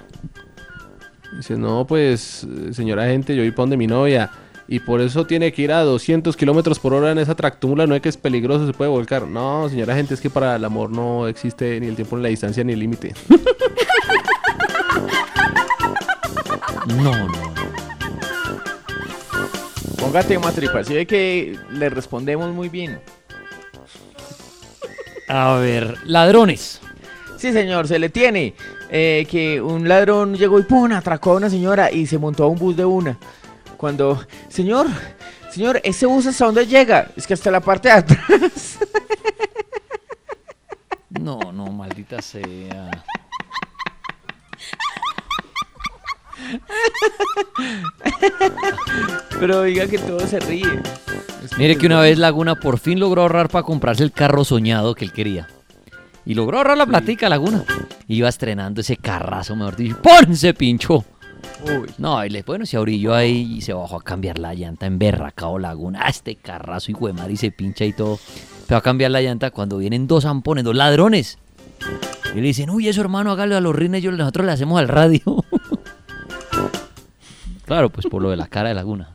Dice, 1.36 1.56
no, 1.56 1.86
pues, 1.86 2.46
señora 2.72 3.04
agente, 3.04 3.34
yo 3.36 3.42
voy 3.42 3.50
para 3.50 3.62
donde 3.64 3.76
mi 3.76 3.86
novia. 3.86 4.30
Y 4.70 4.80
por 4.80 5.00
eso 5.00 5.26
tiene 5.26 5.50
que 5.50 5.62
ir 5.62 5.72
a 5.72 5.82
200 5.82 6.36
kilómetros 6.36 6.78
por 6.78 6.92
hora 6.92 7.10
en 7.10 7.18
esa 7.18 7.34
tractomula. 7.34 7.86
No 7.86 7.94
es 7.94 8.02
que 8.02 8.10
es 8.10 8.18
peligroso, 8.18 8.66
se 8.66 8.74
puede 8.74 8.90
volcar. 8.90 9.26
No, 9.26 9.66
señora 9.70 9.94
agente, 9.94 10.12
es 10.12 10.20
que 10.20 10.28
para 10.28 10.56
el 10.56 10.64
amor 10.64 10.90
no 10.90 11.26
existe 11.26 11.80
ni 11.80 11.86
el 11.86 11.96
tiempo, 11.96 12.16
ni 12.16 12.22
la 12.22 12.28
distancia, 12.28 12.62
ni 12.62 12.74
el 12.74 12.80
límite. 12.80 13.14
No, 16.88 17.12
no. 17.12 17.52
Ponga 19.98 20.22
tema, 20.22 20.50
tripa. 20.52 20.82
Si 20.82 20.94
ve 20.94 21.06
que 21.06 21.58
le 21.70 21.90
respondemos 21.90 22.50
muy 22.54 22.70
bien. 22.70 22.98
A 25.28 25.56
ver, 25.56 25.98
ladrones. 26.06 26.80
Sí, 27.36 27.52
señor, 27.52 27.86
se 27.88 27.98
le 27.98 28.08
tiene. 28.08 28.54
Eh, 28.90 29.26
que 29.30 29.60
un 29.60 29.86
ladrón 29.86 30.34
llegó 30.34 30.58
y 30.58 30.62
¡pum! 30.62 30.90
atracó 30.92 31.32
a 31.32 31.36
una 31.36 31.50
señora 31.50 31.92
y 31.92 32.06
se 32.06 32.16
montó 32.16 32.44
a 32.44 32.48
un 32.48 32.58
bus 32.58 32.74
de 32.74 32.86
una. 32.86 33.18
Cuando, 33.78 34.26
señor, 34.48 34.88
señor, 35.52 35.80
¿ese 35.84 36.04
bus 36.04 36.26
hasta 36.26 36.46
dónde 36.46 36.66
llega? 36.66 37.12
Es 37.16 37.28
que 37.28 37.34
hasta 37.34 37.50
la 37.50 37.60
parte 37.60 37.88
de 37.88 37.94
atrás. 37.94 38.78
No, 41.10 41.40
no, 41.52 41.66
maldita 41.66 42.22
sea. 42.22 42.90
Pero 49.40 49.62
diga 49.62 49.86
que 49.86 49.98
todo 49.98 50.20
se 50.20 50.38
ríe. 50.38 50.80
Mire 51.56 51.76
que 51.76 51.86
una 51.86 52.00
vez 52.00 52.18
Laguna 52.18 52.54
por 52.54 52.78
fin 52.78 53.00
logró 53.00 53.22
ahorrar 53.22 53.48
para 53.48 53.64
comprarse 53.64 54.04
el 54.04 54.12
carro 54.12 54.44
soñado 54.44 54.94
que 54.94 55.06
él 55.06 55.12
quería. 55.12 55.48
Y 56.24 56.34
logró 56.34 56.58
ahorrar 56.58 56.78
la 56.78 56.86
platica, 56.86 57.28
Laguna. 57.28 57.64
Iba 58.06 58.28
estrenando 58.28 58.80
ese 58.80 58.96
carrazo, 58.96 59.56
mejor 59.56 59.76
dicho. 59.76 60.00
¡Pon! 60.00 60.36
Se 60.36 60.54
pinchó. 60.54 61.04
No, 61.98 62.24
y 62.24 62.30
le, 62.30 62.42
bueno, 62.42 62.66
se 62.66 62.76
abrilló 62.76 63.14
ahí 63.14 63.56
y 63.56 63.60
se 63.60 63.72
bajó 63.72 63.96
a 63.96 64.02
cambiar 64.02 64.38
la 64.38 64.54
llanta 64.54 64.86
en 64.86 64.98
Berracao 64.98 65.58
Laguna. 65.58 66.00
Ah, 66.04 66.08
este 66.08 66.36
carrazo, 66.36 66.90
hijo 66.90 67.06
de 67.06 67.12
madre, 67.12 67.32
y 67.32 67.36
se 67.36 67.50
pincha 67.50 67.84
y 67.84 67.92
todo. 67.92 68.18
Pero 68.66 68.78
a 68.78 68.82
cambiar 68.82 69.10
la 69.10 69.20
llanta 69.20 69.50
cuando 69.50 69.78
vienen 69.78 70.06
dos 70.06 70.24
zampones, 70.24 70.64
dos 70.64 70.76
ladrones. 70.76 71.38
Y 72.34 72.36
le 72.36 72.42
dicen, 72.42 72.70
uy, 72.70 72.88
eso 72.88 73.00
hermano, 73.00 73.32
hágalo 73.32 73.56
a 73.56 73.60
los 73.60 73.74
rines, 73.74 74.02
yo, 74.02 74.12
nosotros 74.12 74.46
le 74.46 74.52
hacemos 74.52 74.78
al 74.78 74.88
radio. 74.88 75.22
claro, 77.64 77.90
pues 77.90 78.06
por 78.06 78.22
lo 78.22 78.30
de 78.30 78.36
la 78.36 78.46
cara 78.46 78.68
de 78.68 78.74
Laguna. 78.74 79.10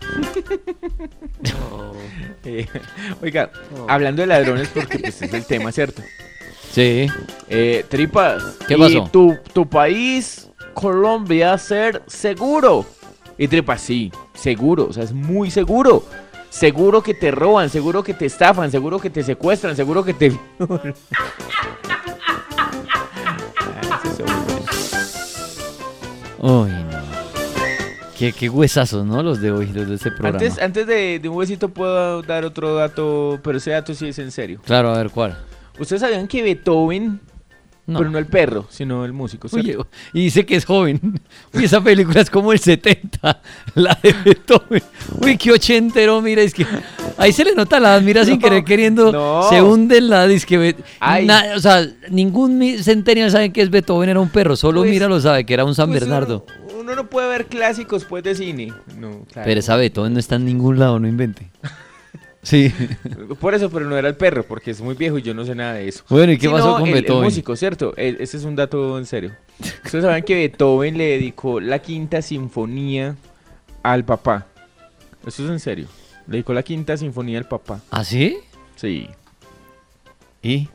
Eh, 2.44 2.66
oiga, 3.20 3.50
hablando 3.88 4.22
de 4.22 4.28
ladrones, 4.28 4.68
porque 4.68 4.98
pues 4.98 5.20
es 5.20 5.34
el 5.34 5.44
tema, 5.44 5.70
¿cierto? 5.72 6.02
Sí. 6.70 7.06
Eh, 7.48 7.84
tripas. 7.88 8.42
¿Qué 8.66 8.74
¿y 8.74 8.78
pasó? 8.78 9.10
Tu, 9.10 9.36
tu 9.52 9.68
país, 9.68 10.47
Colombia, 10.80 11.56
ser 11.58 12.02
seguro. 12.06 12.86
Y 13.36 13.48
tripas, 13.48 13.80
sí, 13.80 14.10
seguro, 14.34 14.86
o 14.88 14.92
sea, 14.92 15.04
es 15.04 15.12
muy 15.12 15.50
seguro. 15.50 16.04
Seguro 16.50 17.02
que 17.02 17.14
te 17.14 17.30
roban, 17.30 17.68
seguro 17.68 18.02
que 18.02 18.14
te 18.14 18.26
estafan, 18.26 18.70
seguro 18.70 18.98
que 18.98 19.10
te 19.10 19.22
secuestran, 19.22 19.76
seguro 19.76 20.04
que 20.04 20.14
te... 20.14 20.30
Uy, 20.30 20.38
no. 26.40 26.98
Qué, 28.18 28.32
qué 28.32 28.48
huesazos, 28.48 29.04
¿no? 29.04 29.22
Los 29.22 29.40
de 29.40 29.52
hoy, 29.52 29.66
los 29.66 29.88
de 29.88 29.94
este 29.94 30.10
programa. 30.10 30.38
Antes, 30.38 30.58
antes 30.60 30.86
de, 30.88 31.20
de 31.20 31.28
un 31.28 31.36
huesito 31.36 31.68
puedo 31.68 32.22
dar 32.22 32.44
otro 32.44 32.74
dato, 32.74 33.38
pero 33.44 33.58
ese 33.58 33.70
dato 33.70 33.94
sí 33.94 34.08
es 34.08 34.18
en 34.18 34.32
serio. 34.32 34.60
Claro, 34.64 34.90
a 34.90 34.98
ver 34.98 35.10
cuál. 35.10 35.38
¿Ustedes 35.78 36.00
sabían 36.00 36.26
que 36.26 36.42
Beethoven, 36.42 37.20
No. 37.88 37.98
pero 38.00 38.10
no 38.10 38.18
el 38.18 38.26
perro, 38.26 38.66
sino 38.68 39.04
el 39.06 39.12
músico, 39.14 39.48
y 40.12 40.20
dice 40.20 40.44
que 40.44 40.56
es 40.56 40.64
joven. 40.66 41.00
Uy, 41.54 41.64
esa 41.64 41.80
película 41.80 42.20
es 42.20 42.28
como 42.28 42.52
el 42.52 42.58
70, 42.58 43.40
la 43.74 43.98
de 44.02 44.12
Beethoven. 44.24 44.82
Uy, 45.22 45.38
qué 45.38 45.52
ochentero, 45.52 46.20
mira, 46.20 46.42
es 46.42 46.52
que 46.52 46.66
ahí 47.16 47.32
se 47.32 47.44
le 47.44 47.54
nota 47.54 47.80
la 47.80 47.98
mira, 48.00 48.24
sin 48.26 48.34
No, 48.38 48.40
querer 48.40 48.62
queriendo, 48.64 49.10
no. 49.10 49.42
se 49.48 49.62
hunde 49.62 49.96
en 49.98 50.10
la 50.10 50.26
disque. 50.28 50.76
Na- 51.24 51.46
o 51.56 51.60
sea, 51.60 51.84
ningún 52.10 52.62
centennial 52.82 53.30
sabe 53.30 53.52
que 53.54 53.62
es 53.62 53.70
Beethoven, 53.70 54.10
era 54.10 54.20
un 54.20 54.28
perro, 54.28 54.54
solo 54.54 54.82
Pues- 54.82 54.90
mira 54.90 55.08
lo 55.08 55.18
sabe, 55.20 55.46
que 55.46 55.54
era 55.54 55.64
un 55.64 55.74
San 55.74 55.88
Pues 55.88 56.00
Bernardo. 56.00 56.44
Uno, 56.68 56.80
uno 56.80 56.94
no 56.94 57.06
puede 57.08 57.28
ver 57.28 57.46
clásicos 57.46 58.04
pues 58.04 58.22
de 58.22 58.34
cine. 58.34 58.72
No, 58.98 59.24
claro. 59.32 59.46
Pero 59.46 59.60
esa 59.60 59.76
Beethoven 59.76 60.12
no 60.12 60.18
está 60.20 60.36
en 60.36 60.44
ningún 60.44 60.78
lado, 60.78 60.98
no 61.00 61.08
invente. 61.08 61.48
Sí. 62.48 62.72
Por 63.40 63.54
eso, 63.54 63.68
pero 63.68 63.84
no 63.84 63.94
era 63.98 64.08
el 64.08 64.16
perro, 64.16 64.42
porque 64.42 64.70
es 64.70 64.80
muy 64.80 64.94
viejo 64.94 65.18
y 65.18 65.22
yo 65.22 65.34
no 65.34 65.44
sé 65.44 65.54
nada 65.54 65.74
de 65.74 65.86
eso. 65.88 66.02
Bueno, 66.08 66.32
¿y 66.32 66.38
qué 66.38 66.48
pasó 66.48 66.78
con 66.78 66.86
el- 66.86 66.94
Beethoven? 66.94 67.18
El 67.18 67.24
músico, 67.24 67.54
¿cierto? 67.56 67.92
E- 67.96 68.16
Ese 68.20 68.38
es 68.38 68.44
un 68.44 68.56
dato 68.56 68.96
en 68.98 69.04
serio. 69.04 69.32
Ustedes 69.84 70.02
saben 70.04 70.24
que 70.24 70.34
Beethoven 70.34 70.96
le 70.96 71.04
dedicó 71.08 71.60
la 71.60 71.80
quinta 71.80 72.22
sinfonía 72.22 73.16
al 73.82 74.04
papá. 74.06 74.46
Eso 75.26 75.44
es 75.44 75.50
en 75.50 75.60
serio. 75.60 75.88
Le 76.26 76.32
dedicó 76.32 76.54
la 76.54 76.62
quinta 76.62 76.96
sinfonía 76.96 77.36
al 77.38 77.46
papá. 77.46 77.80
¿Ah, 77.90 78.02
sí? 78.02 78.38
Sí. 78.76 79.08
¿Y? 80.42 80.68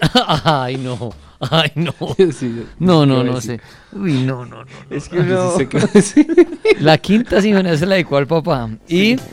Ay, 0.44 0.76
no. 0.78 1.12
Ay, 1.40 1.70
no. 1.74 1.92
Sí, 2.32 2.64
No, 2.78 3.04
no, 3.06 3.22
no 3.24 3.40
sé. 3.40 3.60
Uy, 3.92 4.24
no, 4.24 4.44
no, 4.46 4.64
no. 4.64 4.70
Es 4.90 5.08
que 5.08 5.20
no. 5.20 5.56
Se 5.56 5.68
quedó 5.68 5.88
así. 5.94 6.26
La 6.80 6.98
quinta 6.98 7.40
sinfonía 7.40 7.76
se 7.76 7.86
la 7.86 7.94
dedicó 7.96 8.16
al 8.16 8.26
papá. 8.26 8.68
Y. 8.88 9.16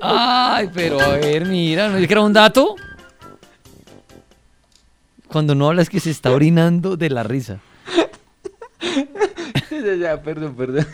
Ay, 0.00 0.70
pero 0.72 1.00
a 1.00 1.16
ver, 1.16 1.46
mira, 1.46 1.88
¿no 1.88 1.98
es 1.98 2.06
que 2.06 2.12
era 2.12 2.22
un 2.22 2.32
dato? 2.32 2.74
Cuando 5.28 5.54
no 5.54 5.68
hablas 5.68 5.88
que 5.90 6.00
se 6.00 6.10
está 6.10 6.30
orinando 6.30 6.96
de 6.96 7.10
la 7.10 7.22
risa. 7.22 7.60
ya, 9.70 9.94
ya, 9.94 10.22
perdón, 10.22 10.54
perdón. 10.54 10.86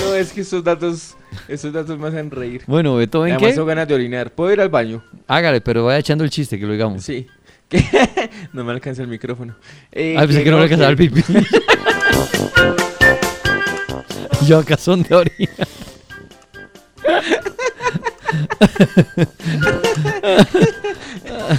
No, 0.00 0.14
es 0.14 0.32
que 0.32 0.42
estos 0.42 0.62
datos, 0.62 1.16
estos 1.48 1.72
datos 1.72 1.98
me 1.98 2.08
hacen 2.08 2.30
reír. 2.30 2.62
Bueno, 2.66 2.96
Beethoven, 2.96 3.32
Además 3.32 3.48
¿qué? 3.50 3.54
tengo 3.54 3.66
ganas 3.66 3.88
de 3.88 3.94
orinar. 3.94 4.30
¿Puedo 4.32 4.52
ir 4.52 4.60
al 4.60 4.68
baño? 4.68 5.02
Hágale, 5.26 5.60
pero 5.60 5.84
vaya 5.84 5.98
echando 5.98 6.24
el 6.24 6.30
chiste, 6.30 6.58
que 6.58 6.66
lo 6.66 6.72
digamos. 6.72 7.02
Sí. 7.02 7.26
No 8.52 8.64
me 8.64 8.72
alcanza 8.72 9.02
el 9.02 9.08
micrófono. 9.08 9.54
Eh, 9.92 10.14
Ah, 10.18 10.22
pensé 10.26 10.44
que 10.44 10.50
no 10.50 10.56
le 10.58 10.64
alcanzaba 10.64 10.90
el 10.90 10.96
pipí. 10.96 11.22
Yo 14.46 14.58
acá 14.58 14.76
son 14.76 15.02
de 15.02 15.14
orina. 15.14 15.50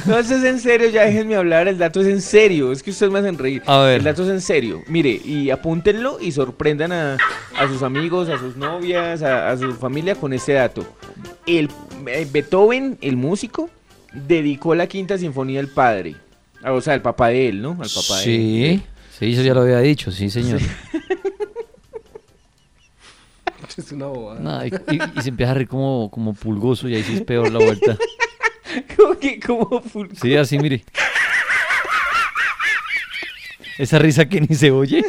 No, 0.05 0.17
eso 0.19 0.35
es 0.35 0.43
en 0.43 0.59
serio, 0.59 0.89
ya 0.89 1.05
déjenme 1.05 1.35
hablar, 1.35 1.67
el 1.67 1.77
dato 1.77 2.01
es 2.01 2.07
en 2.07 2.21
serio, 2.21 2.71
es 2.71 2.83
que 2.83 2.91
ustedes 2.91 3.11
me 3.11 3.19
hacen 3.19 3.37
reír. 3.37 3.61
A 3.65 3.79
ver. 3.79 3.99
El 3.99 4.03
dato 4.03 4.23
es 4.23 4.29
en 4.29 4.41
serio, 4.41 4.81
mire, 4.87 5.09
y 5.23 5.49
apúntenlo 5.49 6.17
y 6.19 6.31
sorprendan 6.31 6.91
a, 6.91 7.17
a 7.57 7.67
sus 7.67 7.83
amigos, 7.83 8.29
a 8.29 8.37
sus 8.37 8.55
novias, 8.57 9.21
a, 9.23 9.49
a 9.49 9.57
su 9.57 9.73
familia 9.73 10.15
con 10.15 10.33
este 10.33 10.53
dato. 10.53 10.85
El 11.45 11.69
eh, 12.07 12.27
Beethoven, 12.31 12.97
el 13.01 13.15
músico, 13.17 13.69
dedicó 14.25 14.73
la 14.75 14.87
quinta 14.87 15.17
sinfonía 15.17 15.59
al 15.59 15.67
padre, 15.67 16.15
Ah, 16.63 16.73
o 16.73 16.81
sea, 16.81 16.93
al 16.95 17.01
papá 17.03 17.27
de 17.29 17.49
él, 17.49 17.61
¿no? 17.61 17.71
Al 17.71 17.89
papá 17.89 18.17
de 18.17 18.23
Sí, 18.23 18.81
sí, 19.19 19.31
eso 19.33 19.43
ya 19.43 19.53
lo 19.53 19.61
había 19.61 19.79
dicho, 19.79 20.11
sí, 20.11 20.29
señor. 20.29 20.59
Es 23.77 23.91
una 23.91 24.07
bobada. 24.07 24.39
No, 24.39 24.65
y, 24.65 24.69
y- 24.69 25.19
y 25.19 25.21
se 25.21 25.29
empieza 25.29 25.51
a 25.51 25.55
reír 25.55 25.67
como, 25.67 26.09
como 26.09 26.33
pulgoso 26.33 26.89
y 26.89 26.95
ahí 26.95 27.03
sí 27.03 27.13
es 27.13 27.21
peor 27.21 27.51
la 27.51 27.59
vuelta. 27.59 27.95
¿Cómo 28.97 29.19
que 29.19 29.39
como 29.39 29.81
full? 29.81 30.07
Sí, 30.19 30.35
así, 30.35 30.57
mire. 30.57 30.83
Esa 33.77 33.99
risa 33.99 34.27
que 34.27 34.41
ni 34.41 34.55
se 34.55 34.71
oye. 34.71 35.03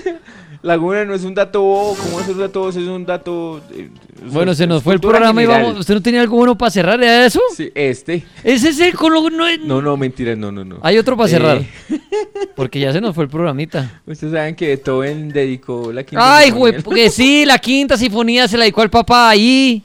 Laguna 0.61 1.05
no 1.05 1.15
es 1.15 1.23
un 1.23 1.35
dato 1.35 1.63
bobo, 1.63 1.95
¿cómo 1.97 2.21
es 2.21 2.29
un 2.29 2.39
dato 2.39 2.59
bobo? 2.61 2.71
Es 2.71 2.77
un 2.77 3.07
dato... 3.07 3.61
eh, 3.73 3.91
Bueno, 4.33 4.55
se 4.55 4.67
nos 4.67 4.83
fue 4.83 4.95
el 4.95 5.01
programa 5.01 5.41
y 5.43 5.47
vamos. 5.47 5.79
¿Usted 5.79 5.95
no 5.95 6.03
tenía 6.03 6.21
algo 6.21 6.37
bueno 6.37 6.59
para 6.59 6.71
cerrar 6.71 7.01
¿Era 7.01 7.25
eso? 7.27 7.41
Sí, 7.57 7.71
este. 7.77 8.25
¿Ese 8.43 8.71
es 8.71 8.81
el 8.81 8.95
con 8.95 9.13
lo- 9.13 9.31
no 9.31 9.47
es- 9.47 9.61
No, 9.61 9.81
no, 9.81 9.97
mentira, 9.97 10.35
no, 10.35 10.51
no, 10.51 10.65
no. 10.65 10.79
Hay 10.83 10.99
otro 10.99 11.17
para 11.17 11.29
Eh, 11.29 11.31
cerrar. 11.33 11.63
Porque 12.57 12.81
ya 12.81 12.93
se 12.93 13.01
nos 13.01 13.15
fue 13.15 13.25
el 13.25 13.31
programita. 13.31 14.01
Ustedes 14.05 14.33
saben 14.33 14.57
que 14.57 14.67
Beethoven 14.67 15.29
dedicó 15.29 15.93
la 15.93 16.03
quinta 16.03 16.39
Ay, 16.39 16.51
güey, 16.51 16.83
porque 16.83 17.09
sí, 17.09 17.45
la 17.47 17.59
quinta 17.59 17.97
sinfonía 17.97 18.49
se 18.49 18.57
la 18.57 18.65
dedicó 18.65 18.83
al 18.83 18.91
papá 18.91 19.31
ahí. 19.31 19.85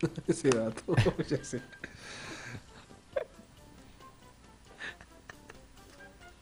Ese 0.26 0.50
dato, 0.50 0.82
ya 1.30 1.38
sé. 1.44 1.60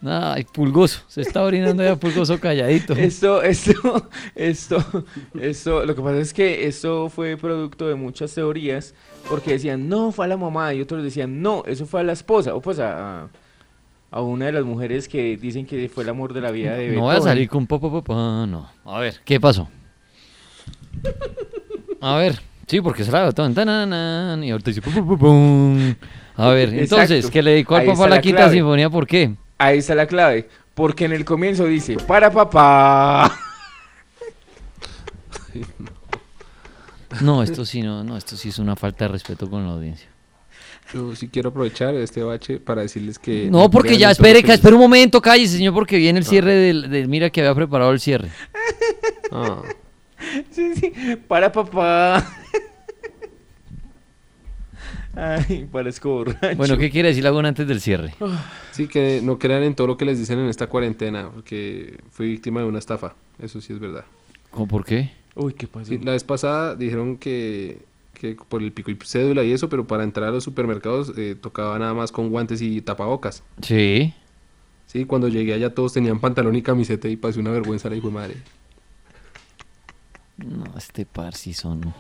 Ay, 0.09 0.45
pulgoso. 0.45 1.01
Se 1.09 1.21
está 1.23 1.43
orinando 1.43 1.83
ya 1.83 1.97
pulgoso 1.97 2.39
calladito. 2.39 2.93
Esto, 2.97 3.43
esto, 3.43 4.09
esto, 4.35 5.05
esto, 5.41 5.85
lo 5.85 5.95
que 5.95 6.03
pasa 6.03 6.19
es 6.19 6.33
que 6.35 6.67
esto 6.67 7.09
fue 7.09 7.37
producto 7.37 7.89
de 7.89 7.95
muchas 7.95 8.35
teorías, 8.35 8.95
porque 9.29 9.53
decían, 9.53 9.89
no, 9.89 10.13
fue 10.13 10.27
a 10.27 10.29
la 10.29 10.37
mamá, 10.37 10.73
y 10.75 10.81
otros 10.81 11.03
decían, 11.03 11.43
no, 11.43 11.63
eso 11.67 11.87
fue 11.87 12.01
a 12.01 12.05
la 12.05 12.13
esposa, 12.13 12.55
o 12.55 12.61
pues 12.61 12.79
a, 12.79 13.29
a- 14.11 14.21
una 14.21 14.47
de 14.47 14.53
las 14.53 14.65
mujeres 14.65 15.09
que 15.09 15.37
dicen 15.37 15.67
que 15.67 15.89
fue 15.89 16.05
el 16.05 16.09
amor 16.11 16.33
de 16.33 16.41
la 16.41 16.51
vida 16.51 16.75
de 16.75 16.89
No 16.89 17.01
voy 17.01 17.11
a 17.11 17.13
Beethoven. 17.15 17.23
salir 17.33 17.49
con 17.49 17.67
papá, 17.67 17.91
papá, 17.91 18.47
no. 18.47 18.69
A 18.85 19.01
ver, 19.01 19.17
¿qué 19.25 19.39
pasó? 19.41 19.69
A 22.01 22.17
ver, 22.17 22.39
sí, 22.67 22.81
porque 22.81 23.05
se 23.05 23.11
la 23.13 23.25
Beethoven, 23.25 24.45
y 24.45 24.51
ahorita 24.51 24.71
dice 24.71 24.83
pum, 24.83 24.95
pum, 24.95 25.19
pum. 25.19 25.95
A 26.37 26.51
ver, 26.51 26.75
entonces, 26.75 27.31
que 27.31 27.43
le 27.43 27.53
dedicó 27.53 27.77
al 27.77 27.87
papá 27.87 28.09
la 28.09 28.17
la 28.17 28.21
quinta 28.21 28.51
sinfonía, 28.51 28.91
¿por 28.91 29.07
qué? 29.07 29.35
Ahí 29.59 29.79
está 29.79 29.95
la 29.95 30.07
clave, 30.07 30.49
porque 30.75 31.05
en 31.07 31.13
el 31.13 31.25
comienzo 31.25 31.65
dice, 31.65 31.97
para 32.07 32.31
papá. 32.31 33.33
No, 37.23 37.43
esto 37.43 37.65
sí, 37.65 37.81
no, 37.81 38.05
no, 38.05 38.17
esto 38.17 38.37
sí 38.37 38.51
es 38.51 38.59
una 38.59 38.77
falta 38.77 39.07
de 39.07 39.13
respeto 39.13 39.49
con 39.49 39.65
la 39.67 39.73
audiencia. 39.73 40.07
Yo 40.93 41.17
sí 41.17 41.29
quiero 41.29 41.49
aprovechar 41.49 41.95
este 41.95 42.23
bache 42.23 42.61
para 42.61 42.83
decirles 42.83 43.19
que... 43.19 43.49
No, 43.51 43.71
porque 43.71 43.97
ya, 43.97 44.11
espere, 44.11 44.43
que 44.43 44.53
espere 44.53 44.75
un 44.75 44.83
momento, 44.83 45.23
cállese, 45.23 45.57
señor, 45.57 45.73
porque 45.73 45.97
viene 45.97 46.19
el 46.19 46.27
cierre 46.27 46.53
del, 46.55 46.91
del- 46.91 47.09
mira 47.09 47.31
que 47.31 47.41
había 47.41 47.55
preparado 47.55 47.91
el 47.93 48.01
cierre. 48.01 48.29
Ah. 49.33 49.63
Sí, 50.51 50.75
sí, 50.75 50.93
para 51.27 51.51
papá. 51.51 52.27
Ay, 55.17 55.67
parezco 55.71 56.11
borracho. 56.11 56.57
Bueno, 56.57 56.77
¿qué 56.77 56.91
quiere 56.91 57.09
decir 57.09 57.25
Laguna 57.25 57.49
antes 57.49 57.67
del 57.67 57.81
cierre? 57.81 58.15
Sí, 58.73 58.87
que 58.87 59.21
no 59.23 59.39
crean 59.39 59.63
en 59.63 59.75
todo 59.75 59.87
lo 59.87 59.97
que 59.97 60.05
les 60.05 60.19
dicen 60.19 60.39
en 60.39 60.49
esta 60.49 60.67
cuarentena, 60.67 61.31
porque 61.33 61.99
fui 62.11 62.29
víctima 62.29 62.61
de 62.61 62.67
una 62.67 62.79
estafa. 62.79 63.15
Eso 63.41 63.61
sí 63.61 63.73
es 63.73 63.79
verdad. 63.79 64.05
¿Cómo 64.51 64.69
por 64.69 64.85
qué? 64.85 65.13
Uy, 65.35 65.55
¿qué 65.55 65.67
pasó? 65.67 65.87
Sí, 65.87 65.99
la 65.99 66.13
vez 66.13 66.25
pasada 66.25 66.75
dijeron 66.77 67.17
que, 67.17 67.83
que 68.15 68.37
por 68.49 68.63
el 68.63 68.73
pico 68.73 68.91
y 68.91 68.99
cédula 69.05 69.43
y 69.45 69.53
eso, 69.53 69.69
pero 69.69 69.87
para 69.87 70.05
entrar 70.05 70.29
a 70.29 70.33
los 70.33 70.45
supermercados 70.45 71.13
eh, 71.17 71.35
tocaba 71.41 71.79
nada 71.79 71.95
más 71.95 72.13
con 72.13 72.31
guantes 72.31 72.61
y 72.63 72.81
tapabocas. 72.83 73.43
Sí. 73.63 74.15
Sí, 74.87 75.05
cuando 75.05 75.29
llegué 75.29 75.53
allá 75.55 75.75
todos 75.75 75.93
tenían 75.93 76.21
pantalón 76.21 76.57
y 76.57 76.63
camiseta 76.63 77.09
y 77.09 77.17
pasé 77.17 77.41
una 77.41 77.51
vergüenza 77.51 77.91
la 77.91 77.97
hijo 77.97 78.09
de 78.09 78.15
madre. 78.15 78.35
No, 80.37 80.65
este 80.77 81.07
par 81.07 81.35
sí 81.35 81.55
son. 81.55 81.95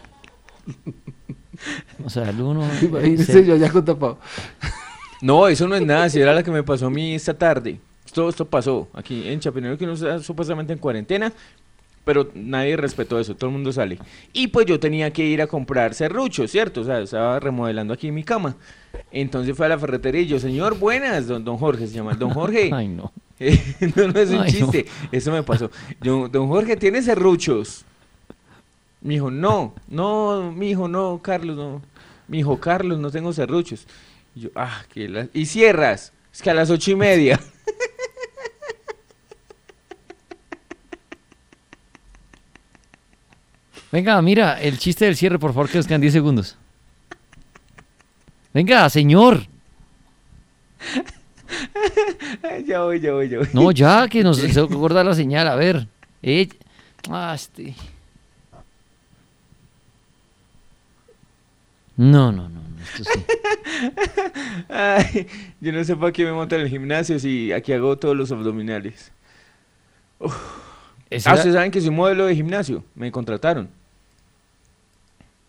O 2.05 2.11
sea, 2.11 2.29
el 2.31 2.41
uno. 2.41 2.63
Imagínese 2.83 3.33
se- 3.33 3.45
yo 3.47 3.55
allá 3.55 3.71
con 3.71 3.85
tapado. 3.85 4.19
No, 5.23 5.49
eso 5.49 5.67
no 5.67 5.75
es 5.75 5.83
nada, 5.83 6.09
si 6.11 6.21
era 6.21 6.35
la 6.35 6.43
que 6.43 6.51
me 6.51 6.63
pasó 6.63 6.87
a 6.87 6.91
mí 6.91 7.15
esta 7.15 7.35
tarde. 7.35 7.79
Todo 8.13 8.29
esto 8.29 8.45
pasó 8.45 8.89
aquí 8.95 9.29
en 9.29 9.41
Chapinero, 9.41 9.77
que 9.79 9.85
uno 9.85 9.95
está 9.95 10.19
supuestamente 10.21 10.73
en 10.73 10.79
cuarentena, 10.79 11.33
pero 12.05 12.31
nadie 12.35 12.77
respetó 12.77 13.19
eso, 13.19 13.35
todo 13.35 13.49
el 13.51 13.55
mundo 13.55 13.73
sale. 13.73 13.99
Y 14.33 14.49
pues 14.49 14.67
yo 14.67 14.79
tenía 14.79 15.11
que 15.11 15.25
ir 15.25 15.41
a 15.43 15.47
comprar 15.47 15.95
serruchos, 15.95 16.51
¿cierto? 16.51 16.83
O 16.83 16.85
sea, 16.85 17.01
estaba 17.01 17.41
remodelando 17.41 17.93
aquí 17.95 18.11
mi 18.13 18.23
cama. 18.23 18.57
Entonces 19.11 19.57
fue 19.57 19.67
a 19.67 19.71
la 19.71 19.79
ferretería 19.79 20.21
y 20.23 20.27
yo, 20.27 20.39
señor, 20.39 20.79
buenas, 20.79 21.27
don, 21.27 21.45
don 21.45 21.57
Jorge 21.59 21.87
se 21.87 21.95
llama, 21.95 22.15
don 22.15 22.31
Jorge. 22.31 22.71
Ay, 22.75 22.89
no. 22.89 23.13
no, 23.97 24.09
no 24.09 24.21
es 24.21 24.31
un 24.31 24.41
Ay, 24.41 24.53
no. 24.61 24.71
chiste, 24.71 24.87
eso 25.13 25.31
me 25.33 25.43
pasó. 25.43 25.71
Yo, 26.01 26.29
don 26.29 26.49
Jorge, 26.49 26.77
¿tiene 26.77 27.03
serruchos? 27.03 27.85
Me 29.07 29.15
dijo, 29.15 29.31
no, 29.31 29.73
no, 29.87 30.51
mi 30.51 30.71
hijo, 30.71 30.89
no, 30.89 31.21
Carlos, 31.23 31.57
no. 31.57 31.81
Mi 32.27 32.41
hijo, 32.41 32.59
Carlos, 32.59 32.99
no 32.99 33.13
tengo 33.13 33.33
serruchos. 33.33 33.87
Y 34.35 34.41
yo, 34.41 34.49
ah, 34.57 34.83
que 34.93 35.09
la... 35.09 35.29
Y 35.33 35.47
cierras, 35.47 36.13
es 36.33 36.43
que 36.43 36.51
a 36.51 36.55
las 36.55 36.71
ocho 36.71 36.91
y 36.91 36.97
media. 36.97 37.39
Venga, 43.93 44.21
mira, 44.23 44.61
el 44.61 44.77
chiste 44.77 45.05
del 45.05 45.15
cierre, 45.15 45.39
por 45.39 45.53
favor, 45.53 45.71
que 45.71 45.79
nos 45.79 45.87
quedan 45.87 46.01
10 46.01 46.13
segundos. 46.13 46.57
Venga, 48.53 48.91
señor. 48.91 49.47
Ya 52.67 52.83
voy, 52.83 52.99
ya 52.99 53.13
voy, 53.13 53.29
ya 53.29 53.39
voy. 53.39 53.49
No, 53.53 53.71
ya, 53.71 54.09
que 54.09 54.25
nos 54.25 54.39
se 54.39 54.61
acorda 54.61 55.05
la 55.05 55.15
señal. 55.15 55.47
A 55.47 55.55
ver. 55.55 55.87
Eh, 56.23 56.49
ah, 57.09 57.33
este. 57.35 57.77
No, 61.97 62.31
no, 62.33 62.49
no, 62.49 62.61
esto 62.83 63.05
sí. 63.05 63.25
Ay, 64.69 65.27
yo 65.61 65.73
no 65.73 65.83
sé 65.85 65.97
para 65.97 66.13
qué 66.13 66.25
me 66.25 66.33
monto 66.33 66.55
en 66.57 66.63
el 66.63 66.69
gimnasio 66.69 67.19
si 67.19 67.53
aquí 67.53 67.73
hago 67.73 67.97
todos 67.97 68.17
los 68.17 68.31
abdominales. 68.33 69.13
Uf. 70.19 70.35
Ah, 71.25 71.35
ustedes 71.35 71.55
saben 71.55 71.71
que 71.71 71.81
soy 71.81 71.91
modelo 71.91 72.27
de 72.27 72.35
gimnasio, 72.35 72.85
me 72.95 73.11
contrataron. 73.13 73.69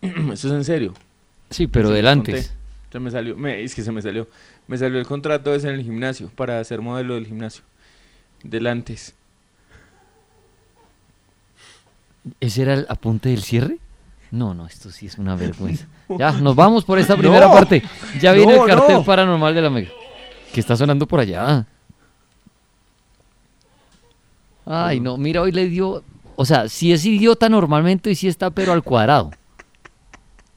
Eso 0.00 0.48
es 0.48 0.54
en 0.54 0.64
serio. 0.64 0.94
Sí, 1.50 1.66
pero 1.66 1.88
Sí, 1.88 1.94
del 1.94 2.04
les 2.04 2.12
antes. 2.12 2.46
conté. 2.48 2.58
Se 2.92 2.98
me 3.00 3.10
salió, 3.10 3.36
me- 3.36 3.62
es 3.62 3.74
que 3.74 3.82
se 3.82 3.92
me 3.92 4.00
salió. 4.00 4.26
Me 4.66 4.78
salió 4.78 4.98
el 4.98 5.06
contrato 5.06 5.54
ese 5.54 5.68
en 5.68 5.74
el 5.74 5.82
gimnasio 5.82 6.30
para 6.34 6.62
ser 6.64 6.80
modelo 6.80 7.14
del 7.14 7.26
gimnasio. 7.26 7.62
Del 8.42 8.66
antes. 8.66 9.14
¿Ese 12.40 12.62
era 12.62 12.74
el 12.74 12.86
apunte 12.88 13.28
del 13.30 13.42
cierre? 13.42 13.78
No, 14.30 14.52
no, 14.54 14.66
esto 14.66 14.90
sí 14.90 15.06
es 15.06 15.18
una 15.18 15.36
vergüenza. 15.36 15.86
Ya, 16.18 16.32
nos 16.32 16.54
vamos 16.56 16.84
por 16.84 16.98
esta 16.98 17.16
primera 17.16 17.46
No, 17.48 17.52
parte. 17.52 17.82
Ya 18.20 18.32
viene 18.32 18.56
no, 18.56 18.64
el 18.64 18.70
cartel 18.70 18.96
no. 18.96 19.04
paranormal 19.04 19.54
de 19.54 19.60
la 19.62 19.68
Mega. 19.70 19.90
Que 20.52 20.60
está 20.60 20.74
sonando 20.74 21.06
por 21.06 21.20
allá. 21.20 21.66
Ay, 24.64 25.00
no, 25.00 25.16
mira, 25.16 25.42
hoy 25.42 25.52
le 25.52 25.66
dio. 25.66 26.02
O 26.36 26.44
sea, 26.44 26.68
si 26.68 26.92
es 26.92 27.04
idiota 27.04 27.48
normalmente, 27.48 28.10
hoy 28.10 28.14
sí 28.14 28.28
está, 28.28 28.50
pero 28.50 28.72
al 28.72 28.82
cuadrado. 28.82 29.30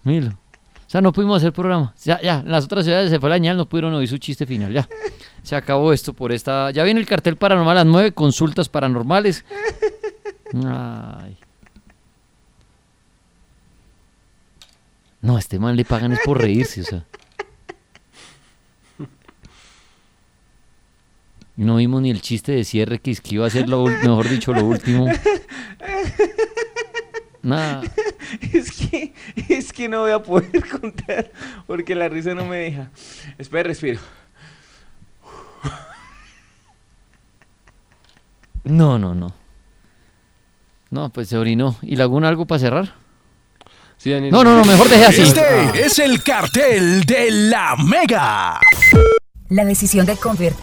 Míralo. 0.04 0.32
O 0.34 0.90
sea, 0.92 1.02
no 1.02 1.14
pudimos 1.14 1.38
hacer 1.38 1.54
programa. 1.54 1.94
Ya, 2.04 2.20
ya, 2.22 2.40
en 2.40 2.52
las 2.52 2.66
otras 2.66 2.84
ciudades 2.84 3.10
se 3.10 3.20
fue 3.20 3.30
la 3.30 3.36
señal, 3.36 3.56
no 3.56 3.66
pudieron 3.66 3.94
oír 3.94 4.08
su 4.10 4.18
chiste 4.18 4.46
final. 4.46 4.74
Ya. 4.74 4.88
Se 5.42 5.56
acabó 5.56 5.94
esto 5.94 6.14
por 6.14 6.32
esta. 6.32 6.72
Ya 6.72 6.84
viene 6.84 7.00
el 7.00 7.06
cartel 7.08 7.38
paranormal 7.38 7.78
a 7.78 7.84
las 7.84 7.92
nueve 7.92 8.12
consultas 8.12 8.68
paranormales. 8.70 9.46
Ay. 10.54 11.38
No, 15.22 15.36
a 15.36 15.40
este 15.40 15.60
man 15.60 15.76
le 15.76 15.86
pagan 15.86 16.14
es 16.14 16.20
por 16.26 16.42
reírse, 16.42 16.82
o 16.82 16.84
sea. 16.84 17.06
No 21.56 21.76
vimos 21.76 22.02
ni 22.02 22.10
el 22.10 22.22
chiste 22.22 22.54
de 22.54 22.64
cierre 22.64 23.00
que, 23.00 23.12
es 23.12 23.22
que 23.22 23.36
iba 23.36 23.46
a 23.46 23.50
ser 23.50 23.70
lo, 23.70 23.86
mejor 23.86 24.28
dicho, 24.28 24.52
lo 24.52 24.66
último. 24.66 25.08
Nada. 27.44 27.84
Es 28.54 28.72
que, 28.72 29.14
es 29.50 29.74
que 29.74 29.90
no 29.90 30.02
voy 30.02 30.12
a 30.12 30.24
poder 30.24 30.68
contar 30.70 31.32
porque 31.68 31.94
la 31.96 32.08
risa 32.08 32.34
no 32.34 32.46
me 32.46 32.58
deja. 32.58 32.90
Espera, 33.38 33.68
respiro. 33.68 34.00
No, 38.64 38.98
no, 38.98 39.14
no. 39.14 39.34
No, 40.90 41.10
pues 41.10 41.28
se 41.28 41.38
orinó. 41.38 41.76
¿Y 41.82 41.96
Laguna 41.96 42.30
algo 42.30 42.46
para 42.46 42.60
cerrar? 42.60 43.01
No, 44.04 44.44
no, 44.44 44.58
no, 44.58 44.66
mejor 44.66 44.90
deje 44.90 45.06
así. 45.06 45.22
Este 45.22 45.86
es 45.86 46.00
el 46.00 46.24
cartel 46.24 47.04
de 47.06 47.30
la 47.30 47.76
Mega. 47.76 48.60
La 49.50 49.64
decisión 49.64 50.08
de 50.08 50.16
convertir 50.16 50.62